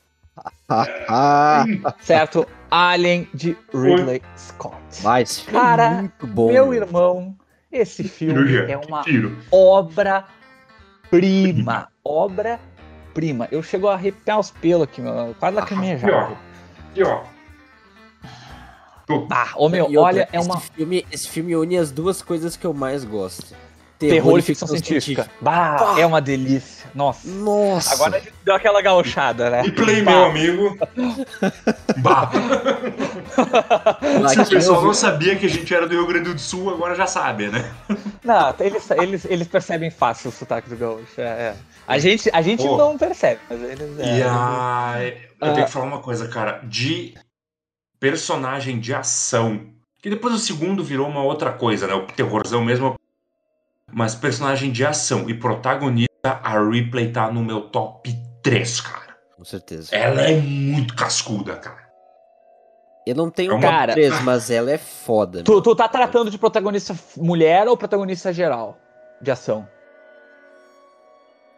Ah, 1.08 1.66
Certo? 2.02 2.48
Alien 2.70 3.28
de 3.34 3.58
Ridley 3.74 4.22
Scott. 4.38 4.76
esse 5.22 5.44
Cara, 5.46 5.84
é 5.86 5.90
muito 6.02 6.28
bom. 6.28 6.52
Meu 6.52 6.74
irmão, 6.74 7.36
esse 7.72 8.04
filme 8.06 8.34
Cirurgia, 8.34 8.66
é 8.72 8.78
uma 8.78 9.02
Tiro. 9.02 9.38
obra-prima. 9.52 10.30
Obra-prima. 12.04 13.48
Eu 13.52 13.62
chego 13.62 13.88
a 13.90 13.94
arrepiar 13.96 14.40
os 14.40 14.52
pelos 14.52 14.84
aqui, 14.84 15.02
meu. 15.02 15.36
Quase 15.40 15.56
lacrimejado. 15.56 16.08
Pior. 16.12 16.38
E 16.96 17.04
ó. 17.04 17.24
Ah, 19.30 19.50
ô 19.58 19.68
meu, 19.68 19.92
E 19.92 19.98
outra, 19.98 20.02
olha, 20.02 20.30
é 20.32 20.38
esse 20.40 20.48
uma 20.48 20.58
Filme, 20.60 21.06
esse 21.12 21.28
filme 21.28 21.54
une 21.58 21.78
as 21.78 21.92
duas 21.92 22.22
coisas 22.22 22.56
que 22.56 22.66
eu 22.66 22.74
mais 22.74 23.04
gosto. 23.04 23.54
Terror 24.10 24.38
e 24.40 24.42
ficção 24.42 24.68
científica. 24.68 25.30
Bah, 25.40 25.96
é 25.98 26.06
uma 26.06 26.22
delícia. 26.22 26.90
Nossa. 26.94 27.28
Nossa. 27.28 27.94
Agora 27.94 28.18
a 28.18 28.20
gente 28.20 28.34
deu 28.44 28.54
aquela 28.56 28.82
gauchada, 28.82 29.50
né? 29.50 29.64
E 29.66 29.72
play, 29.72 30.02
Bah. 30.02 30.12
meu 30.12 30.26
amigo. 30.26 30.78
Bah. 31.98 32.30
Se 34.30 34.40
o 34.42 34.50
pessoal 34.50 34.84
não 34.84 34.94
sabia 34.94 35.36
que 35.36 35.46
a 35.46 35.50
gente 35.50 35.74
era 35.74 35.88
do 35.88 35.94
Rio 35.96 36.08
Grande 36.08 36.34
do 36.34 36.40
Sul, 36.40 36.70
agora 36.74 36.96
já 36.96 37.08
sabe, 37.08 37.48
né? 37.48 37.72
Não, 38.24 38.54
eles, 38.60 38.90
eles, 38.92 39.26
eles 39.26 39.48
percebem 39.48 39.90
fácil 39.90 40.30
o 40.30 40.34
sotaque 40.34 40.70
do 40.70 40.76
gaúcho. 40.76 41.20
é, 41.20 41.24
é. 41.24 41.56
A 41.88 41.98
gente, 41.98 42.30
a 42.32 42.42
gente 42.42 42.64
não 42.64 42.98
percebe, 42.98 43.40
mas 43.50 43.62
eles. 43.64 44.00
é, 44.00 44.20
E 44.20 44.24
a... 44.24 44.96
Eu 45.42 45.48
Ah. 45.50 45.54
tenho 45.54 45.66
que 45.66 45.72
falar 45.72 45.86
uma 45.86 46.00
coisa, 46.00 46.28
cara. 46.28 46.62
De 46.64 47.16
personagem 48.00 48.80
de 48.80 48.94
ação. 48.94 49.62
Que 50.02 50.10
depois 50.10 50.34
o 50.34 50.40
segundo 50.40 50.84
virou 50.84 51.08
uma 51.08 51.24
outra 51.24 51.52
coisa, 51.52 51.88
né? 51.88 51.94
O 51.94 52.06
terrorzão 52.08 52.64
mesmo. 52.64 52.96
Mas 53.94 54.16
personagem 54.16 54.72
de 54.72 54.86
ação 54.86 55.30
e 55.30 55.34
protagonista, 55.34 56.10
a 56.24 56.60
Ripley 56.64 57.12
tá 57.12 57.32
no 57.32 57.44
meu 57.44 57.62
top 57.70 58.14
3, 58.44 58.82
cara. 58.82 59.16
Com 59.36 59.44
certeza. 59.44 59.94
Ela 59.96 60.22
é 60.22 60.36
muito 60.38 60.96
cascuda, 60.96 61.56
cara. 61.56 61.82
Eu 63.06 63.16
não 63.16 63.30
tenho 63.32 63.52
É 63.52 63.56
um 63.56 63.58
uma- 63.58 63.82
top 63.82 63.94
3, 63.94 64.22
mas 64.22 64.50
ela 64.52 64.72
é 64.72 64.78
foda. 64.78 65.44
Tu, 65.44 65.62
tu 65.62 65.76
tá 65.76 65.88
tratando 65.88 66.30
de 66.30 66.38
protagonista 66.38 66.96
mulher 67.18 67.68
ou 67.68 67.76
protagonista 67.76 68.32
geral 68.32 68.78
de 69.22 69.32
ação? 69.32 69.68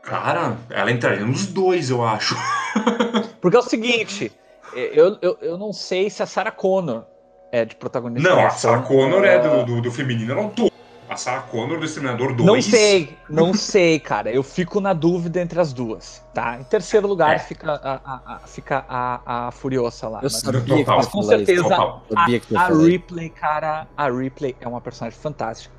Cara, 0.02 0.58
ela 0.69 0.91
entraria 0.91 1.26
nos 1.26 1.48
dois, 1.48 1.89
eu 1.89 2.04
acho. 2.06 2.36
Porque 3.41 3.56
é 3.56 3.60
o 3.60 3.63
seguinte, 3.63 4.32
eu, 4.74 5.17
eu, 5.22 5.38
eu 5.41 5.58
não 5.58 5.72
sei 5.72 6.10
se 6.10 6.22
a 6.22 6.26
Sarah 6.26 6.52
Connor 6.52 7.06
é 7.52 7.63
de 7.63 7.76
protagonista 7.76 8.28
Não, 8.28 8.36
de 8.38 8.43
a 8.43 8.48
ação. 8.48 8.72
Sarah 8.72 8.84
Connor 8.84 9.24
é 9.24 9.36
Ah, 9.36 9.39
do, 9.39 9.65
do, 9.65 9.82
do 9.82 9.91
feminino, 9.91 10.32
eu 10.32 10.36
não 10.36 10.50
tô. 10.50 10.69
A 11.13 11.17
Sarah 11.17 11.41
Connor 11.43 11.78
do 11.80 11.86
Exterminador 11.86 12.34
2. 12.36 12.45
Não 12.47 12.62
sei, 12.62 13.17
não 13.30 13.54
sei, 13.56 13.99
cara. 13.99 14.32
Eu 14.32 14.41
fico 14.41 14.82
na 14.82 14.93
dúvida 14.93 15.39
entre 15.39 15.60
as 15.60 15.71
duas, 15.71 16.23
tá? 16.34 16.58
Em 16.60 16.63
terceiro 16.63 17.08
lugar 17.08 17.36
É. 17.36 17.39
fica, 17.39 17.71
a, 17.71 17.93
a- 18.04 18.36
a- 18.36 18.39
fica 18.47 18.84
a, 18.89 19.47
a 19.47 19.52
Furiosa 19.52 20.08
lá. 20.10 20.19
Eu 20.19 20.23
mas- 20.23 20.39
sabia 20.39 20.62
que 20.62 20.69
Total. 20.80 20.97
Mas 20.97 21.08
com 21.08 21.21
certeza 21.23 21.63
Total. 21.63 22.04
A 22.15 22.30
isso. 22.32 22.82
Ripley, 22.86 23.30
cara, 23.30 23.88
a 23.95 24.10
Ripley 24.10 24.56
é 24.60 24.67
uma 24.67 24.82
personagem 24.82 25.17
fantástica. 25.19 25.73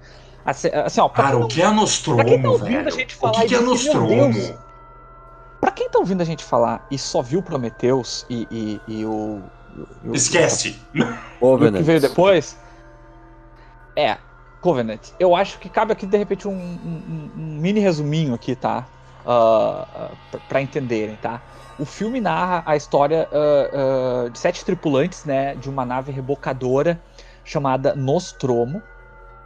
Assim, 0.47 0.68
assim, 0.68 1.01
ó, 1.01 1.09
Cara, 1.09 1.29
quem 1.31 1.37
o 1.37 1.40
não- 1.40 1.49
que 1.49 1.62
é 1.62 1.70
Nostromo, 1.70 2.16
pra 2.18 2.25
quem 2.27 2.42
tá 2.42 2.51
ouvindo 2.51 2.68
velho? 2.77 2.88
a 2.88 2.90
gente 2.90 3.14
o 3.14 3.18
falar 3.18 3.33
que, 3.40 3.47
que 3.49 3.55
é 3.55 3.59
e 3.59 3.62
Nostromo? 3.62 4.59
Pra 5.61 5.70
quem 5.70 5.88
tá 5.88 5.99
ouvindo 5.99 6.20
a 6.20 6.25
gente 6.25 6.44
falar 6.44 6.87
e 6.90 6.99
só 6.99 7.23
viu 7.23 7.42
Prometheus 7.42 8.27
e, 8.29 8.47
e, 8.51 8.81
e 8.87 9.05
o, 9.07 9.40
e 10.05 10.09
o- 10.11 10.14
Esquece. 10.14 10.79
e 10.94 11.03
o 11.40 11.59
que 11.59 11.83
veio 11.83 12.01
depois, 12.01 12.57
é 13.97 14.18
Covenant. 14.64 15.11
Eu 15.20 15.37
acho 15.37 15.59
que 15.59 15.68
cabe 15.68 15.92
aqui 15.92 16.07
de 16.07 16.16
repente 16.16 16.48
um, 16.48 16.50
um- 16.53 17.31
um 17.37 17.59
mini 17.61 17.81
resuminho 17.81 18.33
aqui, 18.33 18.57
tá? 18.57 18.87
Ah, 19.27 19.87
ah, 19.94 20.11
pra- 20.31 20.40
pra 20.48 20.62
entenderem, 20.62 21.16
tá? 21.16 21.42
O 21.79 21.85
filme 21.85 22.18
narra 22.18 22.62
a 22.64 22.74
história 22.74 23.29
ah, 23.31 24.24
ah, 24.24 24.29
de 24.31 24.38
sete 24.38 24.64
tripulantes, 24.64 25.27
né, 25.27 25.55
de 25.55 25.68
uma 25.68 25.85
nave 25.85 26.12
rebocadora 26.12 26.98
chamada 27.44 27.94
Nostromo, 27.94 28.83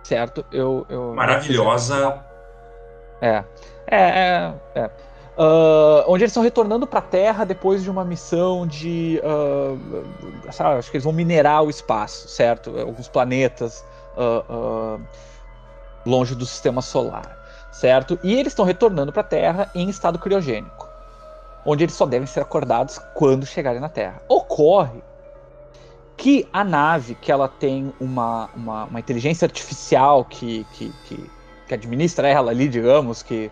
certo? 0.05 0.45
Eu, 0.53 0.87
eu 0.89 1.15
Maravilhosa. 1.15 2.23
é, 3.21 3.43
é, 3.89 3.97
é. 3.97 4.53
é. 4.77 4.91
Ah, 5.37 6.05
onde 6.07 6.23
eles 6.23 6.31
estão 6.31 6.45
retornando 6.45 6.87
para 6.87 7.01
a 7.01 7.03
Terra 7.03 7.45
depois 7.45 7.83
de 7.83 7.91
uma 7.91 8.05
missão 8.05 8.69
de. 8.69 9.21
ah, 9.25 10.53
sabe, 10.53 10.79
acho 10.79 10.93
que 10.93 10.97
eles 10.97 11.05
vão 11.05 11.13
minerar 11.13 11.65
o 11.65 11.71
espaço, 11.71 12.29
certo? 12.29 12.79
Alguns 12.79 13.09
planetas 13.09 13.85
ah, 14.19 14.99
longe 16.05 16.35
do 16.35 16.47
sistema 16.47 16.83
solar, 16.83 17.39
certo? 17.71 18.19
E 18.23 18.35
eles 18.35 18.53
estão 18.53 18.65
retornando 18.65 19.13
para 19.13 19.23
a 19.23 19.25
Terra 19.25 19.71
em 19.75 19.89
estado 19.89 20.19
criogênico, 20.19 20.89
onde 21.65 21.85
eles 21.85 21.95
só 21.95 22.07
devem 22.07 22.27
ser 22.27 22.41
acordados 22.41 22.99
quando 23.15 23.47
chegarem 23.47 23.81
na 23.81 23.89
Terra. 23.89 24.23
Ocorre 24.29 25.03
que 26.17 26.49
a 26.53 26.65
nave, 26.65 27.15
que 27.15 27.31
ela 27.31 27.49
tem 27.49 27.95
uma, 28.01 28.51
uma, 28.55 28.85
uma 28.85 28.99
inteligência 28.99 29.47
artificial 29.47 30.25
que, 30.25 30.67
que, 30.73 30.93
que, 31.05 31.31
que 31.69 31.75
administra 31.75 32.29
ela 32.29 32.51
ali, 32.51 32.69
digamos, 32.69 33.23
que, 33.23 33.51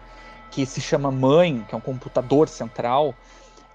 que 0.50 0.66
se 0.66 0.80
chama 0.80 1.12
mãe, 1.12 1.64
que 1.68 1.74
é 1.74 1.78
um 1.78 1.80
computador 1.80 2.48
central, 2.48 3.14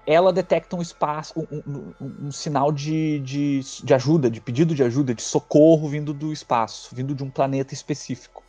ela 0.06 0.32
detecta 0.32 0.74
um 0.76 0.82
espaço, 0.82 1.32
um, 1.36 1.62
um- 1.66 1.92
um- 2.00 2.26
um 2.28 2.32
sinal 2.32 2.72
de, 2.72 3.20
de, 3.20 3.60
de 3.84 3.94
ajuda, 3.94 4.30
de 4.30 4.40
pedido 4.40 4.74
de 4.74 4.82
ajuda, 4.82 5.14
de 5.14 5.22
socorro 5.22 5.88
vindo 5.88 6.12
do 6.12 6.32
espaço, 6.32 6.94
vindo 6.94 7.14
de 7.14 7.22
um 7.22 7.30
planeta 7.30 7.72
específico. 7.72 8.42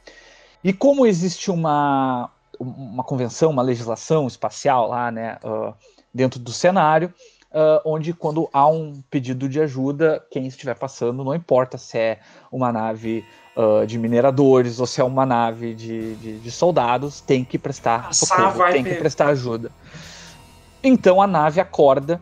E 0.63 0.73
como 0.73 1.05
existe 1.05 1.51
uma, 1.51 2.29
uma 2.59 3.03
convenção, 3.03 3.51
uma 3.51 3.61
legislação 3.61 4.27
espacial 4.27 4.87
lá, 4.89 5.11
né, 5.11 5.37
ah, 5.43 5.73
dentro 6.13 6.39
do 6.39 6.51
cenário, 6.51 7.13
ah, 7.53 7.81
onde 7.85 8.13
quando 8.13 8.49
há 8.51 8.65
um 8.67 9.03
pedido 9.11 9.47
de 9.47 9.59
ajuda, 9.61 10.25
quem 10.31 10.47
estiver 10.47 10.75
passando, 10.75 11.23
não 11.23 11.35
importa 11.35 11.77
se 11.77 11.97
é 11.97 12.19
uma 12.51 12.71
nave 12.71 13.23
ah, 13.55 13.85
de 13.85 13.99
mineradores 13.99 14.79
ou 14.79 14.87
se 14.87 15.01
é 15.01 15.03
uma 15.03 15.25
nave 15.25 15.75
de, 15.75 16.15
de, 16.15 16.39
de 16.39 16.51
soldados, 16.51 17.21
tem 17.21 17.43
que 17.43 17.59
prestar 17.59 18.07
socorro, 18.13 18.41
tem 18.73 18.83
que 18.83 18.89
prestar 18.99 19.27
ajuda. 19.27 19.69
Então 20.83 21.21
a 21.21 21.27
nave 21.27 21.61
acorda 21.61 22.21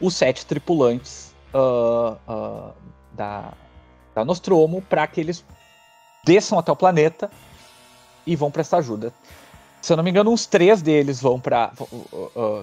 os 0.00 0.14
sete 0.14 0.46
tripulantes 0.46 1.34
ah, 1.52 2.16
ah, 2.26 2.72
da, 3.12 3.52
da 4.14 4.24
Nostromo 4.24 4.80
para 4.82 5.06
que 5.06 5.20
eles 5.20 5.44
desçam 6.24 6.58
até 6.58 6.72
o 6.72 6.76
planeta 6.76 7.30
e 8.26 8.34
vão 8.34 8.50
prestar 8.50 8.78
ajuda. 8.78 9.12
Se 9.80 9.92
eu 9.92 9.96
não 9.96 10.02
me 10.02 10.10
engano, 10.10 10.30
uns 10.30 10.46
três 10.46 10.82
deles 10.82 11.20
vão 11.20 11.38
para 11.38 11.70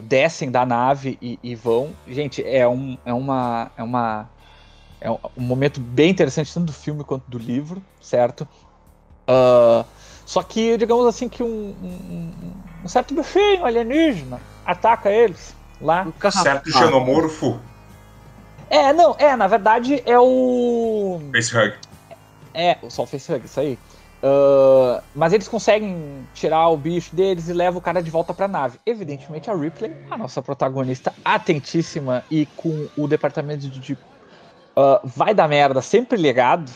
descem 0.03 0.51
da 0.51 0.65
nave 0.65 1.17
e, 1.21 1.39
e 1.41 1.55
vão. 1.55 1.95
Gente, 2.05 2.43
é 2.43 2.67
um 2.67 2.97
é 3.05 3.13
uma 3.13 3.71
é 3.77 3.83
uma 3.83 4.29
é 4.99 5.09
um, 5.09 5.19
momento 5.37 5.79
bem 5.79 6.09
interessante 6.09 6.53
tanto 6.53 6.65
do 6.65 6.73
filme 6.73 7.03
quanto 7.03 7.23
do 7.29 7.37
livro, 7.37 7.81
certo? 8.01 8.45
Ah, 9.27 9.85
só 10.25 10.43
que 10.43 10.77
digamos 10.77 11.05
assim 11.05 11.29
que 11.29 11.41
um, 11.41 11.47
um- 11.47 12.33
um- 12.41 12.63
um 12.83 12.87
certo 12.89 13.13
bichinho 13.15 13.65
alienígena 13.65 14.41
ataca 14.65 15.11
eles 15.11 15.55
lá. 15.81 16.05
Um. 16.05 16.31
Certo 16.31 16.71
xenomorfo. 16.71 17.59
É, 18.69 18.91
não, 18.93 19.15
é, 19.19 19.35
na 19.35 19.47
verdade 19.47 20.01
é 20.05 20.19
o 20.19 21.21
Facehug. 21.33 21.75
É, 22.53 22.77
o 22.81 22.89
Sol 22.89 23.05
Facehug, 23.05 23.45
isso 23.45 23.59
aí. 23.59 23.77
Ah, 24.23 25.03
mas 25.13 25.33
eles 25.33 25.49
conseguem 25.49 26.25
tirar 26.33 26.69
o 26.69 26.77
bicho 26.77 27.13
deles 27.13 27.49
e 27.49 27.53
levam 27.53 27.79
o 27.79 27.81
cara 27.81 28.01
de 28.01 28.09
volta 28.09 28.33
pra 28.33 28.47
nave. 28.47 28.79
Evidentemente, 28.85 29.51
a 29.51 29.53
Ripley, 29.53 29.93
a 30.09 30.17
nossa 30.17 30.41
protagonista, 30.41 31.13
atentíssima 31.25 32.23
e 32.31 32.45
com 32.55 32.87
o 32.97 33.05
departamento 33.05 33.67
de. 33.67 33.79
de, 33.79 33.97
ah, 34.77 35.01
vai 35.03 35.33
dar 35.33 35.49
merda 35.49 35.81
sempre 35.81 36.17
ligado, 36.17 36.71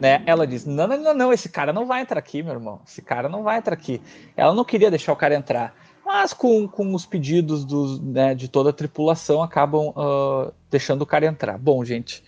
né? 0.00 0.22
Ela 0.24 0.46
diz: 0.46 0.64
não, 0.64 0.86
não, 0.86 0.96
não, 0.96 1.14
não, 1.14 1.32
esse 1.32 1.48
cara 1.48 1.72
não 1.72 1.84
vai 1.84 2.02
entrar 2.02 2.20
aqui, 2.20 2.44
meu 2.44 2.54
irmão. 2.54 2.80
Esse 2.86 3.02
cara 3.02 3.28
não 3.28 3.42
vai 3.42 3.58
entrar 3.58 3.74
aqui. 3.74 4.00
Ela 4.36 4.54
não 4.54 4.64
queria 4.64 4.90
deixar 4.90 5.12
o 5.12 5.16
cara 5.16 5.34
entrar. 5.34 5.74
Mas 6.04 6.34
com, 6.34 6.68
com 6.68 6.94
os 6.94 7.06
pedidos 7.06 7.64
dos, 7.64 7.98
né, 7.98 8.34
de 8.34 8.46
toda 8.46 8.70
a 8.70 8.72
tripulação, 8.72 9.42
acabam 9.42 9.92
ah, 9.96 10.52
deixando 10.70 11.02
o 11.02 11.06
cara 11.06 11.26
entrar. 11.26 11.56
Bom, 11.56 11.84
gente, 11.84 12.22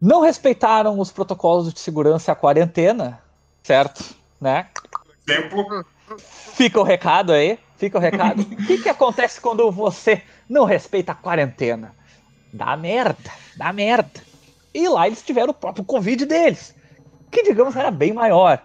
não 0.00 0.20
respeitaram 0.20 0.98
os 0.98 1.10
protocolos 1.10 1.72
de 1.72 1.80
segurança 1.80 2.30
e 2.30 2.32
a 2.32 2.36
quarentena, 2.36 3.20
certo? 3.62 4.14
Né? 4.40 4.68
Exemplo. 5.28 5.84
Fica 6.18 6.80
o 6.80 6.82
recado 6.84 7.32
aí, 7.32 7.58
fica 7.76 7.98
o 7.98 8.00
recado. 8.00 8.42
O 8.52 8.66
que, 8.66 8.78
que 8.78 8.88
acontece 8.88 9.40
quando 9.40 9.70
você 9.70 10.22
não 10.48 10.64
respeita 10.64 11.12
a 11.12 11.16
quarentena? 11.16 11.94
Dá 12.52 12.76
merda, 12.76 13.30
dá 13.56 13.72
merda. 13.72 14.20
E 14.74 14.88
lá 14.88 15.06
eles 15.06 15.22
tiveram 15.22 15.50
o 15.50 15.54
próprio 15.54 15.84
Covid 15.84 16.24
deles, 16.26 16.74
que 17.30 17.42
digamos 17.42 17.74
era 17.76 17.90
bem 17.90 18.12
maior. 18.12 18.64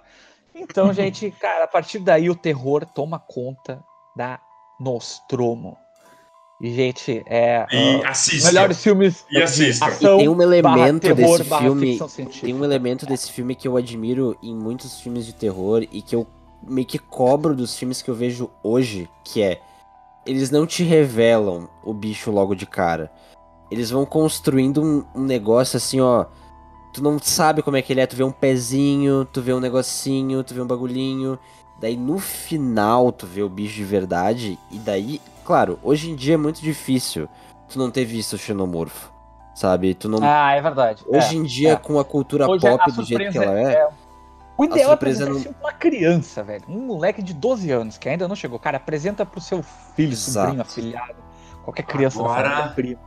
Então, 0.57 0.91
gente, 0.91 1.31
cara, 1.31 1.65
a 1.65 1.67
partir 1.67 1.99
daí 1.99 2.29
o 2.29 2.35
terror 2.35 2.85
toma 2.85 3.19
conta 3.19 3.83
da 4.15 4.39
Nostromo. 4.79 5.77
E, 6.59 6.73
gente, 6.73 7.23
é. 7.27 7.67
E 7.71 7.95
uh, 7.97 8.07
assista. 8.07 8.47
melhores 8.47 8.81
filmes 8.81 9.25
E 9.29 9.41
assista. 9.41 9.87
E 9.91 9.97
tem 9.97 10.27
um 10.27 10.41
elemento 10.41 11.01
terror, 11.01 11.37
desse 11.37 11.57
filme. 11.57 11.99
Tem 12.41 12.53
um 12.53 12.63
elemento 12.63 13.05
desse 13.05 13.31
filme 13.31 13.55
que 13.55 13.67
eu 13.67 13.77
admiro 13.77 14.35
em 14.41 14.55
muitos 14.55 14.99
filmes 14.99 15.25
de 15.25 15.33
terror 15.33 15.85
e 15.91 16.01
que 16.01 16.15
eu 16.15 16.25
meio 16.63 16.87
que 16.87 16.97
cobro 16.97 17.55
dos 17.55 17.77
filmes 17.77 18.01
que 18.01 18.09
eu 18.09 18.15
vejo 18.15 18.49
hoje, 18.63 19.07
que 19.23 19.43
é 19.43 19.61
eles 20.25 20.51
não 20.51 20.67
te 20.67 20.83
revelam 20.83 21.69
o 21.83 21.93
bicho 21.93 22.29
logo 22.29 22.53
de 22.53 22.65
cara. 22.65 23.11
Eles 23.71 23.89
vão 23.89 24.05
construindo 24.05 24.81
um, 24.83 25.05
um 25.15 25.23
negócio 25.23 25.77
assim, 25.77 26.01
ó. 26.01 26.25
Tu 26.97 27.03
não 27.03 27.19
sabe 27.19 27.61
como 27.61 27.77
é 27.77 27.81
que 27.83 27.93
ele 27.93 28.01
é, 28.01 28.07
tu 28.07 28.15
vê 28.15 28.23
um 28.23 28.31
pezinho, 28.31 29.23
tu 29.23 29.39
vê 29.39 29.53
um 29.53 29.59
negocinho, 29.59 30.43
tu 30.43 30.55
vê 30.55 30.61
um 30.61 30.65
bagulhinho. 30.65 31.37
Daí 31.79 31.95
no 31.95 32.17
final 32.17 33.11
tu 33.11 33.27
vê 33.27 33.43
o 33.43 33.49
bicho 33.49 33.75
de 33.75 33.83
verdade. 33.83 34.57
E 34.71 34.79
daí, 34.79 35.21
claro, 35.45 35.77
hoje 35.83 36.09
em 36.09 36.15
dia 36.15 36.33
é 36.33 36.37
muito 36.37 36.59
difícil 36.59 37.29
tu 37.69 37.77
não 37.77 37.91
ter 37.91 38.03
visto 38.03 38.33
o 38.33 38.37
xenomorfo. 38.39 39.11
Sabe? 39.53 39.93
Tu 39.93 40.09
não. 40.09 40.17
Ah, 40.23 40.53
é 40.53 40.59
verdade. 40.61 41.03
hoje 41.07 41.35
é, 41.35 41.37
em 41.37 41.43
dia, 41.43 41.73
é. 41.73 41.75
com 41.75 41.99
a 41.99 42.03
cultura 42.03 42.49
Hoje 42.49 42.67
pop 42.67 42.81
a 42.83 42.91
do 42.91 43.03
jeito 43.03 43.31
que 43.31 43.37
ela 43.37 43.59
é. 43.59 43.87
O 44.57 44.65
ideal 44.65 44.89
é 44.89 44.93
apresentar 44.95 45.33
não- 45.33 45.55
uma 45.61 45.71
criança, 45.73 46.41
velho. 46.41 46.63
Um 46.67 46.79
moleque 46.79 47.21
de 47.21 47.31
12 47.35 47.69
anos 47.69 47.99
que 47.99 48.09
ainda 48.09 48.27
não 48.27 48.35
chegou. 48.35 48.57
Cara, 48.57 48.77
apresenta 48.77 49.23
pro 49.23 49.39
seu 49.39 49.61
filho, 49.95 50.13
Exato. 50.13 50.47
sobrinho, 50.47 50.61
afilhado. 50.63 51.15
Qualquer 51.63 51.83
criança 51.83 52.19
Agora- 52.19 52.41
da 52.41 52.49
família, 52.55 52.73
primo. 52.73 52.99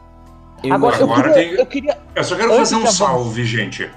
Eu 0.63 0.75
Agora, 0.75 0.97
eu, 0.97 1.05
Agora 1.13 1.33
queria, 1.33 1.49
tem- 1.49 1.59
eu 1.59 1.67
queria. 1.67 1.99
Eu 2.15 2.25
só 2.25 2.37
quero 2.37 2.53
Antes 2.55 2.71
fazer 2.71 2.83
um 2.83 2.87
salve, 2.87 3.45
gente. 3.45 3.91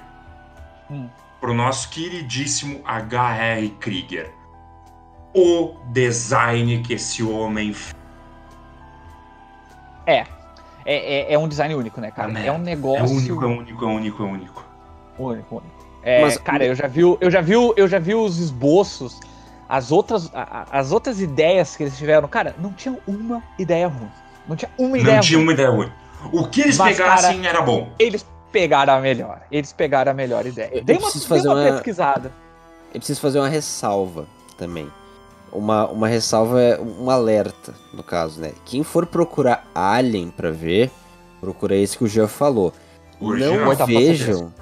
Hum. 0.90 1.08
Pro 1.40 1.52
nosso 1.54 1.88
queridíssimo 1.90 2.80
H.R. 2.84 3.68
Krieger. 3.80 4.30
O 5.34 5.74
design 5.92 6.78
que 6.82 6.94
esse 6.94 7.22
homem. 7.22 7.74
É. 10.06 10.24
É, 10.86 11.30
é, 11.30 11.32
é 11.32 11.38
um 11.38 11.48
design 11.48 11.74
único, 11.74 12.00
né, 12.00 12.10
cara? 12.10 12.30
Ah, 12.34 12.40
É 12.44 12.52
um 12.52 12.56
É 12.56 12.58
negócio 12.58 13.16
único, 13.16 13.42
é 13.44 13.46
único, 13.46 13.84
é 13.84 13.88
único, 13.88 14.22
é 14.22 14.26
único. 14.26 14.64
único, 15.18 15.54
único. 15.56 15.84
É, 16.02 16.20
Mas- 16.20 16.36
cara, 16.36 16.64
eu 16.66 16.74
já 16.74 16.86
vi, 16.86 17.00
eu 17.00 17.30
já 17.30 17.40
vi, 17.40 17.54
eu 17.54 17.88
já 17.88 17.98
vi 17.98 18.14
os 18.14 18.38
esboços, 18.38 19.18
as 19.66 19.90
outras, 19.90 20.30
as 20.70 20.92
outras 20.92 21.20
ideias 21.22 21.74
que 21.74 21.84
eles 21.84 21.96
tiveram. 21.96 22.28
Cara, 22.28 22.54
não 22.58 22.70
tinha 22.72 22.98
uma 23.06 23.42
ideia 23.58 23.88
ruim. 23.88 24.10
Não 24.46 24.54
tinha 24.54 24.70
uma 24.76 24.98
ideia 24.98 25.16
Não 25.16 25.22
tinha 25.22 25.38
ruim. 25.38 25.46
uma 25.46 25.52
ideia 25.54 25.70
ruim. 25.70 25.90
O 26.32 26.46
que 26.48 26.60
eles 26.62 26.76
Mas, 26.78 26.96
pegassem 26.96 27.46
era 27.46 27.60
bom. 27.62 27.90
Eles 27.98 28.24
pegaram 28.52 28.94
a 28.94 29.00
melhor. 29.00 29.40
Eles 29.50 29.72
pegaram 29.72 30.12
a 30.12 30.14
melhor 30.14 30.46
ideia. 30.46 30.68
Eu- 30.72 30.78
eu 30.78 30.84
Dei 30.84 30.96
uma, 30.96 31.02
preciso 31.10 31.28
dei 31.28 31.36
fazer 31.38 31.48
uma 31.48 31.60
uma- 31.60 31.72
pesquisada. 31.72 32.32
Eu 32.92 33.00
preciso 33.00 33.20
fazer 33.20 33.38
uma 33.40 33.48
ressalva 33.48 34.26
também. 34.56 34.88
Uma, 35.52 35.86
uma 35.88 36.08
ressalva 36.08 36.60
é 36.60 36.80
um 36.80 37.08
alerta, 37.10 37.74
no 37.92 38.02
caso, 38.02 38.40
né? 38.40 38.52
Quem 38.64 38.82
for 38.82 39.06
procurar 39.06 39.64
Alien 39.74 40.30
pra 40.30 40.50
ver, 40.50 40.90
procura 41.40 41.76
esse 41.76 41.96
que 41.96 42.04
o 42.04 42.08
Jean 42.08 42.26
falou. 42.28 42.72
Original. 43.20 43.54
Não 43.60 43.68
Oitava 43.68 43.90
vejam, 43.92 44.54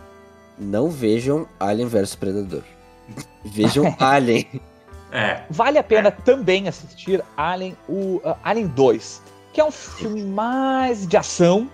não 0.59 0.91
vejam 0.91 1.47
Alien 1.59 1.89
vs 1.89 2.15
Predador. 2.15 2.63
Vejam 3.45 3.95
Alien. 3.99 4.47
É. 5.11 5.43
Vale 5.51 5.77
a 5.79 5.83
pena 5.83 6.11
também 6.11 6.69
assistir 6.69 7.23
Alien, 7.37 7.77
o 7.89 8.17
uh, 8.25 8.35
Alien 8.43 8.67
2, 8.69 9.21
que 9.53 9.61
é 9.61 9.65
um 9.65 9.71
filme 9.71 10.23
mais 10.23 11.07
de 11.07 11.17
ação, 11.17 11.69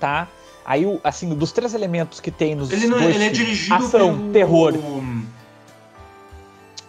tá? 0.00 0.28
Aí, 0.64 0.84
assim, 1.02 1.34
dos 1.34 1.52
três 1.52 1.72
elementos 1.74 2.20
que 2.20 2.30
tem 2.30 2.54
nos 2.54 2.70
Ele, 2.70 2.86
não, 2.86 2.98
dois 2.98 3.14
ele 3.14 3.24
é 3.24 3.30
filmes, 3.30 3.38
dirigido 3.38 3.74
ação, 3.74 4.18
pelo... 4.18 4.32
terror, 4.32 4.74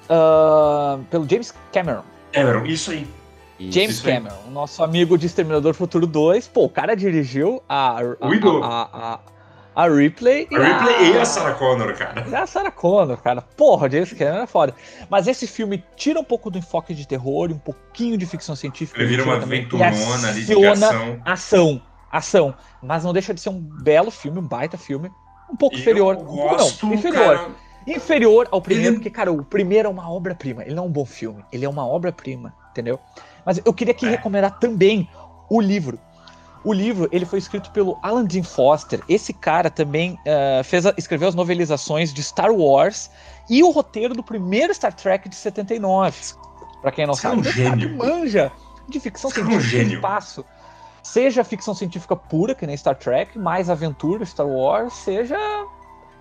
ah, 0.10 1.00
pelo 1.10 1.30
James 1.30 1.54
Cameron. 1.72 2.04
Cameron, 2.32 2.66
isso 2.66 2.92
aí. 2.92 3.08
James 3.60 3.98
Isso 3.98 4.08
aí. 4.08 4.16
Cameron, 4.16 4.38
o 4.48 4.52
nosso 4.52 4.82
amigo 4.82 5.18
de 5.18 5.26
Exterminador 5.26 5.74
Futuro 5.74 6.08
2. 6.08 6.48
Pô, 6.48 6.66
o 6.66 6.70
cara 6.70 6.96
dirigiu 6.96 7.62
a, 7.68 8.00
a, 8.00 8.04
a, 8.64 8.90
a, 8.94 9.20
a 9.84 9.88
Ripley 9.88 10.48
A 10.52 10.58
Ripley 10.58 11.12
e 11.14 11.18
a 11.18 11.26
Sarah 11.26 11.54
Connor, 11.56 11.96
cara. 11.98 12.26
É 12.32 12.36
a 12.38 12.48
Sarah 12.48 12.72
Connor, 12.72 13.18
cara. 13.18 13.42
Porra, 13.42 13.90
James 13.90 14.12
Cameron 14.14 14.44
é 14.44 14.48
foda. 14.48 14.74
Mas 15.10 15.28
esse 15.28 15.46
filme 15.48 15.84
tira 15.96 16.20
um 16.20 16.24
pouco 16.24 16.50
do 16.50 16.58
enfoque 16.58 16.94
de 16.94 17.08
terror, 17.08 17.50
e 17.50 17.54
um 17.54 17.60
pouquinho 17.60 18.18
de 18.18 18.26
ficção 18.26 18.56
científica. 18.56 19.00
Ele 19.00 19.10
vira 19.10 19.24
uma 19.24 19.36
aventurona 19.36 19.88
e 19.90 20.26
ali 20.30 20.44
de 20.46 20.66
ação. 20.68 21.22
ação, 21.26 21.82
ação. 22.12 22.54
Mas 22.82 23.04
não 23.04 23.14
deixa 23.14 23.34
de 23.34 23.42
ser 23.42 23.50
um 23.50 23.60
belo 23.60 24.12
filme, 24.12 24.40
um 24.40 24.48
baita 24.48 24.78
filme. 24.78 25.12
Um 25.52 25.56
pouco 25.56 25.76
E 25.76 25.80
inferior. 25.80 26.16
Um 26.16 26.24
gosto, 26.24 26.86
não, 26.86 26.94
inferior. 26.94 27.38
cara, 27.38 27.50
Inferior 27.88 28.48
ao 28.52 28.62
primeiro, 28.62 28.90
Ele- 28.90 28.96
porque, 28.98 29.10
cara, 29.10 29.32
o 29.32 29.44
primeiro 29.44 29.88
é 29.88 29.92
uma 29.92 30.12
obra-prima. 30.12 30.64
Ele 30.64 30.76
não 30.76 30.84
é 30.84 30.88
um 30.88 30.92
bom 30.92 31.06
filme, 31.06 31.44
ele 31.52 31.66
é 31.66 31.70
uma 31.70 31.88
obra-prima, 31.88 32.54
entendeu? 32.70 33.00
Mas 33.46 33.60
eu 33.66 33.74
queria 33.74 33.94
aqui 33.94 34.06
É. 34.06 34.10
recomendar 34.10 34.60
também 34.60 35.10
o 35.50 35.60
livro. 35.60 35.98
O 36.64 36.74
livro 36.74 37.08
ele 37.12 37.26
foi 37.26 37.40
escrito 37.40 37.72
pelo 37.72 37.98
Alan 38.04 38.26
Dean 38.26 38.44
Foster. 38.44 39.02
Esse 39.08 39.32
cara 39.34 39.70
também 39.70 40.20
eh, 40.26 40.62
fez 40.64 40.86
a- 40.86 40.94
escreveu 40.98 41.28
as 41.30 41.36
novelizações 41.36 42.14
de 42.14 42.22
Star 42.22 42.52
Wars 42.52 43.10
e 43.50 43.64
o 43.64 43.72
roteiro 43.72 44.14
do 44.14 44.22
primeiro 44.22 44.74
Star 44.74 44.94
Trek 44.94 45.30
de 45.30 45.36
79. 45.36 46.34
Pra 46.82 46.92
quem 46.92 47.06
não 47.06 47.14
é 47.14 47.18
sabe, 47.18 47.38
um 47.38 47.42
Esse 47.42 47.64
cara 47.64 47.80
gênio. 47.80 47.98
manja 47.98 48.52
de 48.90 49.00
ficção 49.00 49.30
Esse 49.30 49.40
cara 49.42 49.54
é 49.54 49.58
um 49.58 49.62
científica 49.62 49.86
de 49.90 49.96
espaço. 49.96 50.46
Seja 51.02 51.44
ficção 51.46 51.74
científica 51.74 52.16
pura, 52.16 52.54
que 52.54 52.68
nem 52.68 52.76
Star 52.76 52.96
Trek, 52.96 53.40
mais 53.40 53.70
aventura, 53.70 54.26
Star 54.26 54.46
Wars, 54.48 54.94
seja 54.94 55.38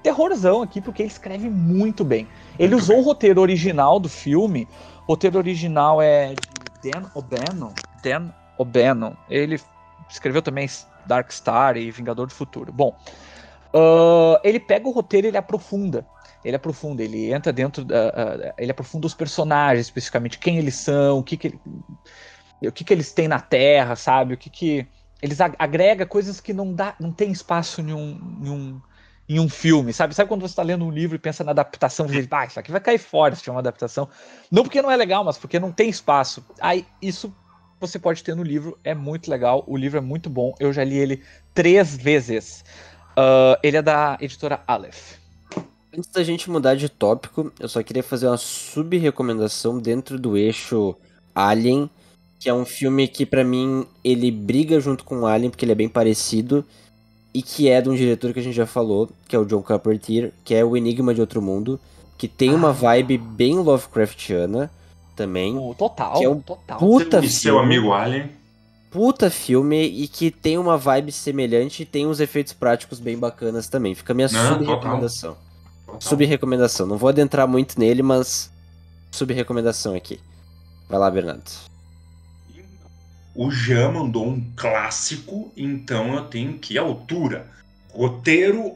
terrorzão 0.03 0.63
aqui, 0.63 0.81
porque 0.81 1.03
ele 1.03 1.11
escreve 1.11 1.51
muito 1.51 2.05
bem. 2.05 2.29
Ele 2.59 2.71
Muito 2.75 2.83
usou 2.85 2.97
bem. 2.97 3.05
o 3.05 3.07
roteiro 3.07 3.41
original 3.41 3.99
do 3.99 4.09
filme. 4.09 4.69
O 5.07 5.13
roteiro 5.13 5.37
original 5.39 6.01
é 6.01 6.35
de 6.35 6.91
Dan 6.93 7.03
O'Bannon. 7.15 7.73
Dan 8.03 8.31
O'Bannon. 8.57 9.15
Ele 9.29 9.61
escreveu 10.09 10.43
também 10.43 10.69
Dark 11.07 11.31
Star 11.33 11.77
e 11.77 11.91
Vingador 11.91 12.27
do 12.27 12.35
Futuro. 12.35 12.73
Bom, 12.73 12.97
ah, 13.75 14.41
ele 14.45 14.61
pega 14.61 14.89
o 14.89 14.93
roteiro 14.93 15.27
e 15.27 15.31
ele 15.31 15.37
aprofunda. 15.37 16.07
Ele 16.45 16.55
aprofunda, 16.57 17.03
ele 17.03 17.33
entra 17.33 17.53
dentro 17.53 17.87
ah, 17.93 18.55
ele 18.59 18.71
aprofunda 18.71 19.07
os 19.07 19.15
personagens, 19.15 19.87
especificamente 19.87 20.39
quem 20.39 20.59
eles 20.59 20.77
são, 20.77 21.19
o 21.19 21.23
que, 21.23 21.37
que, 21.37 21.59
o 22.63 22.73
que, 22.73 22.85
que 22.85 22.93
eles 22.93 23.13
têm 23.13 23.29
na 23.29 23.41
Terra, 23.41 23.97
sabe? 23.97 24.35
O 24.35 24.37
que, 24.39 24.51
que. 24.51 24.87
Eles 25.21 25.41
ag- 25.41 25.57
agrega 25.59 26.07
coisas 26.07 26.41
que 26.41 26.53
não 26.53 26.73
dá, 26.73 26.95
não 27.01 27.13
tem 27.13 27.33
espaço 27.33 27.81
em 27.81 27.93
um, 27.93 28.39
em 28.41 28.49
um, 28.49 28.81
em 29.29 29.41
um 29.41 29.49
filme, 29.49 29.93
sabe? 29.93 30.15
Sabe 30.15 30.29
quando 30.29 30.43
você 30.43 30.53
está 30.53 30.63
lendo 30.63 30.85
um 30.85 30.93
livro 30.93 31.17
e 31.17 31.19
pensa 31.19 31.43
na 31.43 31.51
adaptação, 31.51 32.07
você 32.07 32.23
diz, 32.23 32.29
ah, 32.31 32.47
isso 32.47 32.61
aqui 32.61 32.71
vai 32.71 32.81
cair 32.81 32.99
fora 32.99 33.35
se 33.35 33.43
tiver 33.43 33.53
uma 33.53 33.59
adaptação. 33.59 34.09
Não 34.51 34.63
porque 34.63 34.81
não 34.81 34.91
é 34.91 34.97
legal, 34.97 35.25
mas 35.25 35.37
porque 35.37 35.59
não 35.59 35.73
tem 35.73 35.91
espaço. 35.91 36.47
Aí 36.61 36.87
isso 37.03 37.35
você 37.81 37.99
pode 37.99 38.23
ter 38.23 38.35
no 38.35 38.43
livro, 38.43 38.79
é 38.83 38.95
muito 38.95 39.31
legal, 39.31 39.65
o 39.67 39.77
livro 39.77 39.99
é 39.99 40.01
muito 40.01 40.29
bom, 40.29 40.55
eu 40.59 40.73
já 40.73 40.85
li 40.85 40.97
ele 40.97 41.23
três 41.55 41.97
vezes. 41.97 42.65
Ah, 43.17 43.59
ele 43.63 43.77
é 43.77 43.83
da 43.83 44.17
editora 44.21 44.61
Aleph. 44.67 45.19
Antes 45.97 46.11
da 46.11 46.23
gente 46.23 46.49
mudar 46.49 46.77
de 46.77 46.89
tópico, 46.89 47.53
eu 47.59 47.69
só 47.69 47.83
queria 47.83 48.03
fazer 48.03 48.29
uma 48.29 48.37
sub-recomendação 48.37 49.79
dentro 49.81 50.19
do 50.19 50.37
eixo 50.37 50.95
Alien, 51.35 51.91
que 52.39 52.49
é 52.49 52.55
um 52.55 52.65
filme 52.65 53.09
que 53.09 53.27
pra 53.27 53.43
mim 53.43 53.85
ele 54.05 54.31
briga 54.31 54.79
junto 54.79 55.03
com 55.03 55.27
Alien 55.27 55.51
porque 55.51 55.65
ele 55.65 55.73
é 55.73 55.75
bem 55.75 55.89
parecido 55.89 56.65
e 57.35 57.43
que 57.43 57.69
é 57.69 57.81
de 57.81 57.89
um 57.89 57.95
diretor 57.95 58.33
que 58.33 58.39
a 58.39 58.43
gente 58.43 58.55
já 58.55 58.67
falou, 58.67 59.09
que 59.27 59.35
é 59.35 59.39
o 59.39 59.45
John 59.45 59.63
Carpenter, 59.63 60.33
que 60.45 60.55
é 60.55 60.65
o 60.65 60.77
Enigma 60.77 61.13
de 61.13 61.21
Outro 61.21 61.43
Mundo, 61.43 61.81
que 62.17 62.29
tem 62.29 62.55
uma 62.55 62.69
Ah. 62.69 62.73
vibe 62.73 63.19
bem 63.19 63.57
Lovecraftiana 63.59 64.71
também. 65.19 65.59
O 65.59 65.75
total, 65.75 66.19
Que 66.19 66.25
é 66.25 66.29
um 66.29 66.41
total. 66.41 66.79
Puta 66.79 67.19
E 67.25 67.29
seu 67.29 67.55
filme. 67.57 67.67
amigo 67.77 67.93
Alien. 67.93 68.31
puta 68.91 69.29
filme 69.31 69.85
e 69.85 70.07
que 70.07 70.31
tem 70.31 70.57
uma 70.57 70.79
vibe 70.79 71.11
semelhante 71.13 71.83
e 71.83 71.87
tem 71.87 72.07
uns 72.07 72.21
efeitos 72.21 72.53
práticos 72.53 73.01
bem 73.01 73.19
bacanas 73.19 73.69
também. 73.69 73.95
Fica 73.95 74.13
a 74.13 74.17
minha 74.17 74.29
sub-recomendação. 74.29 75.37
Sub-recomendação. 75.99 76.87
Não 76.87 76.97
vou 76.97 77.09
adentrar 77.09 77.49
muito 77.49 77.79
nele, 77.79 78.03
mas 78.03 78.51
sub-recomendação 79.11 79.95
aqui. 79.95 80.21
Vai 80.89 80.99
lá, 80.99 81.11
Bernardo. 81.11 81.51
O 83.35 83.51
Jean 83.51 83.93
mandou 83.93 84.27
um 84.27 84.43
clássico, 84.57 85.53
então 85.57 86.15
eu 86.15 86.25
tenho 86.25 86.55
que 86.59 86.75
ir 86.75 86.79
à 86.79 86.83
altura. 86.83 87.47
Roteiro 87.91 88.73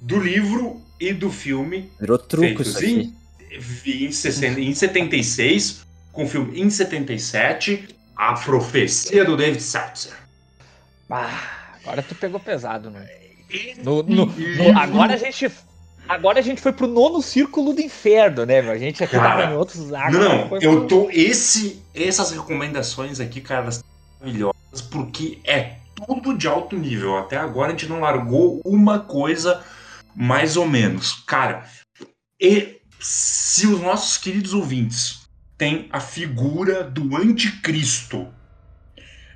do 0.00 0.18
livro 0.18 0.80
e 1.00 1.12
do 1.12 1.30
filme 1.30 1.90
Virou 2.00 2.18
truco 2.18 2.46
feitos 2.46 2.68
isso 2.68 2.78
aqui. 2.78 3.14
Em, 3.50 4.04
em, 4.06 4.12
60 4.12 4.60
em 4.60 4.74
76, 4.74 5.86
com 6.12 6.24
o 6.24 6.28
filme 6.28 6.60
em 6.60 6.68
77, 6.70 7.88
A 8.16 8.34
Profecia 8.34 9.24
do 9.24 9.36
David 9.36 9.62
Satcher. 9.62 10.12
Ah, 11.10 11.40
agora 11.80 12.02
tu 12.02 12.14
pegou 12.14 12.38
pesado, 12.40 12.90
né? 12.90 13.08
No, 13.82 14.02
no- 14.02 14.26
no- 14.26 14.78
agora 14.78 15.14
a 15.14 15.16
gente. 15.16 15.50
Agora 16.06 16.38
a 16.38 16.42
gente 16.42 16.60
foi 16.60 16.72
pro 16.72 16.86
nono 16.86 17.20
círculo 17.20 17.74
do 17.74 17.80
inferno, 17.82 18.46
né, 18.46 18.62
meu? 18.62 18.72
A 18.72 18.78
gente 18.78 19.04
aqui 19.04 19.12
Cara, 19.16 19.42
tava 19.42 19.52
em 19.52 19.56
outros 19.56 19.90
Não, 19.90 19.98
agora 19.98 20.28
não, 20.28 20.56
eu 20.58 20.78
pro- 20.80 20.86
tô. 20.88 21.10
Esse, 21.10 21.82
essas 21.94 22.30
recomendações 22.30 23.20
aqui, 23.20 23.40
cara, 23.42 23.62
elas 23.64 23.84
maravilhosas, 24.18 24.82
porque 24.90 25.38
é 25.44 25.76
tudo 26.06 26.36
de 26.36 26.46
alto 26.48 26.76
nível. 26.76 27.16
Até 27.18 27.36
agora 27.36 27.68
a 27.68 27.70
gente 27.72 27.86
não 27.86 28.00
largou 28.00 28.60
uma 28.64 29.00
coisa 29.00 29.62
mais 30.16 30.56
ou 30.56 30.66
menos. 30.66 31.12
Cara, 31.26 31.64
e 32.40 32.77
se 33.00 33.66
os 33.66 33.80
nossos 33.80 34.16
queridos 34.16 34.54
ouvintes 34.54 35.28
têm 35.56 35.88
a 35.92 36.00
figura 36.00 36.84
do 36.84 37.16
anticristo 37.16 38.28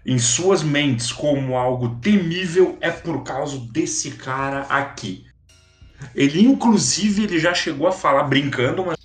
em 0.04 0.18
suas 0.18 0.62
mentes 0.62 1.12
como 1.12 1.56
algo 1.56 1.96
temível, 2.00 2.76
é 2.80 2.90
por 2.90 3.22
causa 3.22 3.58
desse 3.58 4.12
cara 4.12 4.62
aqui. 4.62 5.26
Ele, 6.14 6.42
inclusive, 6.42 7.22
ele 7.22 7.38
já 7.38 7.54
chegou 7.54 7.86
a 7.86 7.92
falar 7.92 8.24
brincando, 8.24 8.84
mas 8.84 8.98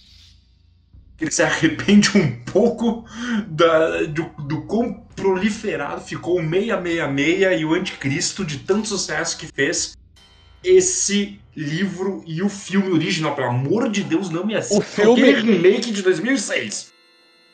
ele 1.20 1.32
se 1.32 1.44
arrepende 1.44 2.18
um 2.18 2.44
pouco 2.44 3.06
da, 3.48 4.04
do, 4.04 4.24
do 4.44 4.62
quão 4.64 4.94
proliferado 5.16 6.02
ficou 6.02 6.40
o 6.40 6.50
666 6.50 7.62
e 7.62 7.66
o 7.66 7.74
Anticristo 7.74 8.46
de 8.46 8.60
tanto 8.60 8.88
sucesso 8.88 9.38
que 9.38 9.48
fez 9.48 9.98
esse 10.64 11.40
livro 11.58 12.24
e 12.28 12.44
o 12.44 12.50
filme 12.50 12.90
original. 12.92 13.36
Pelo 13.36 13.48
amor 13.50 13.90
de 13.90 14.04
Deus, 14.04 14.30
não 14.30 14.46
me 14.46 14.56
assista. 14.56 14.78
O 14.78 14.82
filme- 14.82 15.24
Aquele 15.30 15.54
remake 15.54 15.92
de 15.92 16.04
2006. 16.04 16.94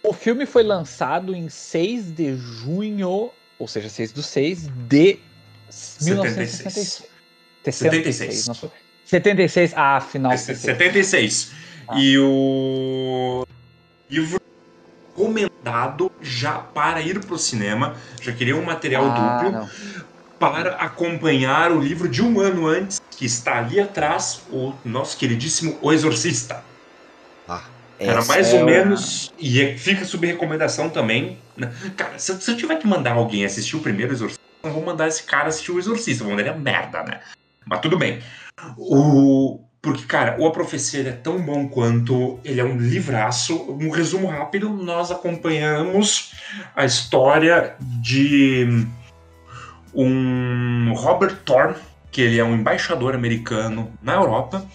O 0.04 0.12
filme 0.12 0.46
foi 0.46 0.64
lançado 0.64 1.34
em 1.34 1.48
6 1.48 2.12
de 2.12 2.36
junho, 2.36 3.32
ou 3.58 3.68
seja, 3.68 3.88
6 3.88 4.12
do 4.12 4.22
6 4.22 4.68
de 4.90 5.18
1966. 6.02 7.04
76. 7.64 8.48
Não 8.48 8.56
foi- 8.56 8.70
76, 9.06 9.74
ah, 9.76 10.02
final. 10.02 10.32
É 10.34 10.38
76. 10.38 11.52
E 11.96 12.18
o 12.18 13.46
livro 14.10 14.42
recomendado 15.16 16.12
já 16.22 16.54
para 16.60 17.02
ir 17.02 17.20
pro 17.22 17.38
cinema. 17.38 17.96
Já 18.22 18.32
queria 18.34 18.56
um 18.58 18.64
material 18.64 19.06
Ah, 19.06 19.38
duplo. 19.44 19.60
não. 19.60 19.70
Para 20.52 20.76
acompanhar 20.76 21.72
o 21.72 21.80
livro 21.80 22.08
de 22.08 22.22
um 22.22 22.40
ano 22.40 22.68
antes, 22.68 23.00
que 23.12 23.26
está 23.26 23.60
ali 23.60 23.80
atrás, 23.80 24.42
o 24.50 24.74
nosso 24.84 25.18
queridíssimo 25.18 25.78
O 25.82 25.92
Exorcista. 25.92 26.64
Era 28.00 28.20
Essa 28.20 28.28
mais 28.34 28.54
é 28.54 28.60
ou 28.60 28.66
menos, 28.66 29.32
e 29.38 29.62
é- 29.62 29.78
fica 29.78 30.04
sob 30.04 30.26
recomendação 30.28 30.90
também. 30.90 31.38
né? 31.56 31.72
Cara, 31.96 32.18
se, 32.18 32.32
eu- 32.32 32.42
se 32.42 32.52
eu 32.52 32.58
tiver 32.58 32.76
que 32.78 32.88
mandar 32.88 33.14
alguém 33.14 33.46
assistir 33.46 33.76
o 33.76 33.80
primeiro 33.80 34.12
Exorcista, 34.12 34.42
eu 34.64 34.68
não 34.70 34.76
vou 34.76 34.84
mandar 34.84 35.08
esse 35.08 35.24
cara 35.24 35.48
assistir 35.48 35.72
o 35.72 35.78
Exorcista, 35.80 36.24
vou 36.24 36.32
mandar 36.32 36.42
ele 36.42 36.50
a 36.50 36.58
merda, 36.58 37.04
né? 37.04 37.20
Mas 37.66 37.80
tudo 37.80 37.98
bem. 37.98 38.20
O... 38.78 39.60
Porque, 39.82 40.04
cara, 40.06 40.38
o 40.40 40.48
A 40.48 40.52
Profecia 40.52 41.02
é 41.08 41.12
tão 41.12 41.40
bom 41.42 41.68
quanto 41.68 42.40
ele 42.44 42.60
é 42.60 42.64
um 42.64 42.78
livraço. 42.78 43.70
Um 43.70 43.90
resumo 43.90 44.28
rápido, 44.28 44.70
nós 44.70 45.12
acompanhamos 45.12 46.32
a 46.76 46.86
história 46.86 47.76
de 47.80 48.88
um 49.94 50.94
Robert 50.96 51.38
Thorne, 51.46 51.76
que 52.12 52.22
ele 52.22 52.40
é 52.40 52.44
um 52.44 52.56
embaixador 52.56 53.16
americano 53.16 53.92
na 54.02 54.14
Europa, 54.14 54.66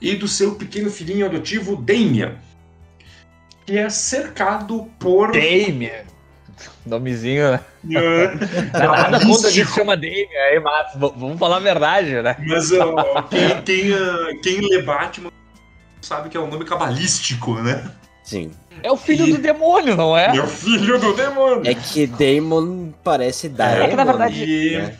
e 0.00 0.14
do 0.16 0.26
seu 0.26 0.54
pequeno 0.56 0.90
filhinho 0.90 1.26
adotivo, 1.26 1.76
Damien, 1.76 2.34
que 3.64 3.78
é 3.78 3.88
cercado 3.88 4.90
por... 4.98 5.32
Damien. 5.32 6.02
Nomezinho, 6.84 7.52
né? 7.52 7.60
Ah, 8.74 8.78
Nada 8.78 9.20
contra 9.20 9.50
cabalístico. 9.50 9.50
se 9.50 9.74
chama 9.74 9.96
Damien, 9.96 10.28
aí, 10.50 10.60
mas 10.60 10.92
vamos 10.96 11.38
falar 11.38 11.56
a 11.56 11.60
verdade, 11.60 12.20
né? 12.22 12.36
Mas 12.46 12.72
ó, 12.72 13.22
quem, 13.22 13.62
quem, 13.62 13.92
ah, 13.92 14.40
quem 14.42 14.60
lê 14.60 14.82
Batman 14.82 15.30
sabe 16.00 16.28
que 16.28 16.36
é 16.36 16.40
um 16.40 16.48
nome 16.48 16.64
cabalístico, 16.64 17.54
né? 17.54 17.90
Sim. 18.22 18.50
É 18.82 18.90
o 18.90 18.96
filho 18.96 19.26
E- 19.26 19.32
do 19.32 19.38
demônio, 19.38 19.96
não 19.96 20.16
é? 20.16 20.32
Meu 20.32 20.46
filho 20.46 20.98
do 20.98 21.12
demônio. 21.14 21.62
É 21.70 21.74
que 21.74 22.06
Damon 22.06 22.92
parece 23.04 23.48
Daemon. 23.48 23.88
que, 23.90 23.96
na 23.96 24.04
verdade- 24.04 24.44
E, 24.44 24.76
né? 24.78 24.96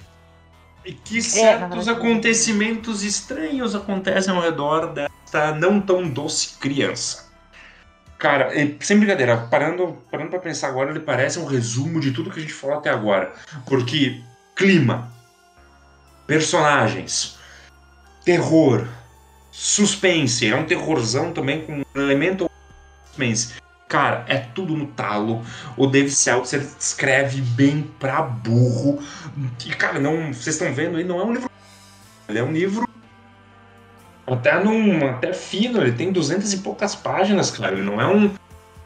e 0.84 0.92
que 0.92 1.16
na 1.16 1.22
certos 1.22 1.86
verdade- 1.86 1.90
acontecimentos 1.90 3.02
estranhos 3.02 3.74
acontecem 3.74 4.34
ao 4.34 4.40
redor 4.40 4.92
desta 4.92 5.52
não 5.54 5.80
tão 5.80 6.08
doce 6.08 6.58
criança. 6.58 7.30
Cara, 8.18 8.52
sem 8.80 8.98
brincadeira, 8.98 9.36
parando, 9.50 9.96
parando 10.10 10.30
pra 10.30 10.38
pensar 10.38 10.68
agora, 10.68 10.90
ele 10.90 11.00
parece 11.00 11.40
um 11.40 11.44
resumo 11.44 11.98
de 12.00 12.12
tudo 12.12 12.30
que 12.30 12.38
a 12.38 12.42
gente 12.42 12.52
falou 12.54 12.78
até 12.78 12.88
agora. 12.90 13.32
Porque 13.66 14.20
clima, 14.54 15.10
personagens, 16.26 17.36
terror, 18.24 18.86
suspense, 19.50 20.46
é 20.46 20.54
um 20.54 20.64
terrorzão 20.64 21.32
também 21.32 21.62
com 21.62 21.72
um 21.80 21.84
elemento 22.00 22.48
Cara, 23.88 24.24
é 24.26 24.38
tudo 24.38 24.74
no 24.74 24.86
talo. 24.86 25.44
O 25.76 25.86
Dave 25.86 26.10
Seltzer 26.10 26.66
escreve 26.78 27.42
bem 27.42 27.90
pra 27.98 28.22
burro. 28.22 28.98
E, 29.66 29.70
cara, 29.70 29.98
não, 29.98 30.32
vocês 30.32 30.56
estão 30.56 30.72
vendo 30.72 30.96
aí, 30.96 31.04
não 31.04 31.20
é 31.20 31.24
um 31.24 31.32
livro. 31.34 31.50
Ele 32.28 32.38
é 32.38 32.42
um 32.42 32.52
livro 32.52 32.88
até, 34.26 34.62
num, 34.62 35.06
até 35.06 35.32
fino, 35.32 35.80
ele 35.80 35.92
tem 35.92 36.12
duzentas 36.12 36.52
e 36.52 36.58
poucas 36.58 36.94
páginas, 36.94 37.50
cara. 37.50 37.72
Ele 37.72 37.82
não 37.82 38.00
é 38.00 38.06
um. 38.06 38.30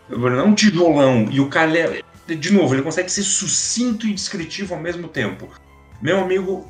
Não 0.09 0.29
é 0.29 0.43
um 0.43 0.55
tijolão. 0.55 1.29
E 1.31 1.41
o 1.41 1.49
cara, 1.49 1.79
é- 1.79 2.03
de 2.35 2.53
novo, 2.53 2.75
ele 2.75 2.83
consegue 2.83 3.11
ser 3.11 3.23
sucinto 3.23 4.07
e 4.07 4.13
descritivo 4.13 4.75
ao 4.75 4.81
mesmo 4.81 5.07
tempo. 5.07 5.49
Meu 6.03 6.19
amigo, 6.19 6.67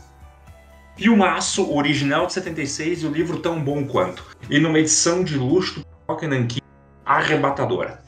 filmaço 0.97 1.75
original 1.75 2.27
de 2.27 2.35
76 2.35 3.03
e 3.03 3.07
o 3.07 3.11
livro 3.11 3.39
tão 3.39 3.63
bom 3.63 3.87
quanto. 3.87 4.25
E 4.51 4.59
numa 4.59 4.79
edição 4.79 5.25
de 5.25 5.37
luxo 5.37 5.85
do 6.07 6.29
Nankin 6.29 6.66
arrebatadora. 7.07 8.03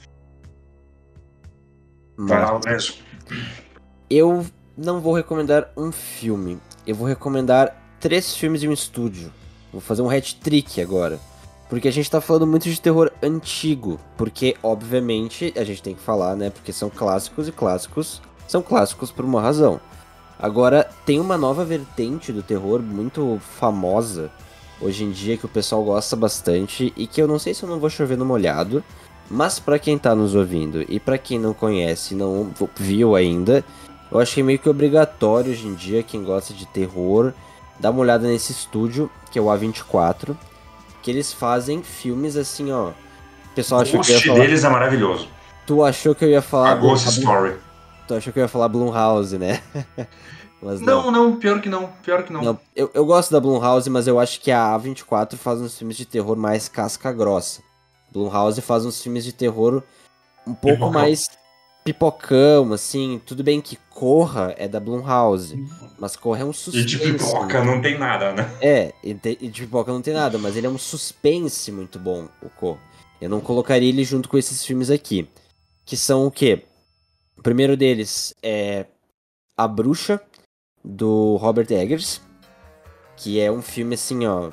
Vai 2.17 2.43
lá, 2.43 2.51
Lourenço. 2.51 3.01
Eu 4.11 4.45
não 4.77 5.01
vou 5.01 5.15
recomendar 5.15 5.71
um 5.77 5.93
filme. 5.93 6.59
Eu 6.85 6.97
vou 6.97 7.07
recomendar 7.07 7.77
três 8.01 8.37
filmes 8.37 8.61
de 8.61 8.69
um 8.69 8.73
estúdio. 8.73 9.33
Vou 9.73 9.81
fazer 9.81 10.03
um 10.03 10.11
hat-trick 10.11 10.81
agora. 10.81 11.21
Porque 11.71 11.87
a 11.87 11.93
gente 11.93 12.11
tá 12.11 12.21
falando 12.21 12.47
muito 12.47 12.69
de 12.69 12.81
terror 12.81 13.13
antigo. 13.23 14.01
Porque, 14.17 14.57
obviamente, 14.63 15.53
a 15.57 15.63
gente 15.63 15.83
tem 15.83 15.95
que 15.95 16.01
falar, 16.01 16.35
né? 16.35 16.51
Porque 16.51 16.73
são 16.73 16.91
clássicos 16.91 17.47
e 17.47 17.53
clássicos 17.53 18.21
são 18.49 18.63
clássicos 18.63 19.13
por 19.13 19.25
uma 19.25 19.43
razão. 19.43 19.79
Agora, 20.39 20.89
tem 21.05 21.21
uma 21.21 21.37
nova 21.37 21.65
vertente 21.65 22.33
do 22.33 22.43
terror 22.43 22.81
muito 22.81 23.39
famosa 23.59 24.31
hoje 24.81 25.05
em 25.05 25.11
dia 25.11 25.37
que 25.37 25.45
o 25.47 25.49
pessoal 25.49 25.83
gosta 25.83 26.15
bastante 26.17 26.93
e 26.97 27.07
que 27.07 27.21
eu 27.21 27.29
não 27.29 27.39
sei 27.39 27.53
se 27.55 27.63
eu 27.63 27.69
não 27.69 27.79
vou 27.79 27.91
chover 27.91 28.17
no 28.17 28.25
molhado, 28.25 28.83
mas 29.31 29.59
pra 29.59 29.79
quem 29.79 29.99
tá 29.99 30.15
nos 30.15 30.35
ouvindo 30.35 30.85
e 30.89 30.99
pra 31.01 31.19
quem 31.19 31.39
não 31.39 31.53
conhece 31.53 32.15
e 32.15 32.17
não 32.17 32.51
viu 32.77 33.15
ainda, 33.15 33.65
eu 34.11 34.19
achei 34.19 34.43
meio 34.43 34.59
que 34.59 34.69
obrigatório 34.69 35.51
hoje 35.53 35.67
em 35.67 35.75
dia, 35.75 36.03
quem 36.03 36.23
gosta 36.25 36.55
de 36.55 36.65
terror, 36.67 37.33
dar 37.79 37.91
uma 37.91 38.01
olhada 38.01 38.27
nesse 38.27 38.53
estúdio, 38.53 39.11
que 39.31 39.39
é 39.39 39.43
o 39.43 39.47
A24, 39.47 40.35
que 41.03 41.11
eles 41.11 41.33
fazem 41.33 41.83
filmes 41.83 42.37
assim, 42.37 42.73
ó. 42.73 42.89
O 42.89 43.55
pessoal 43.55 43.81
O 43.81 43.83
achou 43.83 44.01
que 44.01 44.13
eu 44.13 44.17
ia 44.17 44.23
falar. 44.23 44.41
deles 44.41 44.65
é 44.65 44.69
maravilhoso. 44.69 45.29
Tu 45.67 45.85
achou 45.85 46.15
que 46.15 46.25
eu 46.25 46.31
ia 46.31 46.41
falar. 46.43 46.71
A 46.73 46.75
Ghost 46.77 47.09
Story. 47.11 47.57
Tu 48.07 48.15
achou 48.15 48.33
que 48.33 48.39
eu 48.39 48.43
ia 48.43 48.49
falar 48.49 48.69
Blumhouse, 48.69 49.37
né? 49.37 49.61
mas 50.63 50.81
não. 50.81 51.05
Não, 51.05 51.11
não, 51.11 51.37
pior 51.37 51.61
que 51.61 51.69
não. 51.69 51.89
Pior 52.03 52.23
que 52.23 52.33
não. 52.33 52.43
Não, 52.43 52.61
eu, 52.75 52.91
eu 52.95 53.05
gosto 53.07 53.31
da 53.31 53.41
Blumhouse, 53.41 53.89
mas 53.91 54.07
eu 54.07 54.19
acho 54.19 54.41
que 54.41 54.51
a 54.51 54.77
A24 54.79 55.37
faz 55.37 55.61
uns 55.61 55.79
filmes 55.79 55.97
de 55.97 56.05
terror 56.05 56.37
mais 56.37 56.69
casca 56.69 57.13
grossa. 57.13 57.63
Blumhouse 58.13 58.61
faz 58.61 58.85
uns 58.87 59.03
filmes 59.03 59.25
de 59.25 59.33
terror 59.33 59.83
um 60.47 60.55
pouco 60.55 60.77
Pipocão. 60.77 60.93
mais 60.93 61.29
pipocão, 61.85 62.73
assim. 62.73 63.21
Tudo 63.25 63.43
bem 63.45 63.61
que 63.61 63.77
Corra 63.91 64.55
é 64.59 64.69
da 64.69 64.79
Blumhouse, 64.79 65.57
mas 65.99 66.17
Corra 66.17 66.41
é 66.41 66.45
um 66.45 66.51
E 66.51 66.55
suspense. 66.55 66.87
de 66.87 66.99
pipoca 66.99 67.65
não 67.65 67.81
tem 67.81 67.99
nada, 67.99 68.33
né? 68.33 68.51
É, 68.61 68.93
e 69.03 69.13
de, 69.15 69.39
e 69.41 69.49
de 69.49 69.63
pipoca 69.63 69.93
não 69.93 70.01
tem 70.03 70.15
nada, 70.15 70.39
mas 70.39 70.57
ele 70.57 70.67
é 70.67 70.71
um 70.71 70.79
suspense 70.79 71.73
muito 71.73 71.99
bom, 71.99 72.29
o 72.43 72.49
Corra. 72.51 72.79
Eu 73.21 73.29
não 73.29 73.41
colocaria 73.41 73.89
ele 73.89 74.05
junto 74.05 74.29
com 74.29 74.39
esses 74.39 74.65
filmes 74.65 74.91
aqui. 74.91 75.29
Que 75.85 75.97
são 75.97 76.27
o 76.27 76.31
quê? 76.31 76.65
O 77.37 77.43
primeiro 77.43 77.77
deles 77.77 78.35
é 78.43 78.87
A 79.57 79.67
Bruxa, 79.67 80.21
do 80.89 81.37
Robert 81.37 81.71
Eggers. 81.71 82.23
Que 83.17 83.39
é 83.39 83.53
um 83.53 83.61
filme 83.61 83.95
assim, 83.95 84.27
ó. 84.27 84.51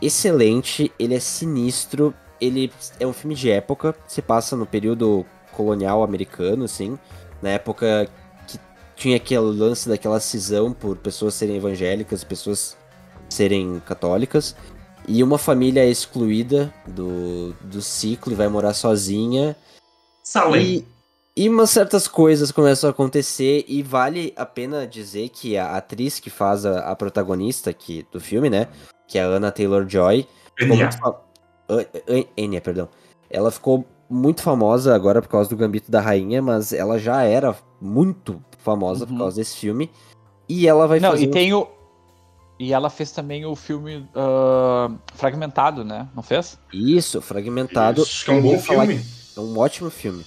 Excelente, 0.00 0.92
ele 0.98 1.14
é 1.14 1.20
sinistro. 1.20 2.14
Ele 2.40 2.72
é 2.98 3.06
um 3.06 3.12
filme 3.12 3.34
de 3.34 3.50
época, 3.50 3.94
se 4.06 4.22
passa 4.22 4.56
no 4.56 4.64
período 4.64 5.26
colonial 5.52 6.02
americano, 6.02 6.64
assim. 6.64 6.98
Na 7.42 7.50
época 7.50 8.08
que 8.46 8.58
tinha 8.96 9.16
aquele 9.16 9.40
lance 9.40 9.88
daquela 9.88 10.20
cisão 10.20 10.72
por 10.72 10.96
pessoas 10.96 11.34
serem 11.34 11.56
evangélicas 11.56 12.24
pessoas 12.24 12.78
serem 13.28 13.80
católicas. 13.86 14.56
E 15.08 15.22
uma 15.22 15.38
família 15.38 15.84
é 15.84 15.90
excluída 15.90 16.72
do, 16.86 17.52
do 17.60 17.82
ciclo 17.82 18.32
e 18.32 18.36
vai 18.36 18.48
morar 18.48 18.74
sozinha. 18.74 19.56
Salem. 20.22 20.62
E, 20.62 20.86
e 21.36 21.48
umas 21.48 21.70
certas 21.70 22.06
coisas 22.08 22.50
começam 22.52 22.88
a 22.88 22.90
acontecer 22.90 23.64
e 23.68 23.82
vale 23.82 24.32
a 24.36 24.44
pena 24.44 24.86
dizer 24.86 25.28
que 25.30 25.56
a 25.56 25.76
atriz 25.76 26.18
que 26.20 26.28
faz 26.30 26.66
a, 26.66 26.80
a 26.90 26.96
protagonista 26.96 27.70
aqui 27.70 28.06
do 28.12 28.20
filme, 28.20 28.50
né? 28.50 28.68
que 29.06 29.18
é 29.18 29.22
a 29.24 29.26
Anna 29.26 29.50
Taylor-Joy. 29.50 30.26
ficou 30.56 30.76
Enya. 30.76 30.90
Enya, 32.36 32.60
perdão. 32.60 32.88
Ela 33.28 33.50
ficou 33.50 33.84
muito 34.08 34.42
famosa 34.42 34.94
agora 34.94 35.20
por 35.22 35.28
causa 35.28 35.48
do 35.50 35.56
Gambito 35.56 35.90
da 35.90 36.00
Rainha, 36.00 36.40
mas 36.42 36.72
ela 36.72 36.98
já 36.98 37.22
era 37.22 37.56
muito 37.80 38.42
famosa 38.58 39.06
por 39.06 39.12
Uhum. 39.12 39.18
causa 39.18 39.36
desse 39.36 39.56
filme. 39.56 39.90
E 40.48 40.66
ela 40.66 40.86
vai 40.86 40.98
Não, 41.00 41.10
fazer 41.12 41.24
e 41.24 41.30
tem 41.30 41.52
o. 41.54 41.66
E 42.58 42.72
ela 42.72 42.90
fez 42.90 43.10
também 43.12 43.46
o 43.46 43.56
filme 43.56 44.06
ah, 44.14 44.90
Fragmentado, 45.14 45.84
né? 45.84 46.08
Não 46.14 46.22
fez? 46.22 46.58
isso, 46.72 47.22
fragmentado. 47.22 48.02
Isso, 48.02 48.24
que 48.24 48.30
é 48.30 48.34
um 48.34 48.36
Eu 48.38 48.42
bom 48.42 48.58
filme. 48.58 49.00
É 49.36 49.40
um 49.40 49.58
ótimo 49.58 49.90
filme. 49.90 50.24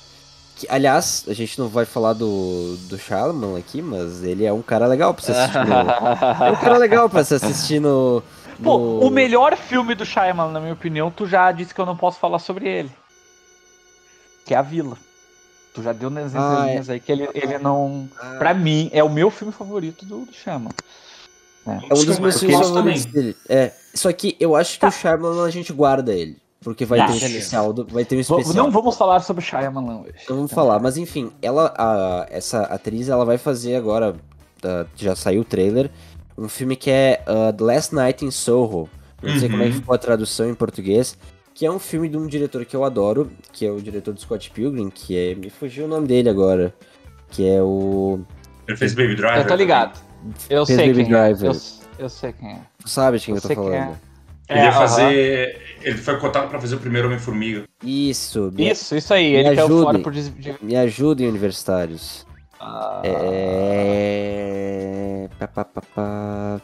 Que, 0.55 0.67
aliás, 0.69 1.25
a 1.27 1.33
gente 1.33 1.57
não 1.59 1.67
vai 1.67 1.83
falar 1.85 2.13
do, 2.13 2.77
do 2.87 2.97
Shyamalan 2.97 3.57
aqui, 3.57 3.81
mas 3.81 4.23
ele 4.23 4.45
é 4.45 4.53
um 4.53 4.61
cara 4.61 4.85
legal 4.85 5.13
pra 5.13 5.23
você 5.23 5.31
assistir. 5.31 5.65
no- 5.65 5.73
É 6.45 6.51
um 6.51 6.55
cara 6.55 6.77
legal 6.77 7.09
pra 7.09 7.23
você 7.23 7.35
assistir 7.35 7.79
no. 7.81 8.21
Pô, 8.63 8.77
no- 8.77 8.99
o 8.99 9.09
melhor 9.09 9.57
filme 9.57 9.95
do 9.95 10.05
Shyamalan, 10.05 10.51
na 10.51 10.59
minha 10.59 10.73
opinião, 10.73 11.09
tu 11.09 11.25
já 11.25 11.51
disse 11.51 11.73
que 11.73 11.81
eu 11.81 11.85
não 11.85 11.97
posso 11.97 12.19
falar 12.19 12.37
sobre 12.39 12.67
ele. 12.69 12.91
Que 14.45 14.53
é 14.53 14.57
A 14.57 14.61
Vila. 14.61 14.97
Tu 15.73 15.81
já 15.81 15.91
deu 15.91 16.11
nas 16.11 16.35
Ah, 16.35 16.51
entrelinhas 16.59 16.89
aí 16.89 16.99
que 16.99 17.11
ele, 17.11 17.27
ele 17.33 17.57
não... 17.57 18.07
Ah, 18.19 18.35
Pra 18.37 18.53
mim, 18.53 18.91
é 18.93 19.03
o 19.03 19.09
meu 19.09 19.31
filme 19.31 19.51
favorito 19.51 20.05
do, 20.05 20.19
do 20.25 20.31
Shyamalan. 20.33 20.69
É 21.65 21.93
um 21.95 22.05
dos 22.05 22.19
meus 22.19 22.39
filmes 22.39 22.59
eu 22.59 22.63
favoritos 22.75 23.05
também. 23.05 23.23
dele. 23.23 23.37
É. 23.49 23.71
Só 23.95 24.11
que 24.13 24.35
eu 24.39 24.55
acho 24.55 24.73
que 24.73 24.79
Tá. 24.81 24.89
o 24.89 24.91
Shyamalan 24.91 25.47
a 25.47 25.49
gente 25.49 25.73
guarda 25.73 26.13
ele. 26.13 26.37
Porque 26.63 26.85
vai 26.85 26.99
Tá, 26.99 27.07
ter 27.07 27.13
um 27.13 27.15
especial. 27.17 27.73
do- 27.73 27.85
vai 27.85 28.05
ter 28.05 28.15
um 28.15 28.19
especial. 28.19 28.53
Não 28.55 28.71
vamos 28.71 28.95
falar 28.95 29.19
sobre 29.21 29.43
Shyamalan 29.43 30.01
hoje. 30.01 30.13
Então 30.23 30.35
vamos 30.37 30.51
falar, 30.51 30.79
mas 30.79 30.97
enfim, 30.97 31.31
ela, 31.41 31.73
a- 31.77 32.25
essa 32.29 32.61
atriz, 32.63 33.09
ela 33.09 33.25
vai 33.25 33.37
fazer 33.37 33.75
agora, 33.75 34.15
ah, 34.63 34.85
já 34.95 35.15
saiu 35.15 35.41
o 35.41 35.45
trailer, 35.45 35.91
um 36.37 36.47
filme 36.47 36.75
que 36.75 36.89
é 36.89 37.21
ah, 37.27 37.51
The 37.51 37.63
Last 37.63 37.93
Night 37.93 38.23
in 38.25 38.31
Soho. 38.31 38.89
Não 39.21 39.39
sei 39.39 39.49
como 39.49 39.61
é 39.63 39.65
que 39.67 39.71
Uhum. 39.73 39.79
ficou 39.79 39.95
a 39.95 39.97
tradução 39.97 40.49
em 40.49 40.53
português, 40.55 41.17
que 41.53 41.65
é 41.65 41.71
um 41.71 41.79
filme 41.79 42.09
de 42.09 42.17
um 42.17 42.27
diretor 42.27 42.65
que 42.65 42.75
eu 42.75 42.83
adoro, 42.83 43.31
que 43.51 43.65
é 43.65 43.71
o 43.71 43.81
diretor 43.81 44.13
do 44.13 44.19
Scott 44.19 44.49
Pilgrim, 44.51 44.89
que 44.89 45.17
é, 45.17 45.35
me 45.35 45.49
fugiu 45.49 45.85
o 45.85 45.87
nome 45.87 46.07
dele 46.07 46.27
agora, 46.29 46.73
que 47.29 47.47
é 47.47 47.61
o, 47.61 48.19
Ele 48.67 48.75
fez 48.77 48.93
Baby 48.93 49.15
Driver. 49.15 49.37
Eu 49.41 49.47
tô 49.47 49.55
ligado. 49.55 49.99
Eu 50.49 50.65
Fez 50.65 50.77
sei 50.77 50.87
Baby 50.89 51.05
quem 51.05 51.13
é. 51.13 51.17
Driver. 51.33 51.51
Eu, 51.51 52.03
eu 52.05 52.09
sei 52.09 52.31
quem 52.33 52.49
é. 52.51 52.59
tu 52.79 52.89
sabe 52.89 53.17
de 53.19 53.25
quem 53.25 53.33
Eu 53.33 53.37
eu, 53.37 53.41
tô 53.41 53.47
sei 53.47 53.55
quem 53.55 53.65
falando. 53.65 53.91
é. 53.91 54.12
Ele 54.49 54.59
ia 54.59 54.69
aham. 54.69 54.79
fazer. 54.79 55.61
Ele 55.81 55.97
foi 55.97 56.17
cotado 56.19 56.47
pra 56.49 56.59
fazer 56.59 56.75
o 56.75 56.79
primeiro 56.79 57.07
Homem-Formiga. 57.07 57.63
Isso, 57.83 58.51
me, 58.53 58.69
Isso, 58.71 58.95
isso 58.95 59.13
aí. 59.13 59.31
Me 59.31 59.37
Ele 59.39 59.55
caiu 59.55 59.65
ajude. 59.65 59.83
fora 59.83 59.99
por... 59.99 60.13
me 60.61 60.75
ajudem, 60.75 61.27
universitários. 61.27 62.25
Ah, 62.59 63.01
É... 63.93 65.29
Pá, 65.39 65.47
pá, 65.47 65.65
pá, 65.65 65.81
pá. 65.95 66.61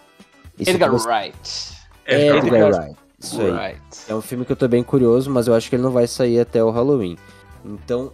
Isso 0.58 0.72
Edgar 0.72 0.92
vai- 0.92 1.24
Wright. 1.24 1.78
É, 2.06 2.28
Edgar 2.28 2.46
Edgar 2.46 2.72
Wright. 2.82 2.96
Isso 3.20 3.42
aí. 3.42 3.52
Wright. 3.52 3.82
É 4.08 4.16
um 4.16 4.22
filme 4.22 4.46
que 4.46 4.52
eu 4.52 4.56
tô 4.56 4.68
bem 4.68 4.84
curioso, 4.84 5.30
mas 5.30 5.48
eu 5.48 5.54
acho 5.54 5.70
que 5.70 5.76
ele 5.76 5.84
não 5.84 5.92
vai 5.92 6.08
sair 6.08 6.40
até 6.40 6.64
o 6.64 6.70
Halloween. 6.70 7.18
Então, 7.66 8.12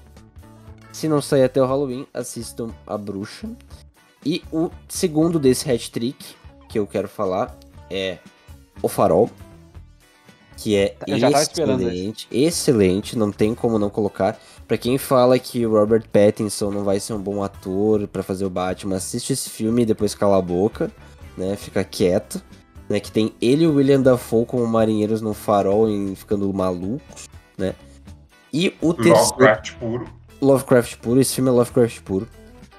se 0.92 1.08
não 1.08 1.22
sair 1.22 1.44
até 1.44 1.62
o 1.62 1.66
Halloween, 1.66 2.08
assistam 2.14 2.70
A 2.88 2.98
Bruxa. 2.98 3.48
E 4.26 4.44
o 4.52 4.72
segundo 4.90 5.38
desse 5.40 5.70
hat-trick 5.72 6.36
que 6.68 6.80
eu 6.80 6.88
quero 6.88 7.08
falar 7.08 7.56
é 7.92 8.18
O 8.82 8.88
Farol. 8.88 9.30
Que 10.58 10.76
é 10.76 10.96
excelente, 11.08 12.28
excelente, 12.32 13.18
não 13.18 13.32
tem 13.32 13.54
como 13.54 13.78
não 13.78 13.90
colocar. 13.90 14.40
Pra 14.68 14.78
quem 14.78 14.98
fala 14.98 15.38
que 15.38 15.66
o 15.66 15.72
Robert 15.72 16.08
Pattinson 16.12 16.72
não 16.72 16.84
vai 16.84 17.00
ser 17.00 17.14
um 17.14 17.22
bom 17.22 17.44
ator 17.44 18.08
pra 18.08 18.24
fazer 18.24 18.46
o 18.46 18.50
Batman, 18.50 18.96
assiste 18.96 19.34
esse 19.34 19.50
filme 19.50 19.84
e 19.84 19.86
depois 19.86 20.16
cala 20.16 20.38
a 20.38 20.42
boca, 20.42 20.92
né? 21.38 21.56
Fica 21.56 21.84
quieto 21.84 22.42
né, 22.90 23.00
que 23.00 23.12
tem 23.12 23.34
ele 23.42 23.64
e 23.64 23.68
o 23.68 23.76
William 23.76 24.02
Dafoe 24.02 24.46
como 24.46 24.66
marinheiros 24.66 25.22
no 25.22 25.34
farol 25.34 25.90
e 25.90 26.16
ficando 26.16 26.52
malucos, 26.54 27.28
né? 27.58 27.74
E 28.54 28.74
o 28.82 28.94
terceiro 28.94 29.20
Lovecraft 29.20 29.74
puro. 29.74 30.08
Lovecraft 30.42 30.98
puro, 30.98 31.20
esse 31.20 31.36
filme 31.36 31.50
é 31.50 31.54
Lovecraft 31.54 32.02
puro. 32.02 32.28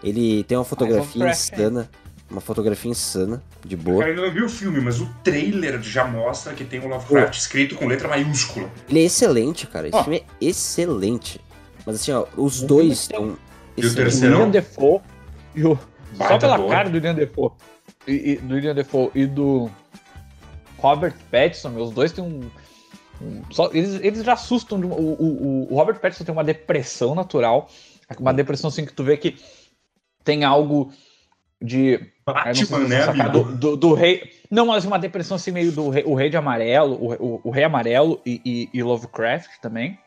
Ele 0.03 0.45
tem 0.45 0.57
uma 0.57 0.65
fotografia 0.65 1.27
Lovecraft, 1.27 1.59
hein? 1.59 1.89
Uma 2.31 2.41
fotografia 2.41 2.91
insana, 2.91 3.43
de 3.65 3.77
boa. 3.77 4.01
Cara, 4.01 4.13
eu 4.15 4.23
não 4.27 4.33
vi 4.33 4.43
o 4.43 4.49
filme, 4.49 4.81
mas 4.81 5.01
o 5.01 5.09
trailer 5.23 5.81
já 5.83 6.05
mostra 6.07 6.53
que 6.55 6.65
tem 6.65 6.81
o 6.81 6.89
Lovecraft 6.89 7.37
escrito 7.39 7.77
com 7.77 7.87
letra 7.87 8.09
maiúscula. 8.09 8.71
Ele 8.89 9.01
é 9.01 9.05
excelente, 9.05 9.67
cara. 9.67 9.87
Esse 9.89 9.97
Ó. 9.97 10.03
filme 10.05 10.19
é 10.19 10.25
excelente. 10.45 11.41
Mas 11.87 11.97
assim, 11.97 12.11
ó, 12.13 12.27
os 12.37 12.61
dois 12.63 12.93
estão 12.93 13.37
E 13.77 13.85
o 13.87 13.89
O 13.91 13.95
terceiro? 13.95 14.35
William 14.37 14.51
Defoe 14.51 15.01
e 15.55 15.65
o... 15.65 15.77
Só 15.77 16.19
Baita 16.25 16.39
pela 16.39 16.55
ator. 16.57 16.69
cara 16.71 16.89
do 16.89 16.95
William 16.95 17.15
Defoe. 17.15 17.51
E, 18.09 18.13
e- 18.33 18.37
do 18.39 18.55
William 18.55 18.75
Defoe 18.75 19.11
e 19.15 19.27
do 19.27 19.71
Robert 20.79 21.15
Pattinson, 21.31 21.69
meus 21.71 21.91
dois 21.91 22.11
têm 22.13 22.25
um. 22.25 22.41
um- 23.23 23.43
só, 23.51 23.71
eles, 23.73 24.01
eles 24.03 24.25
já 24.25 24.33
assustam. 24.33 24.79
de 24.81 24.87
uma- 24.87 24.97
o, 24.97 25.13
o, 25.13 25.73
o 25.73 25.77
Robert 25.77 25.99
Pattinson 26.01 26.25
tem 26.25 26.33
uma 26.33 26.45
depressão 26.45 27.15
natural. 27.15 27.69
Uma 28.19 28.33
depressão 28.33 28.69
assim 28.69 28.85
que 28.85 28.93
tu 28.93 29.03
vê 29.05 29.17
que 29.17 29.37
tem 30.25 30.45
algo 30.45 30.93
de. 31.61 31.99
se 31.99 32.07
Batman, 32.25 32.55
vocês 32.55 32.89
né, 32.89 33.03
amigo? 33.03 33.31
do, 33.31 33.57
do, 33.57 33.77
do 33.77 33.95
rei. 33.95 34.31
Não, 34.51 34.67
mas 34.67 34.85
uma 34.85 34.99
depressão 34.99 35.37
assim 35.37 35.51
meio 35.51 35.73
do 35.73 35.89
rei, 35.89 36.05
o 36.07 36.15
rei 36.15 36.29
de 36.29 36.37
amarelo, 36.37 36.95
o, 36.95 37.13
o, 37.15 37.41
o 37.45 37.51
rei 37.51 37.65
amarelo 37.65 38.21
e, 38.25 38.41
e, 38.45 38.69
e 38.73 38.83
Lovecraft 38.83 39.59
também. 39.61 39.99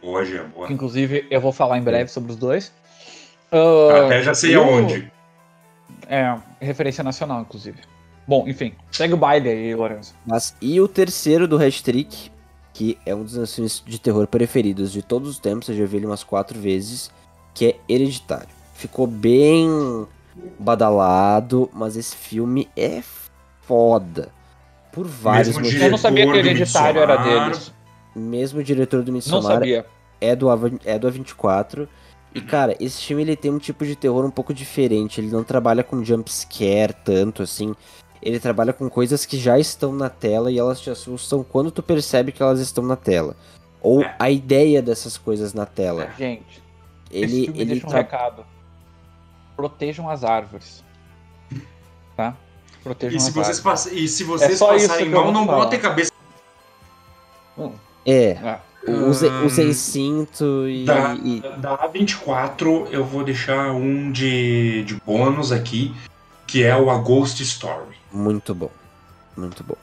Boa, 0.00 0.24
Jean, 0.24 0.48
boa. 0.48 0.70
inclusive 0.70 1.26
eu 1.30 1.40
vou 1.40 1.52
falar 1.52 1.78
em 1.78 1.82
breve 1.82 2.10
sobre 2.10 2.30
os 2.30 2.36
dois. 2.36 2.72
Ah, 3.50 4.06
Até 4.06 4.22
já 4.22 4.34
sei 4.34 4.54
aonde. 4.54 5.10
É, 6.08 6.36
referência 6.60 7.02
nacional, 7.02 7.40
inclusive. 7.40 7.78
Bom, 8.26 8.46
enfim, 8.48 8.74
segue 8.90 9.14
o 9.14 9.16
baile 9.16 9.48
aí, 9.48 9.74
Lourenço. 9.74 10.14
Mas 10.26 10.56
e 10.60 10.80
o 10.80 10.88
terceiro 10.88 11.46
do 11.46 11.56
hat-trick, 11.56 12.30
que 12.72 12.98
é 13.06 13.14
um 13.14 13.22
dos 13.22 13.36
meus 13.36 13.54
filmes 13.54 13.82
de 13.86 13.98
terror 13.98 14.26
preferidos 14.26 14.92
de 14.92 15.02
todos 15.02 15.28
os 15.28 15.38
tempos, 15.38 15.68
eu 15.68 15.76
já 15.76 15.84
vi 15.86 15.98
ele 15.98 16.06
umas 16.06 16.24
quatro 16.24 16.58
vezes, 16.58 17.10
que 17.54 17.66
é 17.66 17.76
Hereditário. 17.88 18.63
Ficou 18.74 19.06
bem 19.06 20.06
badalado, 20.58 21.70
mas 21.72 21.96
esse 21.96 22.14
filme 22.16 22.68
é 22.76 23.02
foda. 23.62 24.28
Por 24.92 25.06
vários 25.06 25.48
Mesmo 25.56 25.62
motivos. 25.62 25.82
Eu 25.84 25.90
não 25.90 25.98
sabia 25.98 26.26
que 26.26 26.32
do 26.32 26.38
Hereditário 26.38 27.00
era 27.00 27.16
deles. 27.16 27.72
Mesmo 28.14 28.62
diretor 28.62 29.02
do 29.02 29.10
sabia. 29.20 29.86
é 30.20 30.36
do, 30.36 30.48
é 30.84 30.98
do 30.98 31.08
A24. 31.10 31.88
E, 32.34 32.40
cara, 32.40 32.76
esse 32.80 33.02
filme 33.02 33.22
ele 33.22 33.36
tem 33.36 33.50
um 33.50 33.58
tipo 33.58 33.84
de 33.84 33.94
terror 33.96 34.24
um 34.24 34.30
pouco 34.30 34.52
diferente. 34.54 35.20
Ele 35.20 35.30
não 35.30 35.42
trabalha 35.44 35.82
com 35.82 36.04
jump 36.04 36.30
scare 36.32 36.92
tanto, 37.04 37.42
assim. 37.42 37.74
Ele 38.22 38.40
trabalha 38.40 38.72
com 38.72 38.88
coisas 38.88 39.26
que 39.26 39.36
já 39.38 39.58
estão 39.58 39.92
na 39.92 40.08
tela 40.08 40.50
e 40.50 40.58
elas 40.58 40.80
te 40.80 40.90
assustam 40.90 41.44
quando 41.44 41.70
tu 41.70 41.82
percebe 41.82 42.32
que 42.32 42.42
elas 42.42 42.58
estão 42.60 42.82
na 42.84 42.96
tela. 42.96 43.36
Ou 43.80 44.02
É. 44.02 44.14
a 44.18 44.30
ideia 44.30 44.80
dessas 44.80 45.18
coisas 45.18 45.52
na 45.52 45.66
tela. 45.66 46.08
Gente, 46.16 46.62
esse 47.10 47.34
Ele, 47.34 47.44
filme 47.46 47.60
ele 47.60 47.70
deixa 47.72 47.86
um 47.86 47.90
tra- 47.90 47.98
recado. 47.98 48.46
Protejam 49.56 50.08
as 50.10 50.24
árvores. 50.24 50.82
Tá? 52.16 52.34
Protejam 52.82 53.16
E 53.16 53.20
se 53.20 53.28
as 53.28 53.34
vocês, 53.34 53.58
árvores. 53.58 53.82
pass... 53.84 53.92
e 53.92 54.08
se 54.08 54.24
vocês 54.24 54.58
só 54.58 54.74
isso 54.76 54.88
passarem 54.88 55.08
mal, 55.10 55.32
não 55.32 55.46
falar. 55.46 55.58
botem 55.64 55.80
cabeça 55.80 56.10
É, 58.06 58.32
Ah, 58.42 58.60
usem, 58.86 59.30
Hum. 59.30 59.46
usem 59.46 59.72
cinto 59.72 60.68
e, 60.68 60.84
Tá. 60.84 61.14
e- 61.14 61.40
Da 61.58 61.78
A24, 61.88 62.88
eu 62.90 63.04
vou 63.04 63.24
deixar 63.24 63.70
um 63.72 64.12
de, 64.12 64.84
de 64.84 64.94
bônus 65.06 65.50
aqui, 65.52 65.94
que 66.46 66.62
é 66.62 66.76
o 66.76 66.90
A 66.90 66.98
Ghost 66.98 67.42
Story. 67.42 67.96
Muito 68.12 68.54
bom. 68.54 68.70
Muito 69.36 69.64
bom. 69.64 69.76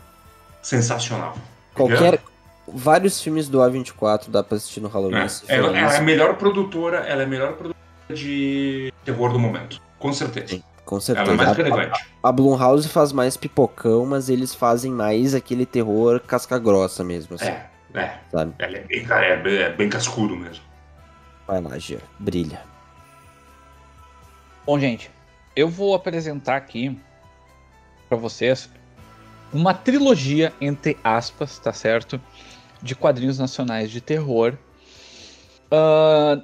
Sensacional. 0.61 1.35
Qualquer. 1.73 2.21
Vários 2.67 3.19
filmes 3.21 3.49
do 3.49 3.57
A24 3.59 4.29
dá 4.29 4.43
pra 4.43 4.55
assistir 4.55 4.79
no 4.79 4.87
Halloween. 4.87 5.15
É, 5.15 5.55
ela, 5.55 5.75
ela 5.77 5.93
é 5.95 5.97
a 5.97 6.01
melhor 6.01 6.35
produtora, 6.35 6.97
ela 6.99 7.23
é 7.23 7.25
a 7.25 7.27
melhor 7.27 7.53
produtora 7.53 7.80
de 8.11 8.91
terror 9.05 9.31
do 9.31 9.39
momento. 9.39 9.81
Com 9.97 10.11
certeza. 10.13 10.47
Sim, 10.47 10.63
Com 10.85 10.95
Ela 10.95 11.01
certeza. 11.01 11.31
é 11.31 11.35
mais 11.35 11.49
A- 11.49 11.53
relevante. 11.53 12.05
A 12.23 12.31
Blumhouse 12.31 12.87
faz 12.89 13.11
mais 13.11 13.37
pipocão, 13.37 14.05
mas 14.05 14.29
eles 14.29 14.53
fazem 14.53 14.91
mais 14.91 15.33
aquele 15.33 15.65
terror 15.65 16.19
casca 16.19 16.59
grossa 16.59 17.03
mesmo, 17.03 17.35
assim, 17.35 17.45
É, 17.45 17.65
é. 17.95 18.17
sabe? 18.31 18.53
Ela 18.59 18.77
é 18.77 18.81
bem, 18.81 19.05
é 19.09 19.37
bem, 19.37 19.57
é 19.57 19.69
bem 19.69 19.89
cascudo 19.89 20.35
mesmo. 20.35 20.63
Vai 21.47 21.61
lá, 21.61 21.77
Gia, 21.77 21.99
brilha. 22.19 22.61
Bom, 24.65 24.79
gente, 24.79 25.09
eu 25.55 25.67
vou 25.67 25.95
apresentar 25.95 26.55
aqui 26.57 26.97
pra 28.07 28.17
vocês 28.17 28.69
uma 29.51 29.73
trilogia, 29.73 30.53
entre 30.61 30.97
aspas, 31.03 31.57
tá 31.59 31.73
certo? 31.73 32.21
De 32.81 32.95
quadrinhos 32.95 33.37
nacionais 33.39 33.91
de 33.91 33.99
terror. 34.01 34.53
Ah, 35.69 36.37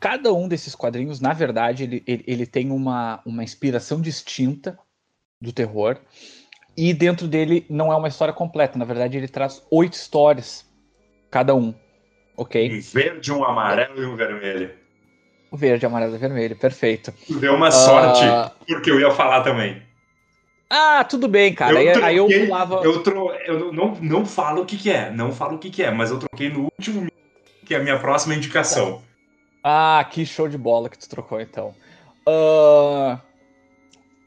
cada 0.00 0.32
um 0.32 0.48
desses 0.48 0.74
quadrinhos, 0.74 1.20
na 1.20 1.32
verdade, 1.32 1.84
ele, 1.84 2.02
ele, 2.06 2.24
ele 2.26 2.46
tem 2.46 2.70
uma, 2.70 3.20
uma 3.24 3.42
inspiração 3.42 4.00
distinta 4.00 4.78
do 5.40 5.52
terror. 5.52 5.98
E 6.76 6.92
dentro 6.92 7.26
dele 7.26 7.64
não 7.70 7.92
é 7.92 7.96
uma 7.96 8.08
história 8.08 8.34
completa. 8.34 8.78
Na 8.78 8.84
verdade, 8.84 9.16
ele 9.16 9.28
traz 9.28 9.62
oito 9.70 9.94
histórias, 9.94 10.66
cada 11.30 11.54
um. 11.54 11.74
Ok? 12.36 12.78
Um 12.78 12.80
verde, 12.80 13.32
um 13.32 13.44
amarelo 13.44 14.02
e 14.02 14.06
um 14.06 14.14
vermelho. 14.14 14.70
O 15.50 15.56
verde, 15.56 15.86
amarelo 15.86 16.14
e 16.14 16.18
vermelho, 16.18 16.56
perfeito. 16.56 17.14
Deu 17.40 17.54
uma 17.54 17.70
sorte, 17.70 18.24
Ah. 18.24 18.52
porque 18.66 18.90
eu 18.90 19.00
ia 19.00 19.10
falar 19.10 19.42
também. 19.42 19.82
Ah, 20.68 21.04
tudo 21.04 21.28
bem, 21.28 21.54
cara. 21.54 21.72
eu 21.72 21.78
aí, 21.78 21.92
troquei, 21.92 22.02
aí 22.08 22.16
eu 22.16 22.26
pulava. 22.26 22.74
Eu, 22.84 23.02
tro... 23.02 23.32
eu 23.46 23.72
não, 23.72 23.94
não 23.94 24.26
falo 24.26 24.62
o 24.62 24.66
que, 24.66 24.76
que 24.76 24.90
é, 24.90 25.10
não 25.10 25.32
falo 25.32 25.56
o 25.56 25.58
que, 25.58 25.70
que 25.70 25.82
é, 25.82 25.90
mas 25.90 26.10
eu 26.10 26.18
troquei 26.18 26.50
no 26.50 26.64
último 26.64 27.06
que 27.64 27.74
é 27.74 27.78
a 27.78 27.82
minha 27.82 27.98
próxima 27.98 28.34
indicação. 28.34 29.02
Ah, 29.68 30.06
que 30.08 30.24
show 30.24 30.48
de 30.48 30.56
bola 30.56 30.88
que 30.88 30.96
tu 30.96 31.08
trocou 31.08 31.40
então. 31.40 31.74
Uh, 32.24 33.20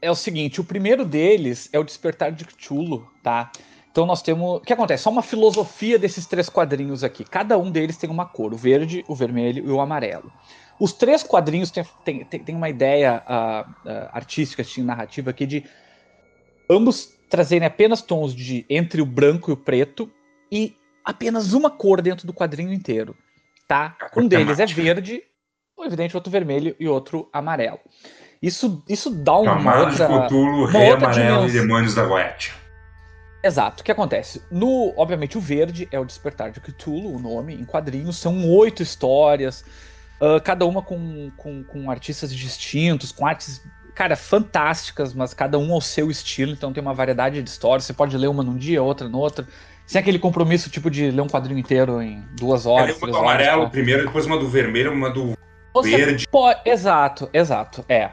é 0.02 0.10
o 0.10 0.14
seguinte, 0.14 0.60
o 0.60 0.64
primeiro 0.64 1.02
deles 1.02 1.66
é 1.72 1.78
o 1.78 1.82
Despertar 1.82 2.30
de 2.30 2.44
Cthulhu, 2.44 3.10
tá? 3.22 3.50
Então 3.90 4.04
nós 4.04 4.20
temos. 4.20 4.58
O 4.58 4.60
que 4.60 4.74
acontece? 4.74 5.04
Só 5.04 5.08
uma 5.08 5.22
filosofia 5.22 5.98
desses 5.98 6.26
três 6.26 6.50
quadrinhos 6.50 7.02
aqui. 7.02 7.24
Cada 7.24 7.56
um 7.56 7.70
deles 7.70 7.96
tem 7.96 8.10
uma 8.10 8.26
cor: 8.26 8.52
o 8.52 8.56
verde, 8.58 9.02
o 9.08 9.14
vermelho 9.14 9.66
e 9.66 9.70
o 9.70 9.80
amarelo. 9.80 10.30
Os 10.78 10.92
três 10.92 11.22
quadrinhos 11.22 11.70
têm, 11.70 11.86
têm, 12.04 12.24
têm 12.24 12.54
uma 12.54 12.68
ideia 12.68 13.22
uh, 13.26 13.70
uh, 13.88 14.08
artística, 14.12 14.60
assim, 14.60 14.82
narrativa 14.82 15.30
aqui 15.30 15.46
de 15.46 15.64
ambos 16.68 17.14
trazerem 17.30 17.66
apenas 17.66 18.02
tons 18.02 18.34
de 18.34 18.66
entre 18.68 19.00
o 19.00 19.06
branco 19.06 19.50
e 19.50 19.54
o 19.54 19.56
preto 19.56 20.10
e 20.52 20.76
apenas 21.02 21.54
uma 21.54 21.70
cor 21.70 22.02
dentro 22.02 22.26
do 22.26 22.34
quadrinho 22.34 22.74
inteiro, 22.74 23.16
tá? 23.66 23.96
Um 24.14 24.28
deles 24.28 24.60
é 24.60 24.66
verde, 24.66 25.22
evidente 25.84 26.16
outro 26.16 26.30
vermelho 26.30 26.74
e 26.78 26.88
outro 26.88 27.28
amarelo. 27.32 27.78
Isso, 28.42 28.82
isso 28.88 29.10
dá 29.10 29.36
uma 29.36 29.54
Camada 29.56 29.80
outra, 29.80 30.08
de 30.08 30.26
Cthulhu, 30.26 30.64
uma 30.64 30.70
Rei 30.70 30.90
outra 30.90 31.06
Amarelo 31.06 31.44
e 31.44 31.46
dimensão. 31.46 31.62
Demônios 31.62 31.94
da 31.94 32.04
Goetia. 32.06 32.54
Exato. 33.42 33.82
O 33.82 33.84
que 33.84 33.92
acontece? 33.92 34.42
No, 34.50 34.92
obviamente, 34.96 35.36
o 35.36 35.40
verde 35.40 35.88
é 35.90 35.98
o 35.98 36.04
Despertar 36.04 36.50
de 36.50 36.60
Cthulhu, 36.60 37.16
o 37.16 37.18
nome, 37.18 37.54
em 37.54 37.64
quadrinhos. 37.64 38.16
São 38.16 38.48
oito 38.50 38.82
histórias, 38.82 39.64
ah, 40.20 40.40
cada 40.40 40.66
uma 40.66 40.82
com, 40.82 41.30
com, 41.36 41.64
com 41.64 41.90
artistas 41.90 42.32
distintos, 42.32 43.10
com 43.10 43.26
artes, 43.26 43.62
cara, 43.94 44.14
fantásticas, 44.14 45.14
mas 45.14 45.32
cada 45.32 45.58
um 45.58 45.72
ao 45.72 45.80
seu 45.80 46.10
estilo. 46.10 46.52
Então 46.52 46.72
tem 46.72 46.82
uma 46.82 46.94
variedade 46.94 47.42
de 47.42 47.48
histórias. 47.48 47.84
Você 47.84 47.92
pode 47.92 48.16
ler 48.16 48.28
uma 48.28 48.42
num 48.42 48.56
dia, 48.56 48.82
outra 48.82 49.08
no 49.08 49.18
outro. 49.18 49.46
Sem 49.86 50.00
aquele 50.00 50.18
compromisso, 50.18 50.70
tipo, 50.70 50.90
de 50.90 51.10
ler 51.10 51.20
um 51.20 51.26
quadrinho 51.26 51.58
inteiro 51.58 52.00
em 52.00 52.22
duas 52.38 52.64
É 52.64 52.68
horas, 52.68 52.90
uma 52.90 53.00
três 53.00 53.12
do 53.12 53.18
amarelo 53.18 53.64
tá? 53.64 53.70
primeiro, 53.70 54.06
depois 54.06 54.24
uma 54.24 54.38
do 54.38 54.48
vermelho, 54.48 54.92
uma 54.92 55.10
do 55.10 55.36
Você 55.72 55.96
verde. 55.96 56.26
pode- 56.28 56.60
Exato, 56.64 57.28
exato, 57.32 57.84
é. 57.88 58.10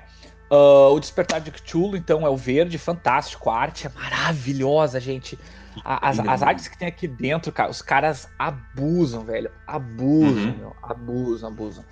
Ah, 0.50 0.90
o 0.92 1.00
Despertar 1.00 1.42
de 1.42 1.52
Cthulhu, 1.52 1.98
então, 1.98 2.26
é 2.26 2.30
o 2.30 2.38
verde, 2.38 2.78
fantástico, 2.78 3.50
a 3.50 3.58
arte 3.58 3.88
é 3.88 3.90
maravilhosa, 3.90 5.00
gente. 5.00 5.38
A- 5.86 6.10
As, 6.10 6.20
as 6.20 6.26
mano. 6.26 6.46
artes 6.46 6.68
que 6.68 6.78
tem 6.78 6.88
aqui 6.88 7.08
dentro, 7.08 7.52
cara, 7.52 7.70
os 7.70 7.82
caras 7.82 8.28
abusam, 8.40 9.24
velho. 9.26 9.52
Abusam, 9.68 10.52
Uhum. 10.52 10.58
meu. 10.58 10.76
Abusam, 10.82 11.50
abusam. 11.50 11.84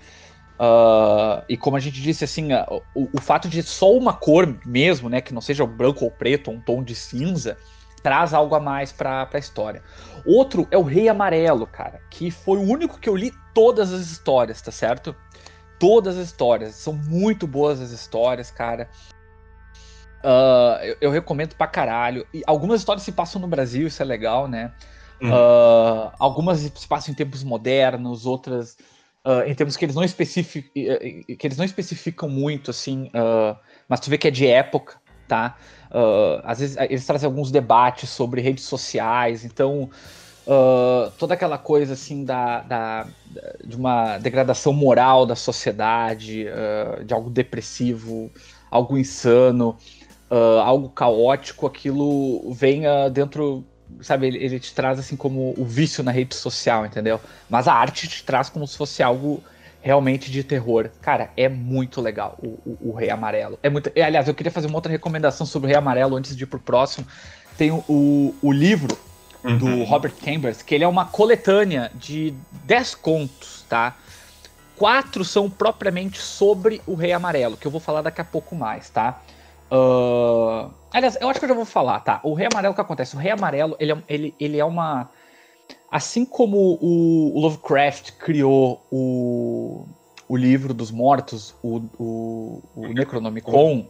Ah, 0.57 1.43
e 1.49 1.57
como 1.57 1.75
a 1.75 1.79
gente 1.79 2.01
disse, 2.01 2.23
assim, 2.23 2.53
a- 2.53 2.65
o, 2.95 3.09
o 3.13 3.21
fato 3.21 3.49
de 3.49 3.61
só 3.61 3.91
uma 3.91 4.13
cor 4.13 4.57
mesmo, 4.65 5.09
né, 5.09 5.19
que 5.21 5.33
não 5.33 5.41
seja 5.41 5.63
o 5.63 5.67
branco 5.67 6.05
ou 6.05 6.11
preto, 6.11 6.49
um 6.49 6.61
tom 6.61 6.81
de 6.83 6.95
cinza, 6.95 7.57
traz 8.01 8.33
algo 8.33 8.55
a 8.55 8.59
mais 8.59 8.91
pra, 8.91 9.25
pra 9.25 9.37
história. 9.39 9.83
Outro 10.25 10.67
é 10.71 10.77
o 10.77 10.81
Rei 10.83 11.09
Amarelo, 11.09 11.67
cara, 11.67 11.99
que 12.09 12.31
foi 12.31 12.57
o 12.57 12.61
único 12.61 12.99
que 12.99 13.09
eu 13.09 13.15
li 13.15 13.33
todas 13.53 13.91
as 13.91 14.01
histórias, 14.07 14.61
tá 14.61 14.71
certo? 14.71 15.15
Todas 15.79 16.17
as 16.17 16.27
histórias. 16.27 16.75
São 16.75 16.93
muito 16.93 17.45
boas 17.45 17.81
as 17.81 17.91
histórias, 17.91 18.49
cara. 18.51 18.89
Ah, 20.23 20.79
eu, 20.81 20.97
eu 21.01 21.11
recomendo 21.11 21.55
pra 21.55 21.67
caralho. 21.67 22.25
E 22.33 22.41
algumas 22.47 22.81
histórias 22.81 23.03
se 23.03 23.11
passam 23.11 23.39
no 23.39 23.47
Brasil, 23.47 23.85
isso 23.87 24.01
é 24.01 24.05
legal, 24.05 24.47
né? 24.47 24.71
Uhum. 25.21 25.31
Ah, 25.31 26.13
algumas 26.17 26.59
se 26.59 26.87
passam 26.87 27.11
em 27.13 27.15
tempos 27.15 27.43
modernos, 27.43 28.25
outras 28.25 28.75
ah, 29.23 29.43
em 29.45 29.53
tempos 29.53 29.77
que 29.77 29.85
eles 29.85 29.95
não 29.95 30.03
especificam, 30.03 30.71
que 30.73 31.47
eles 31.47 31.57
não 31.57 31.65
especificam 31.65 32.27
muito, 32.27 32.71
assim, 32.71 33.09
mas 33.87 33.99
tu 33.99 34.09
vê 34.09 34.17
que 34.17 34.27
é 34.27 34.31
de 34.31 34.47
época, 34.47 34.95
tá? 35.27 35.57
Às 36.43 36.59
vezes 36.59 36.77
eles 36.77 37.05
trazem 37.05 37.27
alguns 37.27 37.51
debates 37.51 38.09
sobre 38.09 38.41
redes 38.41 38.65
sociais, 38.65 39.45
então 39.45 39.89
ah, 40.47 41.11
toda 41.17 41.33
aquela 41.33 41.57
coisa 41.57 41.93
assim 41.93 42.25
da, 42.25 42.61
da- 42.61 43.13
de 43.65 43.75
uma 43.75 44.17
degradação 44.19 44.73
moral 44.73 45.25
da 45.25 45.35
sociedade, 45.35 46.47
ah, 46.49 47.03
de 47.03 47.13
algo 47.13 47.29
depressivo, 47.29 48.31
algo 48.71 48.97
insano, 48.97 49.77
ah, 50.29 50.63
algo 50.65 50.89
caótico, 50.91 51.65
aquilo 51.67 52.41
ah, 52.85 53.09
dentro, 53.09 53.67
sabe, 54.01 54.27
ele, 54.27 54.37
ele 54.43 54.59
te 54.59 54.73
traz 54.73 54.99
assim 54.99 55.15
como 55.17 55.53
o 55.57 55.65
vício 55.65 56.03
na 56.03 56.11
rede 56.11 56.35
social, 56.35 56.85
entendeu? 56.85 57.21
Mas 57.49 57.67
a 57.67 57.73
arte 57.73 58.07
te 58.07 58.23
traz 58.25 58.49
como 58.49 58.67
se 58.67 58.77
fosse 58.77 59.03
algo 59.03 59.43
realmente 59.81 60.31
de 60.31 60.43
terror. 60.43 60.91
Cara, 61.01 61.31
é 61.37 61.47
muito 61.47 62.01
legal 62.01 62.35
o, 62.41 62.89
o, 62.89 62.91
o 62.91 62.95
Rei 62.95 63.09
Amarelo. 63.09 63.59
É 63.61 63.69
muito. 63.69 63.91
aliás, 63.95 64.27
eu 64.27 64.33
queria 64.35 64.51
fazer 64.51 64.67
uma 64.67 64.77
outra 64.77 64.91
recomendação 64.91 65.45
sobre 65.45 65.67
o 65.67 65.69
Rei 65.69 65.77
Amarelo 65.77 66.15
antes 66.15 66.35
de 66.35 66.43
ir 66.43 66.47
pro 66.47 66.59
próximo. 66.59 67.05
Tem 67.55 67.71
o, 67.71 67.83
o, 67.87 68.39
o 68.41 68.53
livro 69.45 69.59
do 69.59 69.65
Uhum. 69.65 69.83
Robert 69.83 70.13
Chambers, 70.23 70.61
que 70.61 70.75
ele 70.75 70.83
é 70.83 70.87
uma 70.87 71.05
coletânea 71.05 71.91
de 71.95 72.33
10 72.65 72.95
contos, 72.95 73.65
tá? 73.69 73.95
Quatro 74.75 75.23
são 75.23 75.49
propriamente 75.49 76.19
sobre 76.19 76.81
o 76.85 76.95
Rei 76.95 77.13
Amarelo, 77.13 77.55
que 77.55 77.65
eu 77.65 77.71
vou 77.71 77.79
falar 77.79 78.01
daqui 78.01 78.19
a 78.19 78.25
pouco 78.25 78.55
mais, 78.55 78.89
tá? 78.89 79.21
Ah, 79.71 80.69
aliás, 80.91 81.17
eu 81.19 81.29
acho 81.29 81.39
que 81.39 81.45
eu 81.45 81.49
já 81.49 81.55
vou 81.55 81.65
falar, 81.65 81.99
tá? 82.01 82.19
O 82.23 82.33
Rei 82.33 82.47
Amarelo, 82.51 82.73
o 82.73 82.75
que 82.75 82.81
acontece? 82.81 83.15
O 83.15 83.19
Rei 83.19 83.31
Amarelo, 83.31 83.75
ele 83.79 83.91
é, 83.91 83.97
ele, 84.07 84.35
ele 84.39 84.57
é 84.59 84.65
uma... 84.65 85.09
Assim 85.89 86.25
como 86.25 86.77
o, 86.81 87.35
o 87.35 87.39
Lovecraft 87.39 88.11
criou 88.13 88.85
o, 88.91 89.85
o 90.27 90.35
livro 90.35 90.73
dos 90.73 90.91
mortos, 90.91 91.55
o, 91.63 91.81
o, 91.97 92.63
o 92.75 92.87
Necronomicon, 92.87 93.87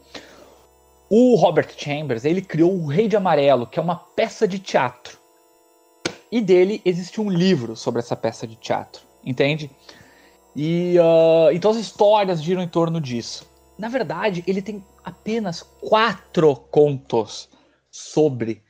o 1.09 1.35
Robert 1.35 1.69
Chambers, 1.75 2.25
ele 2.25 2.41
criou 2.41 2.73
o 2.73 2.87
Rei 2.87 3.07
de 3.07 3.15
Amarelo, 3.15 3.67
que 3.67 3.79
é 3.79 3.81
uma 3.81 3.95
peça 3.95 4.47
de 4.47 4.59
teatro. 4.59 5.17
E 6.35 6.41
dele 6.41 6.81
existe 6.83 7.21
um 7.21 7.29
livro 7.29 7.77
sobre 7.77 7.99
essa 7.99 8.13
peça 8.13 8.45
de 8.45 8.57
teatro, 8.57 9.01
entende? 9.23 9.71
E 10.53 10.97
ah, 10.99 11.47
então 11.53 11.71
as 11.71 11.77
histórias 11.77 12.43
giram 12.43 12.61
em 12.61 12.67
torno 12.67 12.99
disso. 12.99 13.49
Na 13.77 13.87
verdade, 13.87 14.43
ele 14.45 14.61
tem 14.61 14.83
apenas 15.01 15.63
quatro 15.63 16.53
contos 16.69 17.47
sobre 17.89 18.61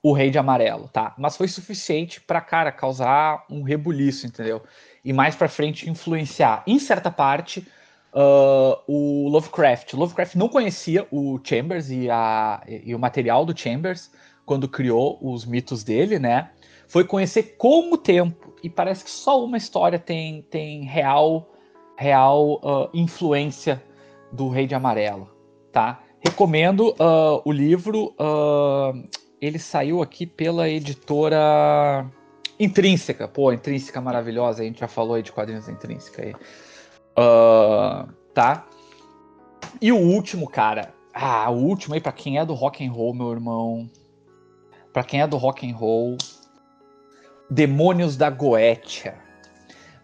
o 0.00 0.12
Rei 0.12 0.30
de 0.30 0.38
Amarelo, 0.38 0.86
tá? 0.86 1.16
Mas 1.18 1.36
foi 1.36 1.48
suficiente 1.48 2.20
pra, 2.20 2.40
cara, 2.40 2.70
causar 2.70 3.44
um 3.50 3.64
rebuliço, 3.64 4.24
entendeu? 4.24 4.62
E 5.04 5.12
mais 5.12 5.34
pra 5.34 5.48
frente 5.48 5.90
influenciar, 5.90 6.62
em 6.64 6.78
certa 6.78 7.10
parte, 7.10 7.66
ah, 8.14 8.80
o 8.86 9.28
Lovecraft. 9.30 9.94
Lovecraft 9.94 10.36
não 10.36 10.48
conhecia 10.48 11.08
o 11.10 11.40
Chambers 11.42 11.90
e, 11.90 12.08
a, 12.08 12.62
e 12.68 12.94
o 12.94 13.00
material 13.00 13.44
do 13.44 13.58
Chambers 13.58 14.12
quando 14.48 14.66
criou 14.66 15.18
os 15.20 15.44
mitos 15.44 15.84
dele, 15.84 16.18
né? 16.18 16.50
Foi 16.88 17.04
conhecer 17.04 17.56
com 17.58 17.92
o 17.92 17.98
tempo. 17.98 18.54
E 18.62 18.70
parece 18.70 19.04
que 19.04 19.10
só 19.10 19.44
uma 19.44 19.58
história 19.58 19.98
tem, 19.98 20.40
tem 20.50 20.84
real, 20.84 21.46
real 21.98 22.58
ah, 22.64 22.88
influência 22.94 23.80
do 24.32 24.48
Rei 24.48 24.66
de 24.66 24.74
Amarelo, 24.74 25.28
tá? 25.70 26.02
Recomendo 26.18 26.96
ah, 26.98 27.42
o 27.44 27.52
livro. 27.52 28.14
ah, 28.18 28.92
ele 29.40 29.58
saiu 29.58 30.02
aqui 30.02 30.26
pela 30.26 30.68
editora 30.68 32.10
Intrínseca. 32.58 33.28
Pô, 33.28 33.52
Intrínseca 33.52 34.00
maravilhosa. 34.00 34.62
A 34.62 34.64
gente 34.64 34.80
já 34.80 34.88
falou 34.88 35.14
aí 35.14 35.22
de 35.22 35.30
quadrinhos 35.30 35.68
Intrínseca 35.68 36.22
aí. 36.22 36.34
Tá? 38.34 38.66
E 39.80 39.92
o 39.92 39.98
último, 39.98 40.48
cara. 40.48 40.92
Ah, 41.14 41.48
o 41.50 41.56
último 41.56 41.94
aí 41.94 42.00
pra 42.00 42.12
quem 42.12 42.38
é 42.38 42.44
do 42.44 42.54
rock 42.54 42.84
and 42.84 42.90
roll, 42.90 43.14
meu 43.14 43.30
irmão. 43.30 43.88
Pra 44.98 45.04
quem 45.04 45.20
é 45.20 45.28
do 45.28 45.36
rock 45.36 45.64
and 45.70 45.76
roll, 45.76 46.18
Demônios 47.48 48.16
da 48.16 48.28
Goetia. 48.28 49.14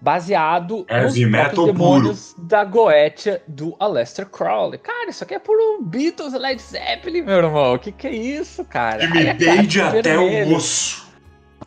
Baseado 0.01 0.87
Heavy 0.89 1.27
nos 1.27 1.65
Demônios 1.67 2.35
da 2.39 2.63
Goetia 2.63 3.43
do 3.49 3.75
Aleister 3.81 4.25
Crowley. 4.27 4.79
Cara, 4.79 5.11
isso 5.11 5.25
aqui 5.25 5.35
é 5.35 5.41
por 5.41 5.57
um 5.59 5.83
Beatles 5.83 6.33
Led 6.35 6.63
Zeppelin, 6.63 7.23
meu 7.23 7.39
irmão. 7.39 7.75
O 7.75 7.79
que 7.81 7.91
que 7.91 8.07
é 8.07 8.13
isso, 8.15 8.65
cara? 8.65 8.99
Que 8.99 9.09
me 9.09 9.33
deide 9.35 9.81
caixa 9.81 9.99
até 9.99 10.17
vermelha. 10.17 10.53
o 10.53 10.57
osso. 10.59 11.09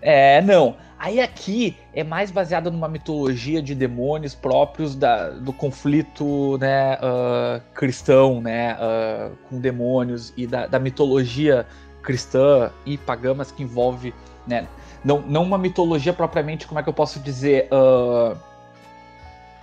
É, 0.01 0.41
não. 0.41 0.77
Aí 0.97 1.19
aqui 1.19 1.75
é 1.93 2.05
mais 2.05 2.31
baseado 2.31 2.71
numa 2.71 2.87
mitologia 2.87 3.61
de 3.61 3.75
demônios 3.75 4.33
próprios 4.33 4.95
da- 4.95 5.31
do 5.31 5.51
conflito 5.51 6.57
né, 6.59 6.97
ah, 7.01 7.59
cristão, 7.73 8.39
né, 8.41 8.77
ah, 8.79 9.31
com 9.49 9.59
demônios 9.59 10.33
e 10.37 10.47
da, 10.47 10.65
da 10.65 10.79
mitologia 10.79 11.65
cristã 12.07 12.71
e 12.85 12.97
pagã, 12.97 13.33
mas 13.33 13.51
que 13.51 13.61
envolve, 13.61 14.13
né, 14.47 14.65
não, 15.03 15.19
não 15.19 15.43
uma 15.43 15.57
mitologia 15.57 16.13
propriamente, 16.13 16.65
como 16.65 16.79
é 16.79 16.83
que 16.83 16.87
eu 16.87 16.93
posso 16.93 17.19
dizer, 17.19 17.67
ah, 17.69 18.33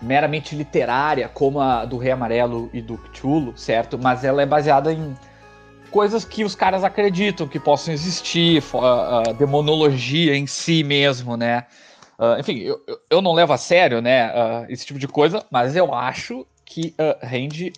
meramente 0.03 0.55
literária, 0.55 1.27
como 1.27 1.59
a 1.59 1.87
do 1.87 1.97
Rei 1.97 2.13
Amarelo 2.13 2.69
e 2.75 2.83
do 2.83 2.99
Cthulhu, 2.99 3.57
certo? 3.57 3.99
Mas 3.99 4.25
ela 4.25 4.43
é 4.43 4.47
baseada 4.47 4.93
em 4.93 5.17
coisas 5.91 6.23
que 6.23 6.45
os 6.45 6.55
caras 6.55 6.85
acreditam 6.85 7.49
que 7.49 7.59
possam 7.59 7.95
existir, 7.95 8.61
fo- 8.61 8.85
a, 8.85 9.21
a 9.31 9.33
demonologia 9.33 10.37
em 10.37 10.47
si 10.47 10.85
mesmo, 10.85 11.39
né? 11.39 11.65
Ah, 12.19 12.37
enfim, 12.39 12.59
eu, 12.59 12.79
eu- 13.09 13.23
não 13.23 13.33
levo 13.33 13.55
a 13.55 13.57
sério, 13.57 14.03
né, 14.03 14.25
ah, 14.25 14.67
esse 14.69 14.85
tipo 14.85 14.99
de 14.99 15.09
coisa, 15.09 15.43
mas 15.51 15.75
eu 15.75 15.95
acho 15.95 16.47
que 16.67 16.95
ah, 16.99 17.17
rende 17.23 17.73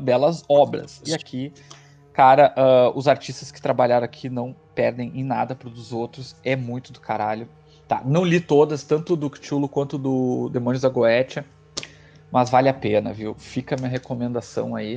belas 0.00 0.44
obras. 0.48 1.02
E 1.04 1.12
aqui 1.12 1.52
Cara, 2.12 2.54
uh, 2.56 2.96
os 2.96 3.08
artistas 3.08 3.50
que 3.50 3.60
trabalharam 3.60 4.04
aqui 4.04 4.28
não 4.28 4.54
perdem 4.74 5.12
em 5.14 5.24
nada 5.24 5.54
pro 5.54 5.70
dos 5.70 5.92
outros. 5.92 6.36
É 6.44 6.54
muito 6.54 6.92
do 6.92 7.00
caralho. 7.00 7.48
Tá, 7.88 8.02
não 8.04 8.24
li 8.24 8.40
todas, 8.40 8.84
tanto 8.84 9.16
do 9.16 9.30
Cthulhu 9.30 9.68
quanto 9.68 9.98
do 9.98 10.48
Demônios 10.50 10.82
da 10.82 10.88
Goetia. 10.88 11.44
Mas 12.30 12.48
vale 12.48 12.68
a 12.68 12.74
pena, 12.74 13.12
viu? 13.12 13.34
Fica 13.34 13.74
a 13.74 13.78
minha 13.78 13.90
recomendação 13.90 14.74
aí. 14.74 14.94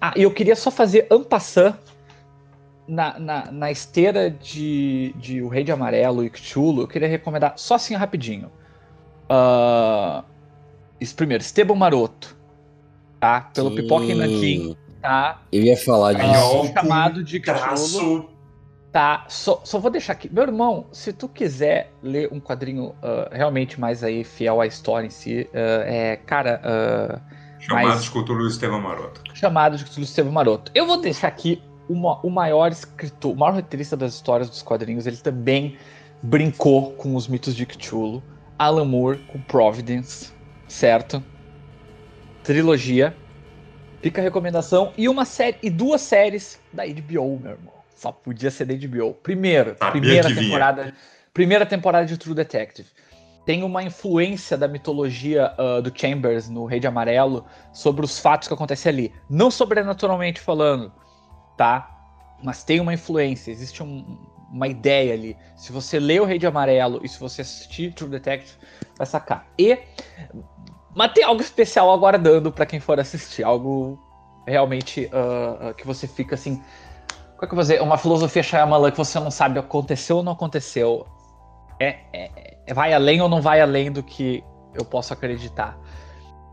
Ah, 0.00 0.12
e 0.16 0.22
eu 0.22 0.30
queria 0.32 0.56
só 0.56 0.70
fazer 0.70 1.06
ampassant 1.10 1.76
na, 2.86 3.18
na, 3.18 3.50
na 3.50 3.70
esteira 3.70 4.30
de, 4.30 5.14
de 5.16 5.42
O 5.42 5.48
Rei 5.48 5.64
de 5.64 5.72
Amarelo 5.72 6.24
e 6.24 6.30
Cthulhu. 6.30 6.82
Eu 6.82 6.88
queria 6.88 7.08
recomendar 7.08 7.54
só 7.56 7.74
assim 7.74 7.94
rapidinho. 7.94 8.50
Uh, 9.24 10.24
isso 11.00 11.14
primeiro, 11.14 11.42
Esteban 11.42 11.76
Maroto. 11.76 12.36
Tá? 13.20 13.40
Pelo 13.54 13.70
Sim. 13.70 13.76
Pipoca 13.76 14.04
e 14.04 14.14
Nanquim. 14.14 14.76
Tá? 15.04 15.42
Eu 15.52 15.62
ia 15.62 15.76
falar 15.76 16.14
disso. 16.14 16.26
Canhol 16.32 16.66
chamado 16.72 17.22
de 17.22 17.38
Cthulhu. 17.38 17.58
traço. 17.60 18.28
Tá, 18.90 19.24
só, 19.28 19.60
só 19.62 19.78
vou 19.78 19.90
deixar 19.90 20.14
aqui. 20.14 20.30
Meu 20.32 20.44
irmão, 20.44 20.86
se 20.92 21.12
tu 21.12 21.28
quiser 21.28 21.92
ler 22.02 22.30
um 22.32 22.40
quadrinho 22.40 22.94
ah, 23.02 23.28
realmente 23.30 23.78
mais 23.78 24.02
aí 24.02 24.24
fiel 24.24 24.62
à 24.62 24.66
história 24.66 25.06
em 25.06 25.10
si, 25.10 25.46
ah, 25.52 25.58
é, 25.84 26.16
cara, 26.16 26.58
ah, 26.64 27.20
Chamado 27.58 27.88
Mas- 27.88 28.04
de 28.04 28.10
do 28.24 28.46
Estevam 28.46 28.80
Maroto. 28.80 29.20
chamado 29.34 29.76
de 29.76 29.84
Cthulhu 29.84 30.04
Estevam 30.04 30.32
Maroto. 30.32 30.72
Eu 30.74 30.86
vou 30.86 30.98
deixar 30.98 31.28
aqui 31.28 31.62
uma- 31.86 32.18
o 32.24 32.30
maior 32.30 32.72
escritor, 32.72 33.32
o 33.32 33.36
maior 33.36 33.54
roteirista 33.56 33.94
das 33.96 34.14
histórias 34.14 34.48
dos 34.48 34.62
quadrinhos, 34.62 35.06
ele 35.06 35.18
também 35.18 35.76
brincou 36.22 36.92
com 36.92 37.14
os 37.14 37.28
mitos 37.28 37.54
de 37.54 37.66
Cthulhu. 37.66 38.22
Alan 38.58 38.84
Moore 38.86 39.18
com 39.30 39.38
Providence, 39.40 40.32
certo? 40.66 41.22
Trilogia. 42.42 43.14
Fica 44.04 44.20
a 44.20 44.24
recomendação. 44.24 44.92
E 44.96 45.08
uma 45.08 45.24
série 45.24 45.56
e 45.62 45.70
duas 45.70 46.00
séries 46.00 46.60
da 46.72 46.84
HBO, 46.86 47.38
meu 47.40 47.52
irmão. 47.52 47.74
Só 47.96 48.12
podia 48.12 48.50
ser 48.50 48.66
da 48.66 48.74
HBO. 48.74 49.14
Primeiro, 49.14 49.76
Sabia 49.78 49.90
primeira 50.00 50.28
vinha. 50.28 50.40
temporada. 50.42 50.94
Primeira 51.32 51.66
temporada 51.66 52.06
de 52.06 52.16
True 52.18 52.34
Detective. 52.34 52.88
Tem 53.46 53.62
uma 53.62 53.82
influência 53.82 54.56
da 54.56 54.66
mitologia 54.68 55.52
ah, 55.58 55.80
do 55.80 55.92
Chambers 55.94 56.48
no 56.48 56.64
Rei 56.64 56.80
de 56.80 56.86
Amarelo 56.86 57.44
sobre 57.72 58.04
os 58.04 58.18
fatos 58.18 58.46
que 58.48 58.54
acontecem 58.54 58.90
ali. 58.90 59.12
Não 59.28 59.50
sobrenaturalmente 59.50 60.40
falando, 60.40 60.92
tá? 61.56 61.90
Mas 62.42 62.62
tem 62.64 62.80
uma 62.80 62.92
influência, 62.94 63.50
existe 63.50 63.82
um- 63.82 64.18
uma 64.50 64.68
ideia 64.68 65.12
ali. 65.14 65.36
Se 65.56 65.72
você 65.72 65.98
lê 65.98 66.20
o 66.20 66.24
Rei 66.24 66.38
de 66.38 66.46
Amarelo 66.46 67.00
e 67.02 67.08
se 67.08 67.18
você 67.18 67.42
assistir 67.42 67.92
True 67.92 68.08
Detective, 68.10 68.52
vai 68.96 69.06
sacar. 69.06 69.46
E. 69.58 69.78
Mas 70.94 71.12
tem 71.12 71.24
algo 71.24 71.40
especial 71.40 71.90
aguardando 71.92 72.52
pra 72.52 72.64
quem 72.66 72.78
for 72.80 73.00
assistir. 73.00 73.42
Algo 73.42 73.98
realmente 74.46 75.10
ah, 75.12 75.72
que 75.74 75.86
você 75.86 76.06
fica 76.06 76.34
assim. 76.34 76.56
Como 76.56 77.44
é 77.44 77.46
que 77.46 77.52
eu 77.52 77.56
vou 77.56 77.62
dizer? 77.62 77.82
Uma 77.82 77.98
filosofia 77.98 78.42
Shyamalan 78.42 78.90
que 78.90 78.96
você 78.98 79.18
não 79.18 79.30
sabe 79.30 79.58
aconteceu 79.58 80.18
ou 80.18 80.22
não 80.22 80.32
aconteceu. 80.32 81.06
É, 81.80 81.96
é- 82.12 82.30
é- 82.66 82.74
vai 82.74 82.92
além 82.92 83.20
ou 83.20 83.28
não 83.28 83.42
vai 83.42 83.60
além 83.60 83.90
do 83.90 84.02
que 84.02 84.42
eu 84.74 84.84
posso 84.84 85.12
acreditar. 85.12 85.76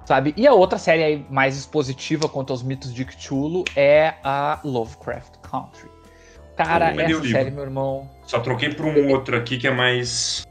Sabe? 0.05 0.33
E 0.35 0.47
a 0.47 0.53
outra 0.53 0.79
série 0.79 1.03
aí 1.03 1.25
mais 1.29 1.55
expositiva 1.55 2.27
quanto 2.27 2.51
aos 2.51 2.63
mitos 2.63 2.91
de 2.93 3.05
Cthulhu 3.05 3.65
é 3.75 4.15
a 4.23 4.59
Lovecraft 4.63 5.37
Country. 5.43 5.89
Cara, 6.57 6.89
essa 6.89 7.03
livro. 7.03 7.29
série, 7.29 7.51
meu 7.51 7.63
irmão, 7.63 8.09
Só 8.23 8.39
troquei 8.39 8.73
por 8.73 8.85
um 8.85 9.09
outro 9.11 9.37
aqui 9.37 9.57
que 9.57 9.67
é 9.67 9.71
mais. 9.71 10.43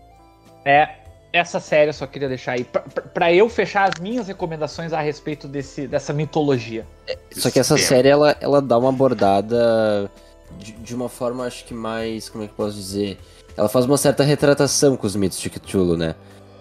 é 0.65 1.00
essa 1.33 1.61
série 1.61 1.91
eu 1.91 1.93
só 1.95 2.07
queria 2.07 2.29
deixar 2.29 2.53
aí 2.53 2.67
pra 3.15 3.33
eu 3.33 3.49
fechar 3.49 3.89
as 3.89 4.01
minhas 4.01 4.27
recomendações 4.29 4.93
a 4.93 5.01
respeito 5.01 5.47
desse, 5.47 5.87
dessa 5.87 6.13
mitologia. 6.13 6.85
Só 7.33 7.51
que 7.51 7.59
essa 7.61 7.77
série, 7.79 8.09
ela, 8.09 8.37
ela 8.41 8.61
dá 8.61 8.77
uma 8.79 8.89
abordada 8.89 10.11
de, 10.59 10.73
de 10.73 10.95
uma 10.95 11.09
forma, 11.09 11.45
acho 11.45 11.65
que 11.65 11.75
mais. 11.75 12.29
Como 12.29 12.45
é 12.45 12.47
que 12.47 12.53
eu 12.53 12.57
posso 12.57 12.77
dizer? 12.77 13.19
Ela 13.57 13.69
faz 13.69 13.85
uma 13.87 13.97
certa 13.97 14.23
retratação 14.23 14.97
com 14.97 15.07
os 15.07 15.15
mitos 15.17 15.39
de 15.41 15.51
Cthulhu, 15.51 15.97
né? 15.97 16.15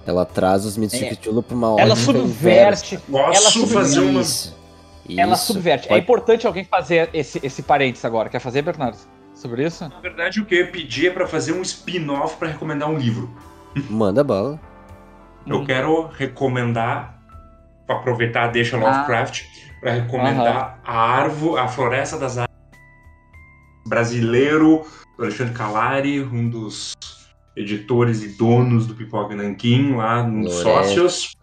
Ela 0.06 0.26
traz 0.26 0.66
os 0.66 0.76
mitos 0.78 1.00
É. 1.02 1.10
de 1.10 1.16
Cthulhu 1.16 1.44
pra 1.44 1.56
uma 1.56 1.80
Ela 1.80 1.96
subverte, 1.96 3.00
Ela 3.12 3.34
subverte- 3.36 3.74
fazer 3.74 4.00
uma. 4.00 4.22
Isso. 4.22 4.56
ela 5.18 5.34
Isso. 5.34 5.46
subverte. 5.54 5.86
É 5.86 5.90
Pode- 5.90 6.02
importante 6.02 6.48
alguém 6.48 6.64
fazer 6.64 7.10
esse, 7.14 7.40
esse 7.44 7.62
parênteses 7.64 8.06
agora. 8.06 8.30
Quer 8.30 8.40
fazer, 8.40 8.62
Bernardo? 8.62 8.98
Sobre 9.36 9.66
isso? 9.66 9.88
Na 9.88 10.00
verdade, 10.02 10.42
o 10.42 10.46
que 10.46 10.54
eu 10.56 10.60
ia 10.66 10.72
pedir 10.72 11.08
é 11.08 11.12
pra 11.12 11.26
fazer 11.26 11.54
um 11.54 11.62
spin-off 11.62 12.36
pra 12.38 12.50
recomendar 12.50 12.90
um 12.90 12.98
livro. 12.98 13.30
Manda 13.90 14.24
bala. 14.24 14.60
Eu 15.48 15.58
Hum. 15.60 15.66
quero 15.66 16.08
recomendar, 16.08 17.20
pra 17.88 17.98
aproveitar 17.98 18.46
a 18.46 18.48
deixa 18.48 18.78
Ah. 18.78 18.80
Lovecraft, 18.80 19.44
pra 19.82 19.92
recomendar 19.94 20.80
a 20.84 20.98
árvore, 21.00 21.60
a 21.62 21.68
Floresta 21.68 22.18
das 22.18 22.38
Árvores 22.38 22.50
brasileiro, 23.88 24.86
do 25.18 25.24
Alexandre 25.24 25.54
Calari, 25.54 26.22
um 26.22 26.50
dos 26.50 26.94
editores 27.56 28.22
e 28.24 28.30
donos 28.38 28.86
do 28.86 28.94
Pipoca 28.94 29.36
Nanquim, 29.36 29.96
lá 29.96 30.24
no 30.24 30.44
Loresta. 30.44 30.64
Sócios, 30.64 31.36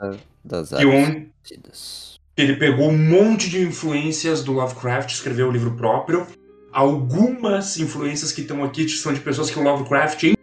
Das 0.45 0.69
que 0.69 0.75
áreas. 0.77 2.21
ele 2.37 2.57
pegou 2.57 2.91
um 2.91 2.97
monte 2.99 3.51
de 3.51 3.63
influências 3.63 4.45
do 4.45 4.53
Lovecraft, 4.53 5.11
escreveu 5.11 5.49
o 5.49 5.51
livro 5.53 5.73
próprio. 5.73 6.27
Algumas 6.73 7.79
influências 7.79 8.31
que 8.33 8.43
estão 8.43 8.63
aqui 8.63 8.89
são 8.89 9.13
de 9.13 9.21
pessoas 9.21 9.51
que 9.51 9.59
o 9.59 9.63
Lovecraft 9.63 10.36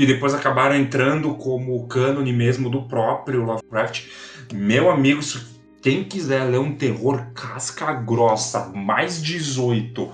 que 0.00 0.06
depois 0.06 0.32
acabaram 0.32 0.74
entrando 0.74 1.34
como 1.34 1.86
cânone 1.86 2.32
mesmo 2.32 2.70
do 2.70 2.84
próprio 2.84 3.44
Lovecraft. 3.44 4.06
Meu 4.50 4.90
amigo, 4.90 5.22
se 5.22 5.38
quem 5.82 6.04
quiser 6.04 6.44
ler 6.44 6.58
um 6.58 6.74
terror 6.74 7.26
casca 7.34 7.92
grossa, 7.92 8.70
mais 8.74 9.22
18, 9.22 10.10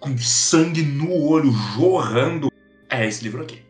com 0.00 0.18
sangue 0.18 0.82
no 0.82 1.28
olho 1.28 1.52
jorrando, 1.76 2.50
é 2.90 3.06
esse 3.06 3.22
livro 3.22 3.40
aqui. 3.40 3.62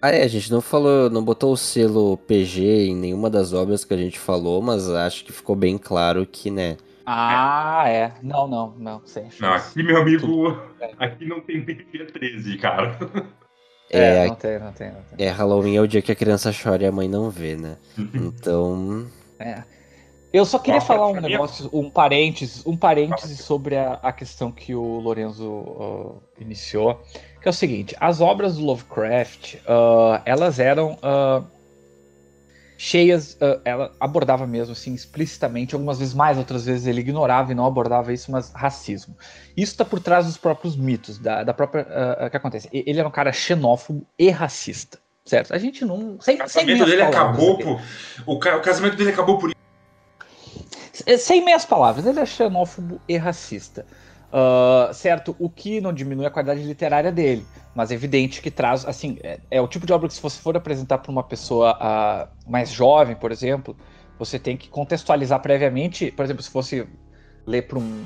Ah, 0.00 0.10
é, 0.10 0.22
a 0.22 0.28
gente 0.28 0.52
não 0.52 0.60
falou, 0.60 1.10
não 1.10 1.24
botou 1.24 1.52
o 1.52 1.56
selo 1.56 2.16
PG 2.18 2.90
em 2.90 2.94
nenhuma 2.94 3.28
das 3.28 3.52
obras 3.52 3.84
que 3.84 3.92
a 3.92 3.96
gente 3.96 4.20
falou, 4.20 4.62
mas 4.62 4.88
acho 4.88 5.24
que 5.24 5.32
ficou 5.32 5.56
bem 5.56 5.76
claro 5.76 6.24
que, 6.24 6.48
né? 6.48 6.76
Ah, 7.04 7.86
é. 7.88 8.12
Não, 8.22 8.46
não, 8.46 8.72
não. 8.78 9.02
Sem 9.04 9.24
Não, 9.24 9.30
chance. 9.30 9.70
aqui, 9.70 9.82
meu 9.82 9.96
amigo, 10.00 10.56
aqui 10.96 11.26
não 11.26 11.40
tem 11.40 11.64
PG-13, 11.64 12.60
cara. 12.60 12.96
É, 13.90 14.24
É, 14.24 14.26
não 14.26 14.34
tem, 14.36 14.58
não 14.58 14.72
tem, 14.72 14.92
não 14.92 15.02
tem. 15.04 15.18
é, 15.18 15.28
Halloween 15.30 15.76
é 15.76 15.80
o 15.80 15.86
dia 15.88 16.02
que 16.02 16.12
a 16.12 16.16
criança 16.16 16.52
chora 16.52 16.82
e 16.82 16.86
a 16.86 16.92
mãe 16.92 17.08
não 17.08 17.30
vê, 17.30 17.56
né? 17.56 17.78
Então. 18.14 19.10
É. 19.38 19.64
Eu 20.32 20.44
só 20.44 20.58
queria 20.58 20.80
Qual 20.80 20.86
falar 20.86 21.06
um 21.08 21.14
mim? 21.14 21.20
negócio, 21.20 21.70
um 21.72 21.88
parênteses, 21.88 22.66
um 22.66 22.76
parênteses 22.76 23.40
sobre 23.40 23.76
a, 23.76 23.94
a 24.02 24.12
questão 24.12 24.52
que 24.52 24.74
o 24.74 24.98
Lorenzo 24.98 25.46
uh, 25.50 26.22
iniciou, 26.38 27.00
que 27.40 27.48
é 27.48 27.50
o 27.50 27.54
seguinte: 27.54 27.96
as 28.00 28.20
obras 28.20 28.56
do 28.56 28.64
Lovecraft, 28.64 29.54
uh, 29.54 30.20
elas 30.26 30.58
eram 30.58 30.94
uh, 30.94 31.46
cheias, 32.78 33.34
uh, 33.34 33.60
ela 33.64 33.92
abordava 33.98 34.46
mesmo 34.46 34.72
assim 34.72 34.94
explicitamente, 34.94 35.74
algumas 35.74 35.98
vezes 35.98 36.12
mais, 36.14 36.36
outras 36.38 36.64
vezes 36.66 36.86
ele 36.86 37.00
ignorava 37.00 37.52
e 37.52 37.54
não 37.54 37.64
abordava 37.66 38.12
isso, 38.12 38.30
mas 38.30 38.52
racismo. 38.52 39.16
Isso 39.56 39.72
está 39.72 39.84
por 39.84 40.00
trás 40.00 40.26
dos 40.26 40.36
próprios 40.36 40.76
mitos, 40.76 41.18
da, 41.18 41.42
da 41.42 41.54
própria, 41.54 41.84
uh, 41.84 42.26
uh, 42.26 42.30
que 42.30 42.36
acontece. 42.36 42.68
Ele 42.72 42.98
era 42.98 43.08
um 43.08 43.12
cara 43.12 43.32
xenófobo 43.32 44.06
e 44.18 44.28
racista, 44.30 44.98
certo? 45.24 45.54
A 45.54 45.58
gente 45.58 45.84
não, 45.84 46.18
sem, 46.20 46.36
O 46.36 46.38
casamento 46.38 46.84
dele 46.84 47.02
acabou 47.02 47.54
aqui. 47.54 47.62
por. 47.64 47.80
O, 48.26 48.38
ca- 48.38 48.56
o 48.56 48.60
casamento 48.60 48.96
dele 48.96 49.10
acabou 49.10 49.38
por 49.38 49.50
É, 51.06 51.16
Sem 51.16 51.44
meias 51.44 51.64
palavras, 51.64 52.06
ele 52.06 52.20
é 52.20 52.26
xenófobo 52.26 53.00
e 53.08 53.16
racista. 53.16 53.86
Ah, 54.32 54.90
certo, 54.92 55.34
o 55.38 55.48
que 55.48 55.80
não 55.80 55.92
diminui 55.92 56.26
a 56.26 56.30
qualidade 56.30 56.62
literária 56.62 57.12
dele, 57.12 57.46
mas 57.76 57.90
é 57.90 57.94
evidente 57.94 58.40
que 58.40 58.50
traz, 58.50 58.86
assim, 58.86 59.18
é, 59.22 59.38
é 59.50 59.60
o 59.60 59.68
tipo 59.68 59.84
de 59.84 59.92
obra 59.92 60.08
que 60.08 60.14
se 60.14 60.22
você 60.22 60.40
for 60.40 60.56
apresentar 60.56 60.96
para 60.96 61.12
uma 61.12 61.22
pessoa 61.22 61.76
ah, 61.78 62.26
mais 62.48 62.70
jovem, 62.70 63.14
por 63.14 63.30
exemplo, 63.30 63.76
você 64.18 64.38
tem 64.38 64.56
que 64.56 64.70
contextualizar 64.70 65.40
previamente, 65.42 66.10
por 66.10 66.24
exemplo, 66.24 66.42
se 66.42 66.50
fosse 66.50 66.88
ler 67.46 67.68
para 67.68 67.78
um 67.78 68.02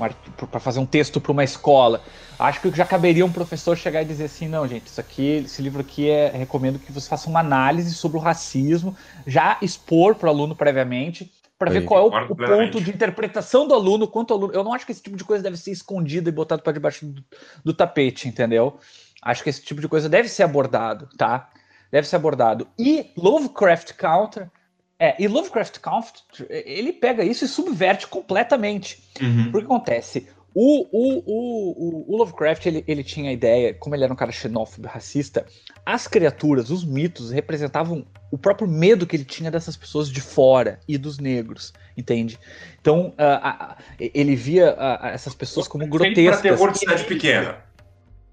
para 0.50 0.58
fazer 0.58 0.80
um 0.80 0.84
texto 0.84 1.20
para 1.20 1.30
uma 1.30 1.44
escola, 1.44 2.02
acho 2.36 2.60
que 2.60 2.70
já 2.76 2.84
caberia 2.84 3.24
um 3.24 3.30
professor 3.30 3.76
chegar 3.76 4.02
e 4.02 4.04
dizer 4.04 4.24
assim, 4.24 4.48
não, 4.48 4.66
gente, 4.66 4.88
isso 4.88 5.00
aqui, 5.00 5.44
esse 5.44 5.62
livro 5.62 5.80
aqui 5.80 6.10
é 6.10 6.30
recomendo 6.30 6.80
que 6.80 6.90
você 6.90 7.08
faça 7.08 7.30
uma 7.30 7.38
análise 7.38 7.94
sobre 7.94 8.18
o 8.18 8.20
racismo, 8.20 8.96
já 9.24 9.56
expor 9.62 10.16
para 10.16 10.26
o 10.26 10.30
aluno 10.30 10.56
previamente 10.56 11.30
para 11.60 11.70
ver 11.70 11.82
qual 11.82 12.10
é 12.10 12.22
o, 12.22 12.32
o 12.32 12.34
ponto 12.34 12.80
de 12.80 12.88
interpretação 12.88 13.68
do 13.68 13.74
aluno, 13.74 14.08
quanto 14.08 14.30
o 14.30 14.34
aluno. 14.34 14.54
Eu 14.54 14.64
não 14.64 14.72
acho 14.72 14.86
que 14.86 14.92
esse 14.92 15.02
tipo 15.02 15.14
de 15.14 15.24
coisa 15.24 15.42
deve 15.42 15.58
ser 15.58 15.70
escondido 15.70 16.30
e 16.30 16.32
botado 16.32 16.62
para 16.62 16.72
debaixo 16.72 17.04
do, 17.04 17.22
do 17.62 17.74
tapete, 17.74 18.26
entendeu? 18.26 18.78
Acho 19.22 19.42
que 19.42 19.50
esse 19.50 19.62
tipo 19.62 19.80
de 19.80 19.88
coisa 19.88 20.08
deve 20.08 20.28
ser 20.28 20.42
abordado, 20.42 21.08
tá? 21.16 21.50
Deve 21.90 22.06
ser 22.06 22.16
abordado. 22.16 22.66
E 22.78 23.10
Lovecraft 23.16 23.94
Counter. 23.94 24.48
É, 25.02 25.16
e 25.18 25.26
Lovecraft 25.26 25.78
Country, 25.78 26.22
ele 26.50 26.92
pega 26.92 27.24
isso 27.24 27.42
e 27.46 27.48
subverte 27.48 28.06
completamente. 28.06 29.02
Uhum. 29.18 29.50
Porque 29.50 29.64
acontece, 29.64 30.28
O, 30.52 30.86
o, 30.90 31.22
o, 31.26 32.12
o, 32.12 32.16
Lovecraft, 32.16 32.66
ele, 32.66 32.84
ele 32.86 33.04
tinha 33.04 33.30
a 33.30 33.32
ideia, 33.32 33.72
como 33.72 33.94
ele 33.94 34.02
era 34.02 34.12
um 34.12 34.16
cara 34.16 34.32
xenófobo 34.32 34.88
racista, 34.88 35.46
as 35.86 36.08
criaturas, 36.08 36.70
os 36.70 36.84
mitos, 36.84 37.30
representavam 37.30 38.04
o 38.32 38.36
próprio 38.36 38.68
medo 38.68 39.06
que 39.06 39.16
ele 39.16 39.24
tinha 39.24 39.50
dessas 39.50 39.76
pessoas 39.76 40.10
de 40.10 40.20
fora 40.20 40.80
e 40.88 40.98
dos 40.98 41.18
negros, 41.18 41.72
entende? 41.96 42.38
Então, 42.80 43.14
uh, 43.16 43.72
uh, 43.72 43.76
ele 43.98 44.34
via 44.34 44.74
uh, 44.74 45.06
essas 45.06 45.34
pessoas 45.34 45.68
como 45.68 45.86
grotescas. 45.86 46.40
Pra 46.40 46.50
terror 46.50 46.72
de 46.72 46.78
cidade 46.78 47.04
pequena. 47.04 47.58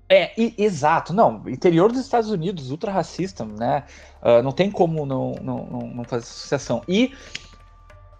É, 0.09 0.31
e, 0.37 0.53
exato, 0.57 1.13
não, 1.13 1.43
interior 1.47 1.91
dos 1.91 2.01
Estados 2.01 2.29
Unidos, 2.29 2.71
ultra 2.71 2.91
racista, 2.91 3.43
né? 3.43 3.83
não 4.43 4.51
tem 4.51 4.71
como 4.71 5.05
não, 5.05 5.35
não, 5.41 5.65
não, 5.65 5.79
não 5.87 6.03
fazer 6.03 6.23
associação. 6.23 6.81
E 6.87 7.13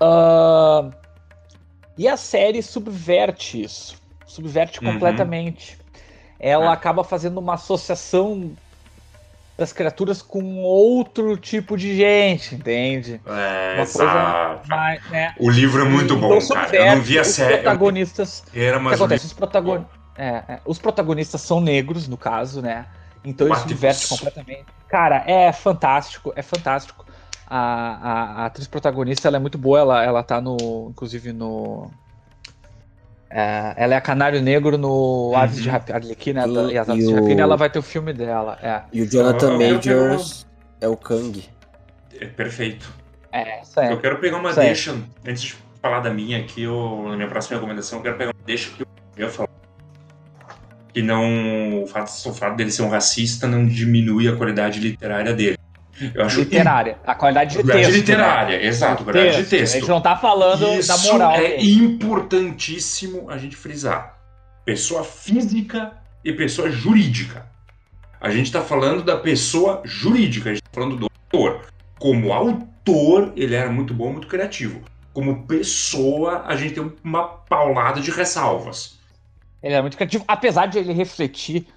Uh, 0.02 0.94
e 1.98 2.08
a 2.08 2.16
série 2.16 2.62
subverte 2.62 3.62
isso. 3.62 4.00
Subverte 4.26 4.80
uhum. 4.84 4.94
completamente. 4.94 5.78
Ela 6.40 6.66
é. 6.66 6.74
acaba 6.74 7.04
fazendo 7.04 7.40
uma 7.40 7.56
associação 7.56 8.52
das 9.58 9.74
criaturas 9.74 10.22
com 10.22 10.62
outro 10.62 11.36
tipo 11.36 11.76
de 11.76 11.96
gente, 11.96 12.54
entende? 12.54 13.20
É, 13.26 13.74
uma 13.74 13.82
exato. 13.82 14.70
Mais, 14.70 15.10
né? 15.10 15.34
O 15.40 15.50
livro 15.50 15.82
é 15.82 15.86
muito 15.86 16.16
bom, 16.16 16.36
então, 16.38 16.56
cara. 16.56 16.76
Eu 16.76 16.96
não 16.98 17.02
vi 17.02 17.18
a 17.18 17.24
os 17.24 17.28
série. 17.30 17.54
Protagonistas. 17.56 18.44
Era, 18.54 18.80
mas 18.80 18.94
o 18.94 18.98
que 18.98 19.04
acontece? 19.04 19.26
Os, 19.26 19.34
protagon... 19.34 19.84
é, 20.18 20.44
é, 20.48 20.60
os 20.66 20.80
protagonistas 20.80 21.42
são 21.42 21.62
negros, 21.62 22.08
no 22.08 22.18
caso, 22.18 22.62
né? 22.62 22.86
Então 23.24 23.48
ele 23.48 23.56
subverte 23.56 24.08
completamente. 24.08 24.66
Cara, 24.88 25.24
é 25.28 25.52
fantástico, 25.52 26.34
é 26.36 26.42
fantástico. 26.42 27.06
A, 27.46 27.58
a, 27.58 28.42
a, 28.42 28.46
atriz 28.46 28.68
protagonista 28.68 29.28
ela 29.28 29.38
é 29.38 29.40
muito 29.40 29.58
boa, 29.58 29.80
ela, 29.80 30.04
ela 30.04 30.24
tá 30.24 30.42
no. 30.42 30.88
Inclusive 30.90 31.32
no. 31.32 31.92
É, 33.30 33.74
ela 33.76 33.94
é 33.94 33.98
a 33.98 34.02
Canário 34.02 34.42
Negro 34.42 34.78
no 34.78 35.30
uhum. 35.30 35.38
Aves 35.38 35.62
de 35.62 35.70
Arlequina 35.70 36.48
e, 36.48 36.74
e 36.74 36.78
as 36.78 36.90
Aves 36.90 37.08
de 37.08 37.14
Rapina, 37.14 37.42
ela 37.42 37.58
vai 37.58 37.70
ter 37.70 37.80
o 37.80 37.84
filme 37.84 38.14
dela. 38.14 38.58
É. 38.62 38.82
E 38.92 39.02
o 39.02 39.10
Jonathan 39.10 39.54
eu, 39.54 39.74
Majors 39.74 40.48
eu, 40.80 40.88
eu, 40.88 40.90
é 40.90 40.94
o 40.94 40.98
Kang. 40.98 41.44
É 42.20 42.26
perfeito. 42.26 42.92
É, 43.32 43.62
isso 43.62 43.80
aí. 43.80 43.92
Eu 43.92 44.00
quero 44.00 44.18
pegar 44.20 44.38
uma 44.38 44.54
deixa, 44.54 44.98
antes 45.26 45.42
de 45.42 45.56
falar 45.82 46.00
da 46.00 46.10
minha 46.10 46.40
aqui, 46.40 46.66
ou 46.66 47.10
na 47.10 47.16
minha 47.18 47.28
próxima 47.28 47.58
recomendação, 47.58 48.00
eu 48.00 48.04
quero 48.04 48.18
pegar 48.18 48.32
uma 48.32 48.46
deixa 48.46 48.72
que 48.72 48.84
eu 48.84 48.88
ia 49.18 49.30
falar. 49.30 49.57
Que 50.94 51.02
não. 51.02 51.84
O 51.84 51.88
fato, 51.88 52.10
o 52.30 52.34
fato 52.34 52.56
dele 52.56 52.72
ser 52.72 52.82
um 52.82 52.90
racista 52.90 53.48
não 53.48 53.66
diminui 53.66 54.28
a 54.28 54.36
qualidade 54.36 54.80
literária 54.80 55.34
dele. 55.34 55.58
Eu 56.14 56.26
acho 56.26 56.40
literária. 56.42 56.98
A 57.06 57.16
qualidade 57.16 57.58
de 57.58 57.64
texto. 57.64 57.92
literária, 57.92 58.58
né? 58.58 58.66
exato, 58.66 59.04
qualidade 59.04 59.38
texto. 59.38 59.44
de 59.44 59.58
texto. 59.58 59.76
A 59.76 59.80
gente 59.80 59.90
não 59.90 60.02
tá 60.02 60.16
falando 60.16 60.68
Isso 60.78 60.88
da 60.88 60.98
moral. 61.12 61.32
É 61.36 61.62
importantíssimo 61.64 63.30
a 63.30 63.38
gente 63.38 63.56
frisar. 63.56 64.18
Pessoa 64.64 65.04
física 65.04 65.94
e 66.24 66.34
pessoa 66.34 66.70
jurídica. 66.70 67.46
A 68.20 68.30
gente 68.30 68.48
está 68.48 68.62
falando 68.62 69.04
da 69.04 69.18
pessoa 69.18 69.82
jurídica, 69.86 70.50
a 70.50 70.54
gente 70.54 70.64
está 70.64 70.74
falando 70.74 70.98
do 70.98 71.06
autor. 71.06 71.62
Como 72.00 72.34
autor, 72.34 73.32
ele 73.36 73.56
era 73.56 73.70
muito 73.70 73.94
bom, 73.94 74.12
muito 74.12 74.28
criativo. 74.28 74.82
Como 75.14 75.48
pessoa, 75.48 76.44
a 76.46 76.56
gente 76.56 76.76
tem 76.76 76.92
uma 77.04 77.24
paulada 77.24 78.02
de 78.02 78.12
ressalvas. 78.12 78.97
Ele 79.68 79.74
era 79.74 79.82
muito 79.82 79.98
criativo, 79.98 80.24
apesar 80.26 80.68
de 80.68 80.80
ele 80.80 80.94
refletir 80.94 81.68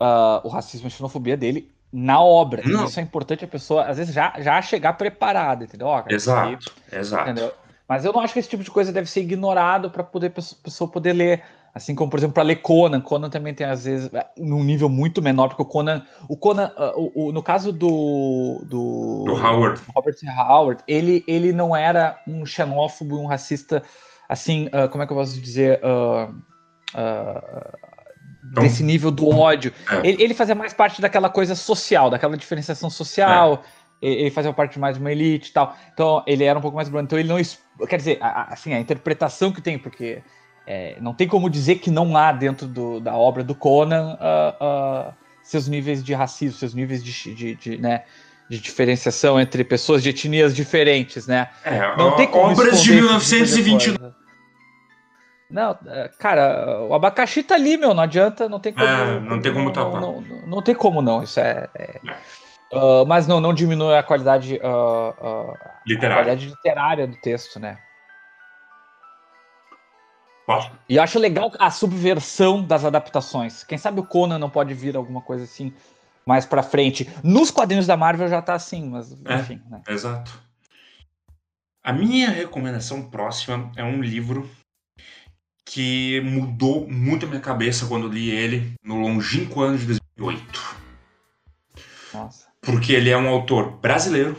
uh, 0.00 0.40
o 0.42 0.48
racismo 0.48 0.86
e 0.86 0.88
a 0.88 0.90
xenofobia 0.90 1.36
dele 1.36 1.70
na 1.92 2.18
obra. 2.18 2.62
Não. 2.64 2.86
Isso 2.86 2.98
é 2.98 3.02
importante 3.02 3.44
a 3.44 3.48
pessoa, 3.48 3.84
às 3.84 3.98
vezes, 3.98 4.14
já, 4.14 4.32
já 4.38 4.60
chegar 4.62 4.94
preparada, 4.94 5.64
entendeu? 5.64 5.86
Ó, 5.86 6.02
exato, 6.08 6.72
aqui, 6.88 6.96
exato. 6.96 7.30
Entendeu? 7.30 7.52
Mas 7.86 8.06
eu 8.06 8.12
não 8.14 8.20
acho 8.20 8.32
que 8.32 8.38
esse 8.38 8.48
tipo 8.48 8.64
de 8.64 8.70
coisa 8.70 8.90
deve 8.90 9.06
ser 9.06 9.20
ignorado 9.20 9.90
para 9.90 10.02
poder 10.02 10.28
a 10.28 10.30
pessoa 10.30 10.90
poder 10.90 11.12
ler. 11.12 11.42
Assim 11.74 11.94
como, 11.94 12.10
por 12.10 12.18
exemplo, 12.18 12.32
para 12.32 12.42
ler 12.44 12.56
Conan. 12.56 13.02
Conan 13.02 13.28
também 13.28 13.52
tem, 13.52 13.66
às 13.66 13.84
vezes, 13.84 14.08
é, 14.14 14.26
num 14.38 14.64
nível 14.64 14.88
muito 14.88 15.20
menor, 15.20 15.48
porque 15.48 15.62
o 15.62 15.66
Conan. 15.66 16.06
O 16.26 16.38
Conan, 16.38 16.72
uh, 16.78 17.10
o, 17.14 17.26
o, 17.26 17.32
no 17.32 17.42
caso 17.42 17.70
do. 17.70 18.62
Do, 18.64 19.24
do 19.26 19.34
Howard. 19.34 19.82
Robert 19.94 20.16
Howard, 20.48 20.82
ele, 20.88 21.22
ele 21.28 21.52
não 21.52 21.76
era 21.76 22.18
um 22.26 22.46
xenófobo, 22.46 23.18
um 23.18 23.26
racista, 23.26 23.82
assim, 24.26 24.68
uh, 24.68 24.88
como 24.88 25.04
é 25.04 25.06
que 25.06 25.12
eu 25.12 25.16
posso 25.16 25.38
dizer? 25.38 25.80
Uh, 25.84 26.32
então, 28.50 28.62
desse 28.62 28.82
nível 28.82 29.10
do 29.10 29.28
ódio. 29.28 29.72
É. 29.90 30.08
Ele, 30.08 30.22
ele, 30.22 30.34
fazia 30.34 30.54
mais 30.54 30.72
parte 30.72 31.00
daquela 31.00 31.28
coisa 31.28 31.54
social, 31.54 32.10
daquela 32.10 32.36
diferenciação 32.36 32.90
social. 32.90 33.62
É. 34.02 34.06
Ele 34.06 34.30
fazia 34.30 34.52
parte 34.52 34.78
mais 34.78 34.96
de 34.96 35.00
uma 35.00 35.10
elite 35.10 35.50
e 35.50 35.52
tal. 35.52 35.74
Então, 35.92 36.22
ele 36.26 36.44
era 36.44 36.58
um 36.58 36.62
pouco 36.62 36.76
mais 36.76 36.88
branco. 36.88 37.06
Então, 37.06 37.18
ele 37.18 37.28
não. 37.28 37.86
Quer 37.86 37.96
dizer, 37.96 38.18
a, 38.20 38.52
assim, 38.52 38.74
a 38.74 38.78
interpretação 38.78 39.50
que 39.50 39.62
tem, 39.62 39.78
porque 39.78 40.22
é, 40.66 40.96
não 41.00 41.14
tem 41.14 41.26
como 41.26 41.48
dizer 41.48 41.76
que 41.76 41.90
não 41.90 42.16
há 42.16 42.32
dentro 42.32 42.66
do, 42.66 43.00
da 43.00 43.14
obra 43.14 43.42
do 43.42 43.54
Conan 43.54 44.14
uh, 44.14 45.08
uh, 45.10 45.14
seus 45.42 45.68
níveis 45.68 46.02
de 46.02 46.14
racismo, 46.14 46.58
seus 46.58 46.74
níveis 46.74 47.02
de, 47.02 47.34
de, 47.34 47.54
de, 47.54 47.76
né, 47.78 48.02
de 48.48 48.58
diferenciação 48.58 49.40
entre 49.40 49.62
pessoas 49.64 50.02
de 50.02 50.10
etnias 50.10 50.54
diferentes, 50.54 51.26
né? 51.26 51.48
É, 51.64 51.96
não 51.96 52.16
tem 52.16 52.26
como 52.26 52.52
obras 52.52 52.82
de 52.82 52.92
1929. 52.92 54.14
Não, 55.54 55.78
é, 55.86 56.10
cara, 56.18 56.82
o 56.82 56.94
abacaxi 56.94 57.40
tá 57.44 57.54
ali, 57.54 57.76
meu, 57.76 57.94
não 57.94 58.02
adianta, 58.02 58.48
não 58.48 58.58
tem 58.58 58.72
como. 58.72 58.84
É, 58.84 59.20
não 59.20 59.40
tem 59.40 59.54
como 59.54 59.72
tapar. 59.72 60.00
Não, 60.00 60.20
não, 60.20 60.46
não, 60.48 60.62
tem 60.62 60.74
como 60.74 61.00
não, 61.00 61.22
isso 61.22 61.38
é. 61.38 61.68
é. 61.76 62.00
Uh, 62.72 63.06
mas 63.06 63.28
não, 63.28 63.40
não 63.40 63.54
diminui 63.54 63.96
a 63.96 64.02
qualidade, 64.02 64.56
uh, 64.56 65.10
uh, 65.10 65.56
literária. 65.86 66.22
A 66.22 66.24
qualidade 66.24 66.46
literária 66.48 67.06
do 67.06 67.16
texto, 67.18 67.60
né? 67.60 67.78
Posso? 70.44 70.72
E 70.88 70.96
eu 70.96 71.02
acho 71.04 71.20
legal 71.20 71.52
a 71.60 71.70
subversão 71.70 72.60
das 72.60 72.84
adaptações. 72.84 73.62
Quem 73.62 73.78
sabe 73.78 74.00
o 74.00 74.04
Conan 74.04 74.40
não 74.40 74.50
pode 74.50 74.74
vir 74.74 74.96
alguma 74.96 75.20
coisa 75.20 75.44
assim 75.44 75.72
mais 76.26 76.44
pra 76.44 76.64
frente. 76.64 77.08
Nos 77.22 77.52
quadrinhos 77.52 77.86
da 77.86 77.96
Marvel 77.96 78.26
já 78.26 78.42
tá 78.42 78.54
assim, 78.54 78.90
mas 78.90 79.12
é, 79.24 79.34
enfim. 79.36 79.62
Né? 79.70 79.82
Exato. 79.88 80.36
A 81.84 81.92
minha 81.92 82.28
recomendação 82.28 83.08
próxima 83.08 83.70
é 83.76 83.84
um 83.84 84.02
livro 84.02 84.50
que 85.64 86.20
mudou 86.20 86.86
muito 86.88 87.26
a 87.26 87.28
minha 87.28 87.40
cabeça 87.40 87.86
quando 87.86 88.08
li 88.08 88.30
ele 88.30 88.74
no 88.82 89.00
longínquo 89.00 89.62
ano 89.62 89.78
de 89.78 89.86
2008. 89.86 90.76
Nossa. 92.12 92.46
Porque 92.60 92.92
ele 92.92 93.10
é 93.10 93.16
um 93.16 93.28
autor 93.28 93.72
brasileiro 93.78 94.36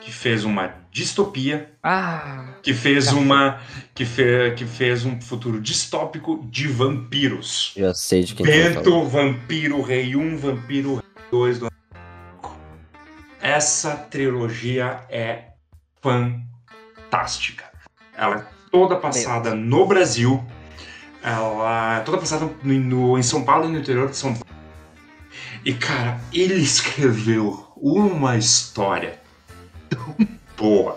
que 0.00 0.12
fez 0.12 0.44
uma 0.44 0.72
distopia, 0.90 1.72
ah, 1.82 2.54
que 2.62 2.72
fez 2.72 3.12
uma 3.12 3.60
que, 3.94 4.04
fe, 4.04 4.54
que 4.56 4.64
fez 4.64 5.04
um 5.04 5.20
futuro 5.20 5.60
distópico 5.60 6.46
de 6.48 6.68
vampiros. 6.68 7.72
Já 7.76 7.92
sei 7.92 8.22
de 8.22 8.34
quem 8.34 8.46
Bento, 8.46 9.04
Vampiro 9.04 9.82
Rei 9.82 10.14
1, 10.14 10.36
Vampiro 10.36 10.94
Rei 10.94 11.04
2 11.30 11.58
do 11.58 11.72
Essa 13.40 13.96
trilogia 13.96 15.04
é 15.10 15.46
fantástica. 16.00 17.64
Ela 18.16 18.36
é 18.36 18.46
toda 18.70 18.96
passada 18.96 19.54
no 19.54 19.86
Brasil 19.86 20.44
ela 21.26 22.00
toda 22.02 22.18
passada 22.18 22.48
no, 22.62 22.74
no, 22.74 23.18
em 23.18 23.22
São 23.22 23.42
Paulo 23.42 23.68
e 23.68 23.72
no 23.72 23.78
interior 23.80 24.08
de 24.08 24.16
São 24.16 24.32
Paulo. 24.32 24.46
E, 25.64 25.74
cara, 25.74 26.20
ele 26.32 26.54
escreveu 26.54 27.66
uma 27.76 28.36
história 28.36 29.20
tão 29.90 30.14
boa, 30.56 30.96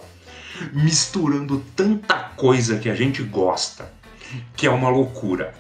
misturando 0.72 1.66
tanta 1.76 2.16
coisa 2.38 2.78
que 2.78 2.88
a 2.88 2.94
gente 2.94 3.24
gosta, 3.24 3.92
que 4.56 4.68
é 4.68 4.70
uma 4.70 4.90
loucura. 4.90 5.56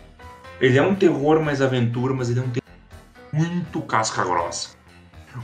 Ele 0.61 0.77
é 0.77 0.83
um 0.83 0.93
terror 0.93 1.41
mais 1.43 1.61
aventura, 1.61 2.13
mas 2.13 2.29
ele 2.29 2.39
é 2.39 2.43
um 2.43 2.49
terror 2.49 2.69
muito 3.33 3.81
casca 3.81 4.23
grossa. 4.23 4.69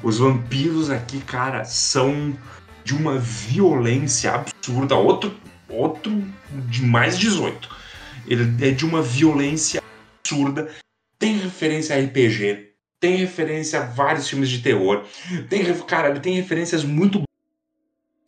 Os 0.03 0.19
vampiros 0.19 0.91
aqui, 0.91 1.19
cara, 1.21 1.65
são 1.65 2.38
de 2.84 2.93
uma 2.93 3.17
violência 3.17 4.36
absurda. 4.36 4.95
Outro, 4.95 5.36
outro 5.67 6.23
de 6.67 6.84
mais 6.84 7.17
18. 7.17 7.84
Ele 8.28 8.65
é 8.65 8.71
de 8.71 8.86
uma 8.86 9.01
violência 9.01 9.82
absurda. 10.19 10.69
Tem 11.17 11.38
referência 11.38 11.95
a 11.95 11.99
RPG, 11.99 12.71
tem 12.99 13.15
referência 13.15 13.80
a 13.80 13.86
vários 13.86 14.28
filmes 14.30 14.49
de 14.49 14.59
terror. 14.59 15.05
Tem, 15.49 15.63
cara, 15.86 16.09
ele 16.09 16.19
tem 16.19 16.36
referências 16.36 16.84
muito 16.84 17.23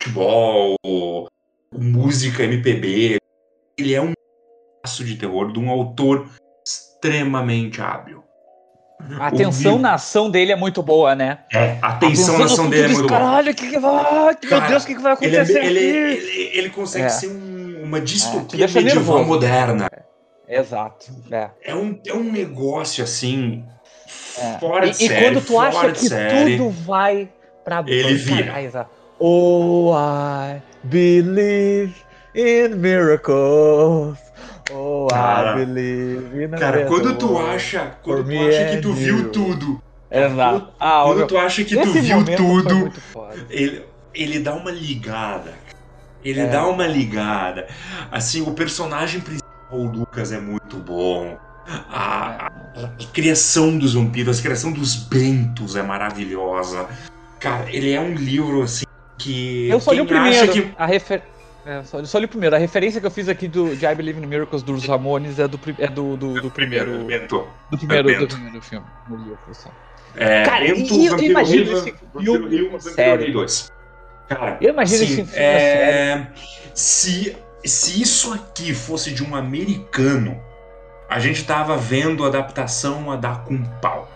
futebol, 0.00 0.76
música 1.72 2.44
MPB. 2.44 3.18
Ele 3.78 3.94
é 3.94 4.00
um 4.00 4.12
passo 4.82 5.04
de 5.04 5.16
terror 5.16 5.52
de 5.52 5.58
um 5.58 5.68
autor 5.68 6.28
extremamente 6.66 7.80
hábil. 7.80 8.24
A 9.20 9.30
tensão 9.30 9.78
na 9.78 9.94
ação 9.94 10.28
dele 10.28 10.50
é 10.50 10.56
muito 10.56 10.82
boa, 10.82 11.14
né? 11.14 11.38
É, 11.52 11.78
a 11.80 11.94
tensão 11.94 12.36
na 12.36 12.46
ação 12.46 12.68
dele 12.68 12.86
é 12.86 12.88
muito 12.88 13.06
boa. 13.06 13.20
Caralho, 13.20 13.54
que 13.54 13.70
que 13.70 13.78
vai... 13.78 14.36
Meu 14.42 14.60
Deus, 14.68 14.82
o 14.82 14.86
que, 14.86 14.94
que 14.96 15.00
vai 15.00 15.12
acontecer 15.12 15.64
ele, 15.64 15.78
é, 15.78 15.82
ele, 15.86 16.18
ele, 16.18 16.58
ele, 16.58 16.70
consegue 16.70 17.06
é. 17.06 17.08
ser 17.08 17.28
um, 17.28 17.67
uma 17.88 18.00
distopia 18.00 18.66
é, 18.66 18.68
medieval 18.68 19.24
moderna. 19.24 19.90
Exato. 20.46 21.10
É, 21.30 21.50
é, 21.62 21.74
um, 21.74 21.98
é 22.06 22.12
um 22.12 22.30
negócio 22.30 23.02
assim. 23.02 23.64
É. 24.38 24.58
Fora 24.58 24.88
de 24.88 25.04
e, 25.04 25.08
série. 25.08 25.14
E 25.14 25.32
quando 25.32 25.46
tu 25.46 25.58
acha 25.58 25.92
que 25.92 26.08
série, 26.08 26.58
tudo 26.58 26.70
vai 26.70 27.28
pra 27.64 27.82
Ele 27.86 28.14
vira. 28.14 28.88
Oh, 29.18 29.92
I 29.94 30.62
believe 30.84 31.94
in 32.34 32.76
miracles. 32.76 34.18
Oh, 34.70 35.08
Cara, 35.10 35.60
I 35.60 35.64
believe 35.64 36.44
in 36.44 36.50
Cara, 36.50 36.86
quando 36.86 37.16
tu 37.16 37.36
acha, 37.36 37.96
quando 38.02 38.24
tu 38.24 38.38
acha 38.38 38.64
que 38.66 38.76
tu 38.82 38.92
viu 38.92 39.30
tudo, 39.30 39.82
Exato. 40.10 40.72
Ah, 40.78 41.02
quando 41.04 41.26
tu 41.26 41.36
acha 41.36 41.64
que 41.64 41.76
tu 41.76 41.92
viu 41.92 42.24
tudo, 42.36 42.92
ele, 43.50 43.84
ele 44.14 44.38
dá 44.38 44.54
uma 44.54 44.70
ligada. 44.70 45.67
Ele 46.24 46.40
É. 46.40 46.46
dá 46.46 46.66
uma 46.66 46.86
ligada. 46.86 47.66
Assim, 48.10 48.42
o 48.42 48.52
personagem 48.52 49.20
principal, 49.20 49.46
o 49.70 49.84
Lucas, 49.84 50.32
é 50.32 50.40
muito 50.40 50.76
bom. 50.78 51.38
A, 51.90 52.46
a- 52.46 52.50
a 52.76 53.04
criação 53.12 53.76
dos 53.78 53.94
vampiros, 53.94 54.38
a 54.38 54.42
criação 54.42 54.72
dos 54.72 54.94
bentos 54.96 55.76
é 55.76 55.82
maravilhosa. 55.82 56.88
Cara, 57.38 57.70
ele 57.70 57.92
é 57.92 58.00
um 58.00 58.14
livro 58.14 58.62
assim 58.62 58.84
que. 59.18 59.68
Eu 59.68 59.78
só 59.80 59.92
li 59.92 60.00
o 60.00 60.06
primeiro. 60.06 60.50
que- 60.50 60.72
A 60.78 60.86
refer... 60.86 61.22
é, 61.66 61.82
só, 61.84 62.02
só 62.04 62.18
li 62.18 62.24
o 62.24 62.28
primeiro. 62.28 62.56
A 62.56 62.58
referência 62.58 63.00
que 63.00 63.06
eu 63.06 63.10
fiz 63.10 63.28
aqui 63.28 63.46
do, 63.46 63.76
de 63.76 63.84
I 63.84 63.94
Believe 63.94 64.18
in 64.20 64.26
Miracles 64.26 64.62
dos 64.62 64.86
Ramones 64.86 65.38
é 65.38 65.46
do, 65.46 65.60
é 65.78 65.86
do, 65.88 66.16
do, 66.16 66.40
do 66.40 66.50
primeiro. 66.50 67.04
Bento. 67.04 67.46
Do 67.70 67.76
primeiro, 67.78 68.08
Bento. 68.08 68.26
do 68.26 68.34
primeiro 68.34 68.62
filme. 68.62 68.86
No 69.08 69.16
livro, 69.16 69.38
assim. 69.50 69.68
É, 70.16 70.42
Cara, 70.44 70.64
Bento, 70.64 70.94
e 70.94 71.06
eu 71.06 71.18
imagino 71.18 71.72
esse 71.72 71.94
filme 72.18 72.80
sério. 72.80 73.24
Rei 73.24 73.32
2. 73.32 73.68
Cara, 74.28 74.58
Eu 74.60 74.70
imagino 74.70 75.06
sim, 75.06 75.22
esse 75.22 75.38
é... 75.38 76.26
se, 76.74 77.36
se 77.64 78.02
isso 78.02 78.32
aqui 78.32 78.74
fosse 78.74 79.10
de 79.12 79.24
um 79.24 79.34
americano, 79.34 80.40
a 81.08 81.18
gente 81.18 81.44
tava 81.44 81.76
vendo 81.76 82.24
a 82.24 82.28
adaptação 82.28 83.10
a 83.10 83.16
dar 83.16 83.44
com 83.44 83.62
pau. 83.80 84.10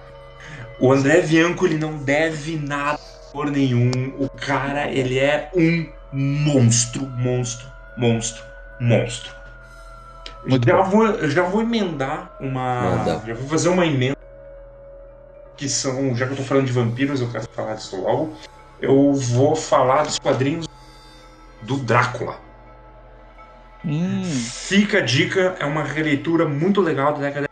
O 0.79 0.93
André 0.93 1.23
Bianco, 1.23 1.65
ele 1.65 1.79
não 1.79 1.97
deve 1.97 2.57
nada 2.57 2.99
por 3.33 3.51
nenhum. 3.51 3.91
O 4.19 4.29
cara, 4.29 4.91
ele 4.91 5.19
é 5.19 5.51
um 5.55 5.89
monstro, 6.13 7.07
monstro, 7.07 7.67
monstro, 7.97 8.43
monstro. 8.79 9.33
Muito 10.45 10.69
já, 10.69 10.83
bom. 10.83 10.91
vou, 10.91 11.07
eu 11.07 11.31
já 11.31 11.43
vou 11.43 11.63
emendar 11.63 12.37
uma. 12.41 12.83
Manda. 12.83 13.23
Já 13.27 13.35
vou 13.35 13.49
fazer 13.49 13.69
uma 13.69 13.87
emenda. 13.87 14.17
Que 15.57 15.69
são. 15.69 16.15
Já 16.15 16.27
que 16.27 16.33
eu 16.33 16.37
tô 16.37 16.43
falando 16.43 16.67
de 16.67 16.73
vampiros, 16.73 17.21
eu 17.21 17.31
quero 17.31 17.49
falar 17.55 17.75
disso 17.75 18.01
logo. 18.01 18.37
Eu 18.83 19.13
vou 19.15 19.55
falar 19.55 20.03
dos 20.03 20.19
quadrinhos 20.19 20.69
do 21.63 21.77
Drácula. 21.77 22.39
Hum, 23.85 24.23
Fica 24.25 24.99
a 24.99 25.01
dica, 25.01 25.57
é 25.59 25.65
uma 25.65 25.83
releitura 25.85 26.47
muito 26.49 26.81
legal 26.81 27.13
da 27.15 27.21
década 27.21 27.49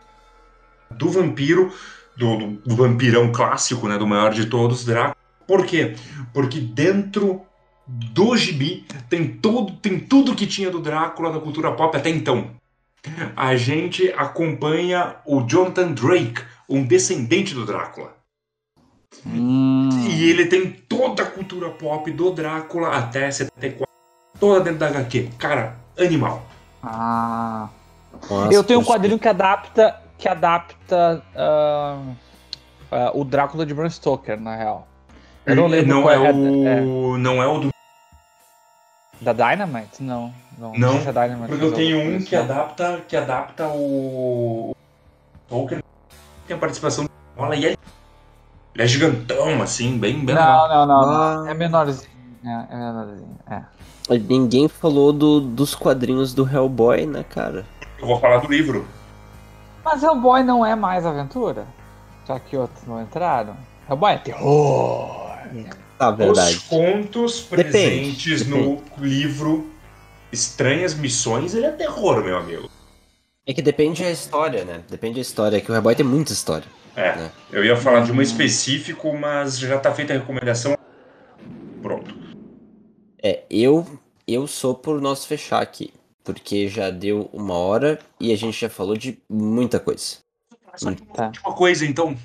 do 0.91 1.09
vampiro, 1.09 1.73
do, 2.17 2.37
do- 2.37 2.47
do 2.65 2.75
vampirão 2.75 3.31
clássico, 3.31 3.87
né, 3.87 3.97
do 3.97 4.05
maior 4.05 4.31
de 4.33 4.45
todos, 4.45 4.83
Drácula. 4.85 5.15
Por 5.47 5.65
quê? 5.65 5.95
Porque 6.33 6.59
dentro 6.59 7.41
do 7.87 8.35
gibi 8.37 8.85
tem 9.09 9.27
todo, 9.27 9.73
tem 9.77 9.99
tudo 9.99 10.35
que 10.35 10.45
tinha 10.47 10.69
do 10.69 10.79
Drácula 10.79 11.31
na 11.31 11.39
cultura 11.39 11.71
pop 11.71 11.95
até 11.97 12.09
então. 12.09 12.51
A 13.35 13.55
gente 13.55 14.13
acompanha 14.15 15.15
o 15.25 15.41
Jonathan 15.41 15.91
Drake, 15.91 16.43
um 16.69 16.83
descendente 16.85 17.53
do 17.53 17.65
Drácula. 17.65 18.15
Hum. 19.25 19.89
E 20.09 20.29
ele 20.29 20.45
tem 20.45 20.71
toda 20.71 21.23
a 21.23 21.25
cultura 21.25 21.69
pop 21.69 22.09
do 22.11 22.31
Drácula 22.31 22.89
até 22.89 23.29
74, 23.29 23.85
toda 24.39 24.59
dentro 24.61 24.79
da 24.79 24.87
HQ. 24.87 25.29
Cara, 25.37 25.75
animal. 25.97 26.43
Ah. 26.83 27.69
Nossa, 28.29 28.53
Eu 28.53 28.63
tenho 28.63 28.79
um 28.79 28.83
quadrinho 28.83 29.17
que 29.17 29.27
adapta, 29.27 29.95
que 30.17 30.27
adapta 30.27 31.23
ah, 31.35 31.99
ah, 32.91 33.11
o 33.13 33.23
Drácula 33.23 33.65
de 33.65 33.73
Bram 33.73 33.89
Stoker, 33.89 34.39
na 34.39 34.55
real. 34.55 34.87
Eu 35.45 35.55
não 35.55 35.67
lembro 35.67 35.87
não 35.87 36.01
qual 36.03 36.13
é, 36.13 36.27
é, 36.27 36.81
o 36.81 37.17
não 37.17 37.41
é 37.41 37.47
o 37.47 37.59
do 37.59 37.69
Da 39.19 39.33
Dynamite? 39.33 40.03
Não. 40.03 40.33
Não, 40.57 40.73
Não, 40.73 40.97
é 40.97 41.11
Dynamite, 41.11 41.47
porque 41.47 41.65
eu 41.65 41.73
tenho 41.73 41.99
um 41.99 42.21
que 42.21 42.35
adapta 42.35 43.01
que 43.07 43.15
adapta 43.15 43.67
o 43.67 44.75
Tolkien 45.49 45.81
tem 46.45 46.55
a 46.55 46.59
participação 46.59 47.05
do 47.05 47.11
Mola 47.35 47.55
e 47.55 47.65
ele 47.65 47.77
ele 48.73 48.83
é 48.83 48.87
gigantão 48.87 49.61
assim, 49.61 49.97
bem 49.97 50.23
bem 50.25 50.35
Não, 50.35 50.67
não, 50.67 50.85
não, 50.85 51.01
não. 51.01 51.45
Ah. 51.45 51.49
É 51.49 51.53
menorzinho. 51.53 52.09
É, 52.43 52.65
é 52.73 52.75
menorzinho. 52.77 53.37
É. 53.49 53.63
Ninguém 54.17 54.67
falou 54.67 55.13
do- 55.13 55.39
dos 55.41 55.73
quadrinhos 55.75 56.33
do 56.33 56.47
Hellboy, 56.47 57.05
né, 57.05 57.23
cara? 57.23 57.65
Eu 57.99 58.07
vou 58.07 58.19
falar 58.19 58.37
do 58.39 58.47
livro. 58.51 58.85
Mas 59.85 60.03
Hellboy 60.03 60.43
não 60.43 60.65
é 60.65 60.75
mais 60.75 61.05
aventura? 61.05 61.65
Já 62.27 62.39
que 62.39 62.57
outros 62.57 62.85
não 62.87 63.01
entraram? 63.01 63.55
Hellboy 63.89 64.11
é 64.13 64.17
terror. 64.17 65.31
Tá, 65.97 66.09
Os 66.09 66.17
verdade. 66.17 66.59
contos 66.67 67.45
Depende, 67.49 67.63
presentes 67.71 68.47
no 68.47 68.81
livro 68.97 69.69
Estranhas 70.31 70.95
Missões, 70.95 71.53
ele 71.53 71.65
é 71.67 71.71
terror, 71.71 72.23
meu 72.23 72.37
amigo. 72.37 72.69
É 73.45 73.53
que 73.53 73.61
depende 73.61 74.03
da 74.03 74.09
história, 74.11 74.63
né? 74.65 74.81
Depende 74.89 75.15
da 75.15 75.21
história, 75.21 75.59
que 75.61 75.71
o 75.71 75.75
Hellboy 75.75 75.93
tem 75.95 76.05
muita 76.05 76.31
história. 76.33 76.67
É, 76.95 77.15
né? 77.15 77.31
eu 77.51 77.63
ia 77.63 77.75
falar 77.75 78.01
de 78.01 78.11
uma 78.11 78.23
específico, 78.23 79.15
mas 79.17 79.57
já 79.57 79.79
tá 79.79 79.93
feita 79.93 80.13
a 80.13 80.17
recomendação. 80.17 80.77
Pronto. 81.81 82.13
É, 83.23 83.43
eu 83.49 83.85
eu 84.27 84.47
sou 84.47 84.73
por 84.75 85.01
nós 85.01 85.25
fechar 85.25 85.61
aqui, 85.61 85.93
porque 86.23 86.67
já 86.67 86.89
deu 86.89 87.29
uma 87.33 87.55
hora 87.55 87.99
e 88.19 88.31
a 88.31 88.37
gente 88.37 88.59
já 88.59 88.69
falou 88.69 88.95
de 88.95 89.19
muita 89.29 89.79
coisa. 89.79 90.17
Só 90.75 90.93
Tá. 91.13 91.25
última 91.27 91.53
coisa, 91.53 91.85
então. 91.85 92.17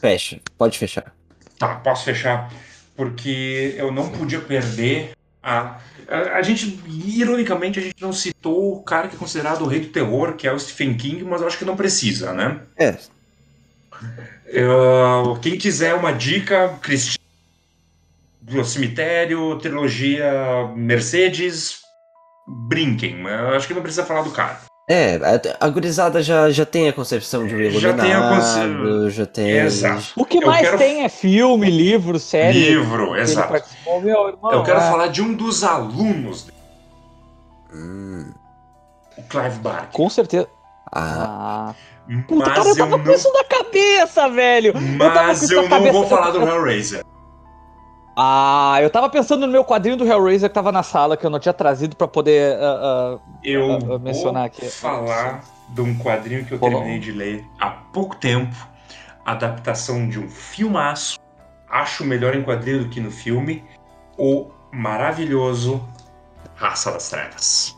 Fecha, 0.00 0.40
pode 0.58 0.78
fechar. 0.78 1.14
Tá, 1.58 1.76
posso 1.76 2.04
fechar. 2.04 2.52
Porque 2.96 3.74
eu 3.76 3.92
não 3.92 4.10
podia 4.10 4.40
perder 4.40 5.12
a. 5.42 5.78
A, 6.06 6.36
a 6.36 6.42
gente, 6.42 6.78
ironicamente, 6.86 7.78
a 7.78 7.82
gente 7.82 8.00
não 8.02 8.12
citou 8.12 8.76
o 8.76 8.82
cara 8.82 9.08
que 9.08 9.16
é 9.16 9.18
considerado 9.18 9.62
o 9.62 9.66
rei 9.66 9.80
do 9.80 9.88
terror, 9.88 10.34
que 10.34 10.46
é 10.46 10.52
o 10.52 10.58
Stephen 10.58 10.96
King, 10.96 11.24
mas 11.24 11.40
eu 11.40 11.46
acho 11.46 11.56
que 11.58 11.64
não 11.64 11.76
precisa, 11.76 12.32
né? 12.34 12.60
É, 12.76 12.98
Eu- 14.46 15.38
quem 15.42 15.56
quiser 15.58 15.94
uma 15.94 16.12
dica, 16.12 16.74
Cristina 16.80 17.22
do 18.40 18.64
Cemitério, 18.64 19.58
trilogia 19.58 20.70
Mercedes, 20.76 21.78
brinquem. 22.68 23.16
mas 23.16 23.32
Eu 23.40 23.48
acho 23.56 23.66
que 23.66 23.74
não 23.74 23.80
precisa 23.82 24.04
falar 24.04 24.22
do 24.22 24.30
cara. 24.30 24.60
é, 24.88 25.18
a, 25.60 25.68
gurizada 25.70 26.22
já, 26.22 26.50
já 26.50 26.66
tem 26.66 26.86
a 26.88 26.92
concepção 26.92 27.46
de 27.46 27.54
um 27.54 27.70
Já 27.70 27.94
tem 27.94 28.12
a 28.12 28.28
conce- 28.28 29.10
já 29.16 29.24
tem... 29.26 29.48
Exato. 29.50 30.04
O 30.14 30.26
que 30.26 30.36
Eu 30.44 30.46
mais 30.46 30.60
quero- 30.60 30.76
tem 30.78 31.04
é 31.04 31.08
filme, 31.08 31.70
livro, 31.70 32.18
série. 32.18 32.58
Livro, 32.68 33.16
exato. 33.16 33.64
Meu 34.02 34.28
irmão, 34.28 34.52
Eu 34.52 34.62
quero 34.62 34.78
é. 34.78 34.90
falar 34.90 35.06
de 35.08 35.22
um 35.22 35.32
dos 35.32 35.64
alunos, 35.64 36.46
Hum, 37.72 38.30
o 39.16 39.22
Clive 39.22 39.58
Barker. 39.58 39.88
Com 39.90 40.08
certeza. 40.10 40.46
ah, 40.92 41.70
Ah. 41.70 41.74
Puta, 42.28 42.50
cara, 42.50 42.60
eu 42.60 42.64
Mas 42.64 42.76
eu 42.76 42.84
tava 42.84 42.96
não, 42.98 43.04
com 43.04 43.10
isso 43.12 43.32
na 43.32 43.44
cabeça, 43.44 44.28
velho. 44.28 44.72
tava 44.72 44.84
mas 45.26 45.50
eu 45.50 45.68
na 45.68 45.80
não 45.80 45.92
vou 45.92 46.06
falar 46.06 46.30
do 46.30 46.42
Hellraiser. 46.42 47.02
Ah, 48.16 48.78
eu 48.80 48.90
tava 48.90 49.08
pensando 49.08 49.46
no 49.46 49.52
meu 49.52 49.64
quadrinho 49.64 49.96
do 49.96 50.06
Hellraiser 50.06 50.48
que 50.48 50.54
tava 50.54 50.70
na 50.70 50.82
sala, 50.82 51.16
que 51.16 51.26
eu 51.26 51.30
não 51.30 51.38
tinha 51.40 51.52
trazido 51.52 51.96
pra 51.96 52.06
poder. 52.06 52.56
ah, 52.60 53.18
ah, 53.18 53.18
Eu 53.42 53.60
Eu- 53.62 53.70
eu 53.72 53.80
vou 53.80 53.98
mencionar 53.98 54.44
aqui. 54.44 54.66
falar 54.66 55.42
de 55.70 55.80
um 55.80 55.98
quadrinho 55.98 56.44
que 56.44 56.52
eu 56.52 56.58
Pô, 56.58 56.68
terminei 56.68 56.98
de 56.98 57.10
ler 57.10 57.44
há 57.58 57.70
pouco 57.70 58.14
tempo. 58.16 58.54
Adaptação 59.24 60.06
de 60.08 60.20
um 60.20 60.28
filmaço. 60.28 61.18
Acho 61.68 62.04
melhor 62.04 62.36
em 62.36 62.42
quadrinho 62.42 62.84
do 62.84 62.88
que 62.90 63.00
no 63.00 63.10
filme. 63.10 63.64
O 64.18 64.48
maravilhoso 64.70 65.82
Raça 66.54 66.92
das 66.92 67.08
Trevas. 67.08 67.76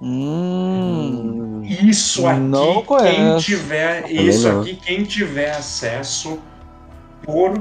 Hum. 0.00 1.62
Isso 1.64 2.26
aqui, 2.26 2.40
Não 2.40 2.82
quem 2.82 3.36
tiver, 3.38 4.02
Também 4.02 4.28
isso 4.28 4.52
não. 4.52 4.60
aqui, 4.60 4.76
quem 4.76 5.04
tiver 5.04 5.50
acesso, 5.50 6.38
por 7.24 7.60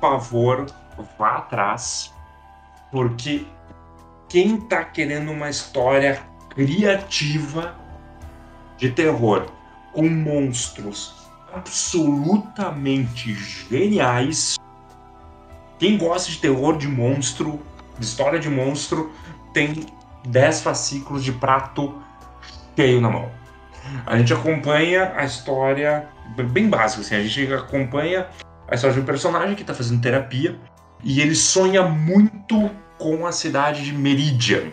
favor, 0.00 0.66
vá 1.18 1.36
atrás, 1.36 2.12
porque 2.90 3.46
quem 4.28 4.56
tá 4.60 4.84
querendo 4.84 5.30
uma 5.30 5.50
história 5.50 6.20
criativa 6.50 7.76
de 8.76 8.90
terror 8.90 9.46
com 9.92 10.08
monstros 10.08 11.14
absolutamente 11.54 13.34
geniais, 13.34 14.56
quem 15.78 15.98
gosta 15.98 16.30
de 16.30 16.38
terror 16.38 16.76
de 16.76 16.88
monstro, 16.88 17.60
de 17.98 18.04
história 18.04 18.38
de 18.38 18.48
monstro, 18.48 19.12
tem 19.52 19.86
10 20.26 20.62
fascículos 20.62 21.24
de 21.24 21.32
prato 21.32 21.94
cheio 22.76 23.00
na 23.00 23.10
mão. 23.10 23.30
A 24.06 24.16
gente 24.16 24.32
acompanha 24.32 25.12
a 25.16 25.24
história 25.24 26.08
bem 26.50 26.68
básica, 26.68 27.02
assim, 27.02 27.16
a 27.16 27.22
gente 27.22 27.52
acompanha 27.52 28.26
a 28.68 28.74
história 28.74 28.94
de 28.94 29.00
um 29.00 29.04
personagem 29.04 29.54
que 29.54 29.62
está 29.62 29.74
fazendo 29.74 30.00
terapia 30.00 30.56
e 31.02 31.20
ele 31.20 31.34
sonha 31.34 31.82
muito 31.82 32.70
com 32.98 33.26
a 33.26 33.32
cidade 33.32 33.84
de 33.84 33.92
Meridian. 33.92 34.70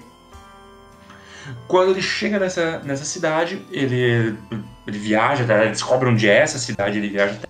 Quando 1.67 1.91
ele 1.91 2.01
chega 2.01 2.39
nessa, 2.39 2.79
nessa 2.79 3.03
cidade, 3.03 3.65
ele, 3.71 4.37
ele 4.85 4.99
viaja, 4.99 5.43
ele 5.43 5.69
descobre 5.71 6.07
onde 6.07 6.29
é 6.29 6.37
essa 6.37 6.59
cidade, 6.59 6.97
ele 6.97 7.09
viaja 7.09 7.33
até. 7.33 7.47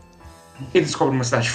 Ele 0.73 0.85
descobre 0.85 1.13
uma 1.13 1.23
cidade. 1.23 1.49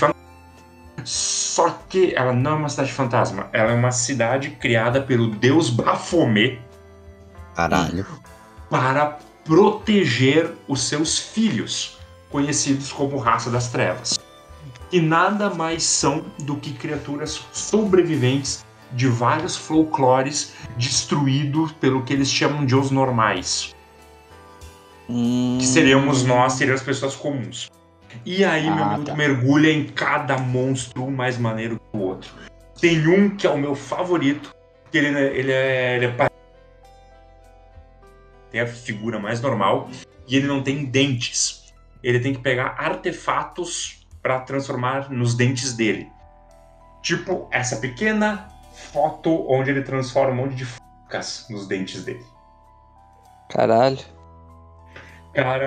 Só 1.04 1.78
que 1.88 2.14
ela 2.14 2.32
não 2.32 2.52
é 2.52 2.54
uma 2.54 2.68
cidade 2.68 2.92
fantasma, 2.92 3.48
ela 3.52 3.72
é 3.72 3.74
uma 3.74 3.92
cidade 3.92 4.50
criada 4.50 5.00
pelo 5.00 5.28
deus 5.28 5.70
Baphomet, 5.70 6.60
caralho. 7.54 8.06
para 8.70 9.18
proteger 9.44 10.52
os 10.66 10.82
seus 10.82 11.18
filhos, 11.18 11.98
conhecidos 12.30 12.90
como 12.90 13.18
raça 13.18 13.50
das 13.50 13.68
trevas, 13.68 14.18
que 14.90 15.00
nada 15.00 15.50
mais 15.50 15.82
são 15.84 16.24
do 16.40 16.56
que 16.56 16.72
criaturas 16.72 17.44
sobreviventes 17.52 18.64
de 18.92 19.06
vários 19.08 19.56
folclores 19.56 20.54
destruídos 20.76 21.72
pelo 21.72 22.02
que 22.02 22.12
eles 22.12 22.30
chamam 22.30 22.64
de 22.64 22.74
os 22.74 22.90
normais, 22.90 23.74
Hum, 25.08 25.58
que 25.60 25.66
seríamos 25.66 26.24
nós, 26.24 26.54
seriam 26.54 26.74
as 26.74 26.82
pessoas 26.82 27.14
comuns. 27.14 27.70
E 28.24 28.44
aí, 28.44 28.64
meu 28.70 28.84
Ah, 28.84 28.94
amigo, 28.94 29.04
tá. 29.04 29.14
mergulha 29.14 29.70
em 29.70 29.86
cada 29.86 30.38
monstro 30.38 31.04
um 31.04 31.10
mais 31.10 31.38
maneiro 31.38 31.78
que 31.78 31.96
o 31.96 32.00
outro. 32.00 32.30
Tem 32.80 33.06
um 33.08 33.36
que 33.36 33.46
é 33.46 33.50
o 33.50 33.58
meu 33.58 33.74
favorito, 33.74 34.54
que 34.90 34.98
ele, 34.98 35.08
ele 35.08 35.52
é, 35.52 35.96
ele 35.96 36.06
é 36.06 36.28
tem 38.50 38.60
a 38.60 38.66
figura 38.68 39.18
mais 39.18 39.40
normal 39.40 39.88
e 40.28 40.36
ele 40.36 40.46
não 40.46 40.62
tem 40.62 40.84
dentes. 40.84 41.74
Ele 42.02 42.20
tem 42.20 42.32
que 42.32 42.40
pegar 42.40 42.76
artefatos 42.78 44.06
para 44.22 44.38
transformar 44.40 45.10
nos 45.10 45.34
dentes 45.34 45.72
dele. 45.72 46.08
Tipo 47.02 47.48
essa 47.50 47.76
pequena 47.76 48.48
foto 48.92 49.44
onde 49.50 49.70
ele 49.70 49.82
transforma 49.82 50.32
um 50.32 50.46
monte 50.46 50.54
de 50.54 50.64
facas 50.64 51.46
nos 51.50 51.66
dentes 51.66 52.04
dele. 52.04 52.24
Caralho. 53.50 53.98
Cara, 55.34 55.66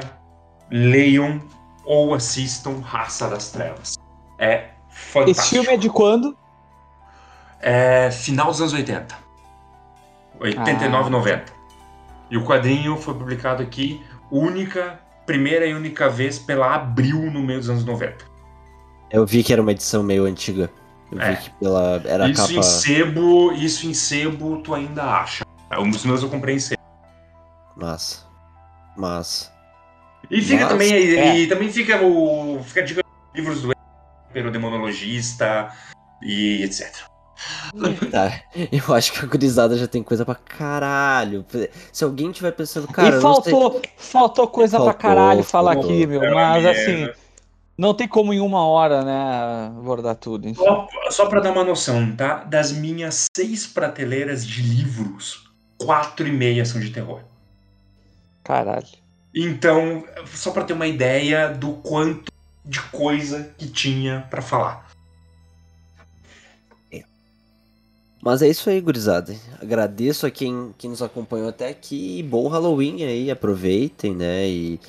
leiam 0.72 1.42
ou 1.88 2.14
assistam 2.14 2.82
Raça 2.82 3.30
das 3.30 3.50
Trevas. 3.50 3.96
É 4.38 4.72
fantástico. 4.90 5.30
Esse 5.42 5.50
filme 5.50 5.70
é 5.70 5.78
de 5.78 5.90
quando? 5.90 6.38
É 7.62 8.12
final 8.12 8.48
dos 8.48 8.60
anos 8.62 8.74
80. 8.74 9.16
89, 10.40 11.08
Ah. 11.08 11.10
90. 11.10 11.54
E 12.30 12.38
o 12.38 12.44
quadrinho 12.46 12.98
foi 12.98 13.14
publicado 13.14 13.64
aqui, 13.64 14.06
única, 14.30 15.00
primeira 15.26 15.66
e 15.66 15.74
única 15.74 16.10
vez 16.10 16.38
pela 16.38 16.76
Abril 16.76 17.32
no 17.32 17.42
meio 17.42 17.60
dos 17.60 17.70
anos 17.70 17.86
90. 17.86 18.26
Eu 19.10 19.26
vi 19.26 19.42
que 19.44 19.54
era 19.54 19.62
uma 19.62 19.72
edição 19.72 20.04
meio 20.04 20.26
antiga. 20.26 20.70
Eu 21.10 21.22
É. 21.22 21.32
vi 21.32 21.38
que 21.44 21.50
pela, 21.52 22.02
era 22.06 22.26
a 22.26 22.30
isso 22.30 22.42
capa. 22.48 22.54
em 22.60 22.62
sebo, 22.64 23.52
isso 23.54 23.88
em 23.88 23.94
sebo 23.94 24.58
tu 24.62 24.74
ainda 24.76 25.04
acha. 25.06 25.46
Um 25.80 25.90
dos 25.90 26.04
meus 26.06 26.22
eu 26.22 26.30
comprei 26.30 26.56
em 26.56 26.60
sebo. 26.60 26.82
Massa. 27.78 28.26
Massa. 28.98 29.52
E 30.30 30.42
fica 30.42 30.64
Nossa, 30.64 30.74
também 30.74 30.94
aí, 30.94 31.16
é. 31.18 31.38
e 31.40 31.48
também 31.48 31.72
fica 31.72 32.02
o 32.04 32.62
fica 32.64 32.82
a 32.82 32.84
dica 32.84 33.02
dos 33.04 33.36
livros 33.36 33.62
do 33.62 33.74
pelo 34.34 34.52
demonologista 34.52 35.72
e 36.22 36.64
etc. 36.64 36.94
Tá, 38.12 38.42
eu 38.72 38.94
acho 38.94 39.14
que 39.14 39.20
a 39.20 39.28
gurizada 39.28 39.78
já 39.78 39.88
tem 39.88 40.02
coisa 40.04 40.26
pra 40.26 40.36
caralho. 40.36 41.46
Se 41.94 42.04
alguém 42.04 42.32
tiver 42.32 42.52
pensando, 42.52 42.88
cara, 42.88 43.18
e 43.18 43.20
não 43.22 43.42
sei- 43.42 43.52
faltou, 43.54 43.82
faltou 43.96 44.48
coisa 44.48 44.78
Faltou, 44.78 44.94
pra 44.94 45.02
caralho 45.02 45.44
falar 45.44 45.74
faltou. 45.76 45.92
aqui, 45.92 46.08
meu. 46.08 46.20
Mas 46.34 46.66
é, 46.66 46.72
assim, 46.72 47.10
não 47.78 47.94
tem 47.94 48.08
como 48.08 48.34
em 48.34 48.40
uma 48.40 48.66
hora, 48.66 49.04
né, 49.06 49.68
abordar 49.78 50.16
tudo. 50.16 50.48
Enfim. 50.50 50.62
Só, 50.64 50.88
só 51.12 51.26
para 51.28 51.40
dar 51.42 51.52
uma 51.52 51.64
noção, 51.64 52.14
tá? 52.16 52.44
Das 52.44 52.72
minhas 52.72 53.26
seis 53.36 53.68
prateleiras 53.68 54.46
de 54.46 54.62
livros, 54.64 55.48
quatro 55.78 56.28
e 56.28 56.32
meia 56.32 56.66
são 56.66 56.82
de 56.82 56.90
terror. 56.90 57.22
Caralho. 58.44 58.88
Então, 59.40 60.04
só 60.34 60.52
para 60.52 60.64
ter 60.64 60.74
uma 60.74 60.88
ideia 60.88 61.50
do 61.50 61.74
quanto 61.74 62.32
de 62.66 62.82
coisa 62.82 63.52
que 63.58 63.68
tinha 63.68 64.26
pra 64.30 64.42
falar. 64.42 64.88
Mas 68.22 68.42
é 68.42 68.48
isso 68.50 68.70
aí, 68.70 68.82
gurizada. 68.82 69.34
Agradeço 69.62 70.26
a 70.26 70.32
quem, 70.32 70.74
quem 70.78 70.90
nos 70.90 71.02
acompanhou 71.02 71.48
até 71.48 71.70
aqui. 71.70 72.22
Bom 72.24 72.48
Halloween 72.48 73.04
aí, 73.04 73.32
aproveitem, 73.32 74.14
né? 74.16 74.48
E, 74.50 74.80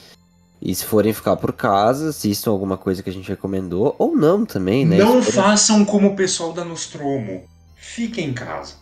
e 0.61 0.75
se 0.75 0.85
forem 0.85 1.13
ficar 1.13 1.37
por 1.37 1.53
casa, 1.53 2.09
assistam 2.09 2.51
alguma 2.51 2.77
coisa 2.77 3.03
que 3.03 3.11
a 3.11 3.13
gente 3.13 3.29
recomendou. 3.29 3.95
Ou 3.99 4.17
não 4.17 4.45
também, 4.47 4.85
né? 4.85 4.97
Não 4.97 5.23
forem- 5.23 5.43
façam 5.43 5.85
como 5.85 6.09
o 6.09 6.17
pessoal 6.17 6.53
da 6.53 6.65
Nostromo. 6.65 7.45
Fiquem 7.77 8.31
em 8.31 8.35
casa. 8.35 8.75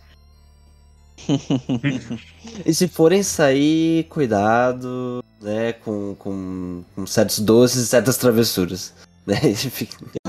E 2.64 2.72
se 2.72 2.88
forem 2.88 3.22
sair, 3.22 4.04
cuidado, 4.04 5.24
né? 5.40 5.72
Com, 5.72 6.14
com, 6.16 6.84
com 6.94 7.06
certos 7.06 7.38
doces 7.40 7.82
e 7.82 7.86
certas 7.86 8.16
travessuras. 8.16 8.92
Né? 9.26 9.36